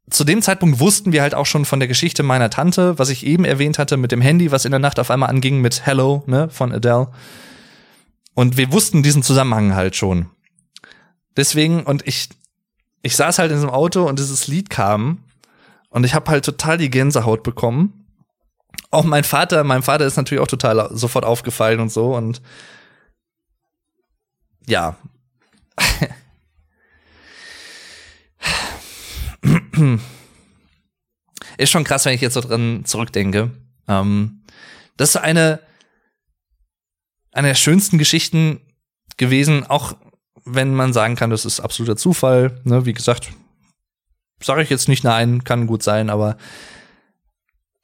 zu 0.10 0.24
dem 0.24 0.42
Zeitpunkt 0.42 0.80
wussten 0.80 1.12
wir 1.12 1.22
halt 1.22 1.36
auch 1.36 1.46
schon 1.46 1.66
von 1.66 1.80
der 1.80 1.88
Geschichte 1.88 2.24
meiner 2.24 2.50
Tante, 2.50 2.98
was 3.00 3.10
ich 3.10 3.26
eben 3.26 3.46
erwähnt 3.46 3.80
hatte 3.80 3.98
mit 3.98 4.12
dem 4.12 4.22
Handy, 4.22 4.52
was 4.52 4.66
in 4.66 4.72
der 4.72 4.80
Nacht 4.80 5.00
auf 5.00 5.12
einmal 5.12 5.30
anging 5.30 5.62
mit 5.62 5.86
Hello, 5.86 6.24
ne, 6.26 6.50
von 6.50 6.72
Adele. 6.74 7.10
Und 8.34 8.58
wir 8.58 8.72
wussten 8.72 9.04
diesen 9.04 9.24
Zusammenhang 9.24 9.76
halt 9.76 9.96
schon. 9.96 10.28
Deswegen, 11.38 11.84
und 11.84 12.08
ich, 12.08 12.30
ich 13.02 13.16
saß 13.16 13.40
halt 13.40 13.52
in 13.52 13.58
diesem 13.58 13.70
Auto 13.70 14.08
und 14.08 14.20
dieses 14.20 14.48
Lied 14.48 14.70
kam 14.70 15.20
und 15.90 16.06
ich 16.06 16.14
habe 16.14 16.32
halt 16.32 16.46
total 16.46 16.78
die 16.78 16.90
Gänsehaut 16.90 17.44
bekommen. 17.44 18.03
Auch 18.94 19.04
mein 19.06 19.24
Vater, 19.24 19.64
meinem 19.64 19.82
Vater 19.82 20.06
ist 20.06 20.18
natürlich 20.18 20.44
auch 20.44 20.48
total 20.48 20.88
sofort 20.96 21.26
aufgefallen 21.26 21.80
und 21.80 21.92
so 21.92 22.16
und 22.16 22.44
ja. 24.68 24.98
ist 31.58 31.72
schon 31.72 31.84
krass, 31.84 32.06
wenn 32.06 32.14
ich 32.14 32.22
jetzt 32.22 32.36
so 32.36 32.42
dran 32.42 32.86
zurückdenke. 32.86 33.50
Ähm, 33.88 34.44
das 34.96 35.10
ist 35.10 35.16
eine, 35.16 35.60
eine 37.32 37.48
der 37.48 37.56
schönsten 37.56 37.98
Geschichten 37.98 38.62
gewesen, 39.18 39.66
auch 39.66 39.96
wenn 40.46 40.76
man 40.76 40.94
sagen 40.94 41.16
kann, 41.16 41.32
das 41.32 41.46
ist 41.46 41.62
absoluter 41.62 41.98
Zufall. 41.98 42.62
Ne? 42.64 42.86
Wie 42.86 42.94
gesagt, 42.94 43.32
sage 44.40 44.62
ich 44.62 44.70
jetzt 44.70 44.88
nicht 44.88 45.04
nein, 45.04 45.44
kann 45.44 45.66
gut 45.66 45.82
sein, 45.82 46.12
aber 46.12 46.38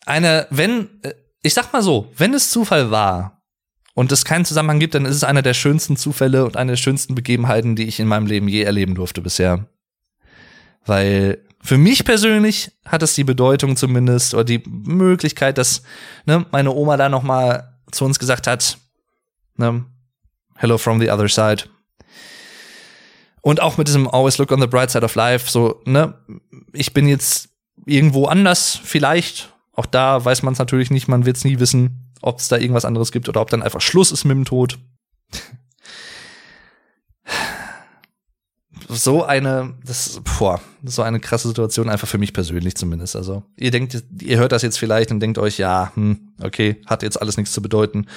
eine, 0.06 0.48
wenn, 0.50 1.02
äh, 1.04 1.14
ich 1.42 1.54
sag 1.54 1.72
mal 1.74 1.82
so, 1.82 2.12
wenn 2.18 2.34
es 2.34 2.52
Zufall 2.52 2.92
war 2.92 3.44
und 3.94 4.12
es 4.12 4.26
keinen 4.26 4.46
Zusammenhang 4.46 4.80
gibt, 4.80 4.96
dann 4.96 5.06
ist 5.06 5.16
es 5.16 5.24
einer 5.24 5.42
der 5.42 5.54
schönsten 5.54 5.98
Zufälle 5.98 6.46
und 6.46 6.58
eine 6.58 6.74
der 6.74 6.78
schönsten 6.78 7.16
Begebenheiten, 7.16 7.76
die 7.76 7.86
ich 7.86 8.00
in 8.00 8.08
meinem 8.08 8.28
Leben 8.28 8.48
je 8.48 8.64
erleben 8.64 8.96
durfte 8.96 9.22
bisher. 9.22 9.68
Weil 10.86 11.44
für 11.62 11.78
mich 11.78 12.06
persönlich 12.06 12.72
hat 12.86 13.04
es 13.04 13.14
die 13.14 13.24
Bedeutung 13.24 13.76
zumindest 13.76 14.34
oder 14.34 14.46
die 14.46 14.64
Möglichkeit, 14.66 15.58
dass 15.58 15.84
ne, 16.26 16.46
meine 16.52 16.72
Oma 16.72 16.98
da 16.98 17.10
noch 17.10 17.24
mal 17.24 17.80
zu 17.92 18.06
uns 18.06 18.20
gesagt 18.20 18.48
hat, 18.48 18.78
ne, 19.56 19.86
Hello 20.56 20.78
from 20.78 21.00
the 21.00 21.10
other 21.10 21.30
side. 21.30 21.70
Und 23.42 23.62
auch 23.62 23.78
mit 23.78 23.88
diesem 23.88 24.10
Always 24.10 24.38
look 24.38 24.52
on 24.52 24.60
the 24.60 24.68
bright 24.68 24.92
side 24.92 25.06
of 25.06 25.16
life, 25.16 25.50
so, 25.50 25.82
ne, 25.86 26.14
ich 26.74 26.94
bin 26.94 27.08
jetzt 27.08 27.50
irgendwo 27.86 28.26
anders, 28.26 28.80
vielleicht. 28.84 29.54
Auch 29.80 29.86
da 29.86 30.26
weiß 30.26 30.44
man 30.44 30.52
es 30.52 30.60
natürlich 30.60 30.92
nicht, 30.92 31.08
man 31.08 31.26
wird 31.26 31.38
es 31.38 31.46
nie 31.46 31.58
wissen, 31.62 32.12
ob 32.22 32.40
es 32.40 32.50
da 32.50 32.58
irgendwas 32.58 32.84
anderes 32.84 33.14
gibt 33.14 33.30
oder 33.30 33.40
ob 33.40 33.50
dann 33.50 33.64
einfach 33.64 33.80
Schluss 33.80 34.12
ist 34.12 34.26
mit 34.26 34.36
dem 34.36 34.44
Tod. 34.44 34.78
so 38.90 39.24
eine, 39.24 39.78
das, 39.86 40.20
boah, 40.38 40.60
so 40.84 41.02
eine 41.02 41.22
krasse 41.22 41.48
Situation, 41.48 41.88
einfach 41.88 42.10
für 42.10 42.18
mich 42.18 42.34
persönlich 42.34 42.76
zumindest. 42.76 43.16
Also, 43.16 43.44
ihr 43.56 43.72
denkt, 43.72 44.04
ihr 44.22 44.38
hört 44.38 44.52
das 44.52 44.64
jetzt 44.64 44.78
vielleicht 44.78 45.12
und 45.12 45.22
denkt 45.22 45.38
euch, 45.38 45.58
ja, 45.58 45.94
hm, 45.96 46.34
okay, 46.44 46.82
hat 46.86 47.02
jetzt 47.02 47.22
alles 47.22 47.38
nichts 47.38 47.54
zu 47.54 47.62
bedeuten. 47.62 48.08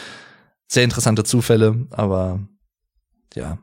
Sehr 0.66 0.82
interessante 0.82 1.22
Zufälle, 1.22 1.86
aber 1.90 2.40
ja, 3.36 3.58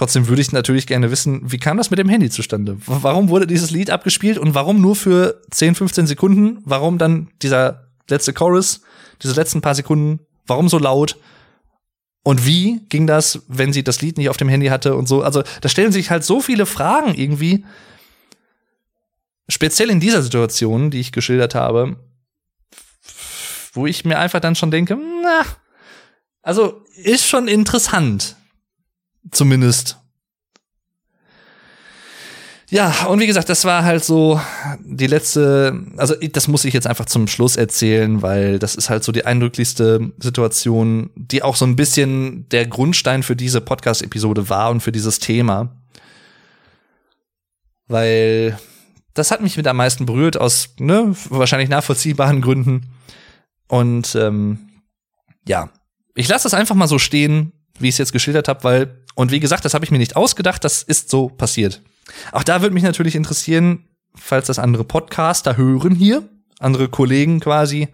Trotzdem 0.00 0.28
würde 0.28 0.40
ich 0.40 0.50
natürlich 0.50 0.86
gerne 0.86 1.10
wissen, 1.10 1.42
wie 1.52 1.58
kam 1.58 1.76
das 1.76 1.90
mit 1.90 1.98
dem 1.98 2.08
Handy 2.08 2.30
zustande? 2.30 2.78
Warum 2.86 3.28
wurde 3.28 3.46
dieses 3.46 3.70
Lied 3.70 3.90
abgespielt 3.90 4.38
und 4.38 4.54
warum 4.54 4.80
nur 4.80 4.96
für 4.96 5.42
10, 5.50 5.74
15 5.74 6.06
Sekunden? 6.06 6.62
Warum 6.64 6.96
dann 6.96 7.28
dieser 7.42 7.90
letzte 8.08 8.32
Chorus, 8.32 8.80
diese 9.22 9.34
letzten 9.34 9.60
paar 9.60 9.74
Sekunden? 9.74 10.20
Warum 10.46 10.70
so 10.70 10.78
laut? 10.78 11.18
Und 12.22 12.46
wie 12.46 12.80
ging 12.88 13.06
das, 13.06 13.42
wenn 13.46 13.74
sie 13.74 13.84
das 13.84 14.00
Lied 14.00 14.16
nicht 14.16 14.30
auf 14.30 14.38
dem 14.38 14.48
Handy 14.48 14.68
hatte 14.68 14.94
und 14.94 15.06
so? 15.06 15.22
Also, 15.22 15.42
da 15.60 15.68
stellen 15.68 15.92
sich 15.92 16.10
halt 16.10 16.24
so 16.24 16.40
viele 16.40 16.64
Fragen 16.64 17.12
irgendwie. 17.14 17.66
Speziell 19.50 19.90
in 19.90 20.00
dieser 20.00 20.22
Situation, 20.22 20.90
die 20.90 21.00
ich 21.00 21.12
geschildert 21.12 21.54
habe, 21.54 21.96
wo 23.74 23.86
ich 23.86 24.06
mir 24.06 24.18
einfach 24.18 24.40
dann 24.40 24.54
schon 24.54 24.70
denke, 24.70 24.96
na, 25.22 25.42
also 26.40 26.86
ist 26.96 27.26
schon 27.26 27.48
interessant. 27.48 28.36
Zumindest. 29.30 30.00
Ja, 32.70 33.06
und 33.08 33.18
wie 33.18 33.26
gesagt, 33.26 33.48
das 33.48 33.64
war 33.64 33.84
halt 33.84 34.04
so 34.04 34.40
die 34.78 35.08
letzte, 35.08 35.86
also 35.96 36.14
das 36.14 36.46
muss 36.46 36.64
ich 36.64 36.72
jetzt 36.72 36.86
einfach 36.86 37.06
zum 37.06 37.26
Schluss 37.26 37.56
erzählen, 37.56 38.22
weil 38.22 38.60
das 38.60 38.76
ist 38.76 38.88
halt 38.88 39.02
so 39.02 39.10
die 39.10 39.26
eindrücklichste 39.26 40.12
Situation, 40.18 41.10
die 41.16 41.42
auch 41.42 41.56
so 41.56 41.64
ein 41.64 41.74
bisschen 41.74 42.48
der 42.50 42.66
Grundstein 42.66 43.24
für 43.24 43.34
diese 43.34 43.60
Podcast-Episode 43.60 44.48
war 44.48 44.70
und 44.70 44.82
für 44.82 44.92
dieses 44.92 45.18
Thema. 45.18 45.74
Weil 47.88 48.56
das 49.14 49.32
hat 49.32 49.40
mich 49.40 49.56
mit 49.56 49.66
am 49.66 49.76
meisten 49.76 50.06
berührt, 50.06 50.36
aus 50.36 50.74
ne, 50.78 51.12
wahrscheinlich 51.28 51.70
nachvollziehbaren 51.70 52.40
Gründen. 52.40 52.92
Und 53.66 54.14
ähm, 54.14 54.70
ja, 55.46 55.70
ich 56.14 56.28
lasse 56.28 56.44
das 56.44 56.54
einfach 56.54 56.76
mal 56.76 56.86
so 56.86 57.00
stehen, 57.00 57.52
wie 57.78 57.88
ich 57.88 57.94
es 57.94 57.98
jetzt 57.98 58.12
geschildert 58.12 58.48
habe, 58.48 58.64
weil 58.64 59.04
und 59.14 59.32
wie 59.32 59.40
gesagt, 59.40 59.64
das 59.64 59.74
habe 59.74 59.84
ich 59.84 59.90
mir 59.90 59.98
nicht 59.98 60.16
ausgedacht, 60.16 60.64
das 60.64 60.82
ist 60.82 61.10
so 61.10 61.28
passiert. 61.28 61.82
Auch 62.32 62.42
da 62.42 62.62
würde 62.62 62.74
mich 62.74 62.82
natürlich 62.82 63.14
interessieren, 63.14 63.88
falls 64.14 64.46
das 64.46 64.58
andere 64.58 64.84
Podcaster 64.84 65.56
hören 65.56 65.94
hier, 65.94 66.28
andere 66.58 66.88
Kollegen 66.88 67.40
quasi, 67.40 67.88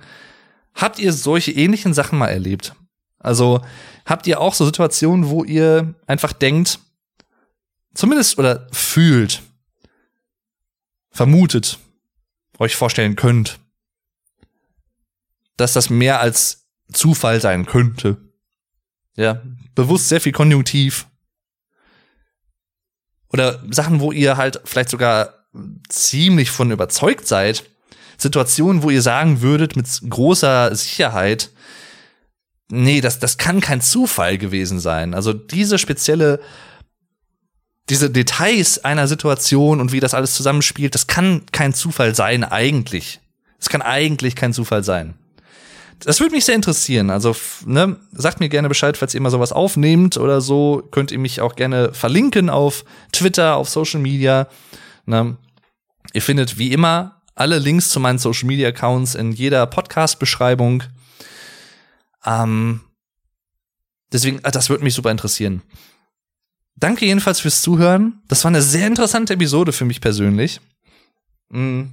habt 0.74 0.98
ihr 0.98 1.12
solche 1.12 1.52
ähnlichen 1.52 1.94
Sachen 1.94 2.18
mal 2.18 2.28
erlebt? 2.28 2.74
Also 3.18 3.60
habt 4.04 4.26
ihr 4.26 4.40
auch 4.40 4.54
so 4.54 4.64
Situationen, 4.64 5.28
wo 5.28 5.42
ihr 5.42 5.94
einfach 6.06 6.32
denkt, 6.32 6.78
zumindest 7.94 8.38
oder 8.38 8.68
fühlt, 8.72 9.42
vermutet, 11.10 11.78
euch 12.58 12.76
vorstellen 12.76 13.16
könnt, 13.16 13.58
dass 15.56 15.72
das 15.72 15.90
mehr 15.90 16.20
als 16.20 16.68
Zufall 16.92 17.40
sein 17.40 17.66
könnte? 17.66 18.25
Ja, 19.16 19.42
bewusst 19.74 20.08
sehr 20.08 20.20
viel 20.20 20.32
Konjunktiv. 20.32 21.06
Oder 23.32 23.62
Sachen, 23.70 24.00
wo 24.00 24.12
ihr 24.12 24.36
halt 24.36 24.60
vielleicht 24.64 24.90
sogar 24.90 25.46
ziemlich 25.88 26.50
von 26.50 26.70
überzeugt 26.70 27.26
seid. 27.26 27.64
Situationen, 28.18 28.82
wo 28.82 28.90
ihr 28.90 29.02
sagen 29.02 29.42
würdet 29.42 29.76
mit 29.76 29.86
großer 30.08 30.74
Sicherheit, 30.74 31.50
nee, 32.70 33.00
das, 33.00 33.18
das 33.18 33.38
kann 33.38 33.60
kein 33.60 33.80
Zufall 33.80 34.38
gewesen 34.38 34.80
sein. 34.80 35.14
Also 35.14 35.32
diese 35.32 35.78
spezielle, 35.78 36.40
diese 37.88 38.10
Details 38.10 38.84
einer 38.84 39.06
Situation 39.06 39.80
und 39.80 39.92
wie 39.92 40.00
das 40.00 40.14
alles 40.14 40.34
zusammenspielt, 40.34 40.94
das 40.94 41.06
kann 41.06 41.42
kein 41.52 41.74
Zufall 41.74 42.14
sein 42.14 42.44
eigentlich. 42.44 43.20
Es 43.58 43.68
kann 43.68 43.82
eigentlich 43.82 44.34
kein 44.34 44.52
Zufall 44.52 44.84
sein. 44.84 45.14
Das 46.00 46.20
würde 46.20 46.34
mich 46.34 46.44
sehr 46.44 46.54
interessieren. 46.54 47.10
Also, 47.10 47.34
ne, 47.64 47.96
sagt 48.12 48.40
mir 48.40 48.48
gerne 48.48 48.68
Bescheid, 48.68 48.96
falls 48.96 49.14
ihr 49.14 49.20
mal 49.20 49.30
sowas 49.30 49.52
aufnehmt 49.52 50.16
oder 50.16 50.40
so. 50.40 50.86
Könnt 50.90 51.10
ihr 51.10 51.18
mich 51.18 51.40
auch 51.40 51.56
gerne 51.56 51.92
verlinken 51.94 52.50
auf 52.50 52.84
Twitter, 53.12 53.56
auf 53.56 53.68
Social 53.68 54.00
Media. 54.00 54.48
Ne? 55.06 55.36
Ihr 56.12 56.22
findet 56.22 56.58
wie 56.58 56.72
immer 56.72 57.22
alle 57.34 57.58
Links 57.58 57.90
zu 57.90 58.00
meinen 58.00 58.18
Social 58.18 58.46
Media 58.46 58.68
Accounts 58.68 59.14
in 59.14 59.32
jeder 59.32 59.66
Podcast-Beschreibung. 59.66 60.82
Ähm, 62.24 62.80
deswegen, 64.12 64.38
äh, 64.44 64.50
das 64.50 64.68
würde 64.68 64.84
mich 64.84 64.94
super 64.94 65.10
interessieren. 65.10 65.62
Danke 66.76 67.06
jedenfalls 67.06 67.40
fürs 67.40 67.62
Zuhören. 67.62 68.22
Das 68.28 68.44
war 68.44 68.50
eine 68.50 68.62
sehr 68.62 68.86
interessante 68.86 69.34
Episode 69.34 69.72
für 69.72 69.86
mich 69.86 70.00
persönlich. 70.00 70.60
Mm. 71.48 71.84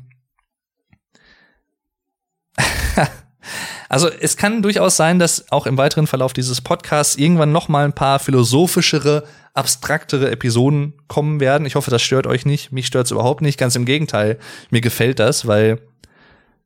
Also 3.94 4.10
es 4.10 4.38
kann 4.38 4.64
durchaus 4.64 4.98
sein, 4.98 5.20
dass 5.20 5.52
auch 5.52 5.68
im 5.68 5.78
weiteren 5.78 6.07
Verlauf 6.07 6.34
dieses 6.34 6.61
Podcasts 6.61 7.15
irgendwann 7.15 7.52
noch 7.52 7.68
mal 7.68 7.86
ein 7.86 7.94
paar 7.94 8.18
philosophischere, 8.18 9.24
abstraktere 9.53 10.32
Episoden 10.32 10.94
kommen 11.07 11.40
werden. 11.40 11.68
Ich 11.68 11.76
hoffe, 11.76 11.91
das 11.91 12.02
stört 12.02 12.26
euch 12.26 12.44
nicht. 12.44 12.72
Mich 12.72 12.88
stört 12.88 13.06
es 13.06 13.11
überhaupt 13.11 13.41
nicht. 13.41 13.60
Ganz 13.60 13.76
im 13.76 13.86
Gegenteil. 13.86 14.40
Mir 14.72 14.82
gefällt 14.82 15.20
das, 15.20 15.45
weil 15.45 15.80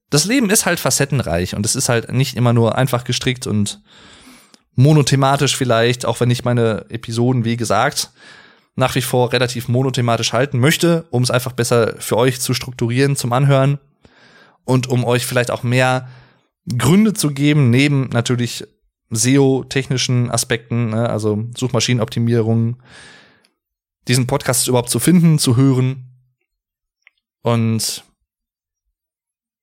das 0.09 0.23
Leben 0.23 0.49
ist 0.49 0.65
halt 0.65 0.79
facettenreich 0.79 1.53
und 1.53 1.65
es 1.65 1.75
ist 1.75 1.89
halt 1.89 2.13
nicht 2.13 2.37
immer 2.37 2.53
nur 2.53 2.77
einfach 2.77 3.03
gestrickt 3.03 3.45
und 3.45 3.81
monothematisch 4.75 5.57
vielleicht, 5.57 6.05
auch 6.05 6.21
wenn 6.21 6.31
ich 6.31 6.45
meine 6.45 6.85
Episoden, 6.87 7.43
wie 7.43 7.57
gesagt, 7.57 8.11
nach 8.77 8.95
wie 8.95 9.01
vor 9.01 9.33
relativ 9.33 9.67
monothematisch 9.67 10.31
halten 10.31 10.59
möchte, 10.59 11.03
um 11.09 11.23
es 11.23 11.31
einfach 11.31 11.51
besser 11.51 11.95
für 11.99 12.15
euch 12.15 12.39
zu 12.39 12.53
strukturieren 12.53 13.17
zum 13.17 13.33
Anhören 13.33 13.79
und 14.63 14.87
um 14.87 15.03
euch 15.03 15.25
vielleicht 15.25 15.51
auch 15.51 15.63
mehr 15.63 16.07
Gründe 16.76 17.14
zu 17.14 17.31
geben, 17.31 17.69
neben 17.69 18.10
natürlich 18.10 18.65
SEO-technischen 19.10 20.30
Aspekten, 20.30 20.89
ne, 20.89 21.10
also 21.10 21.45
Suchmaschinenoptimierung, 21.56 22.81
diesen 24.07 24.27
Podcast 24.27 24.68
überhaupt 24.68 24.89
zu 24.89 24.99
finden, 24.99 25.39
zu 25.39 25.56
hören 25.56 26.06
und 27.41 28.03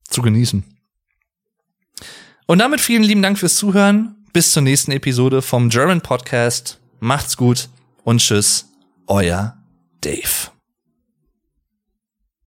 zu 0.08 0.22
genießen. 0.22 0.64
Und 2.46 2.58
damit 2.58 2.80
vielen 2.80 3.02
lieben 3.02 3.22
Dank 3.22 3.38
fürs 3.38 3.56
Zuhören. 3.56 4.16
Bis 4.32 4.50
zur 4.50 4.62
nächsten 4.62 4.90
Episode 4.90 5.42
vom 5.42 5.68
German 5.68 6.00
Podcast. 6.00 6.80
Macht's 7.00 7.36
gut 7.36 7.68
und 8.02 8.20
tschüss, 8.20 8.68
euer 9.06 9.56
Dave. 10.00 10.53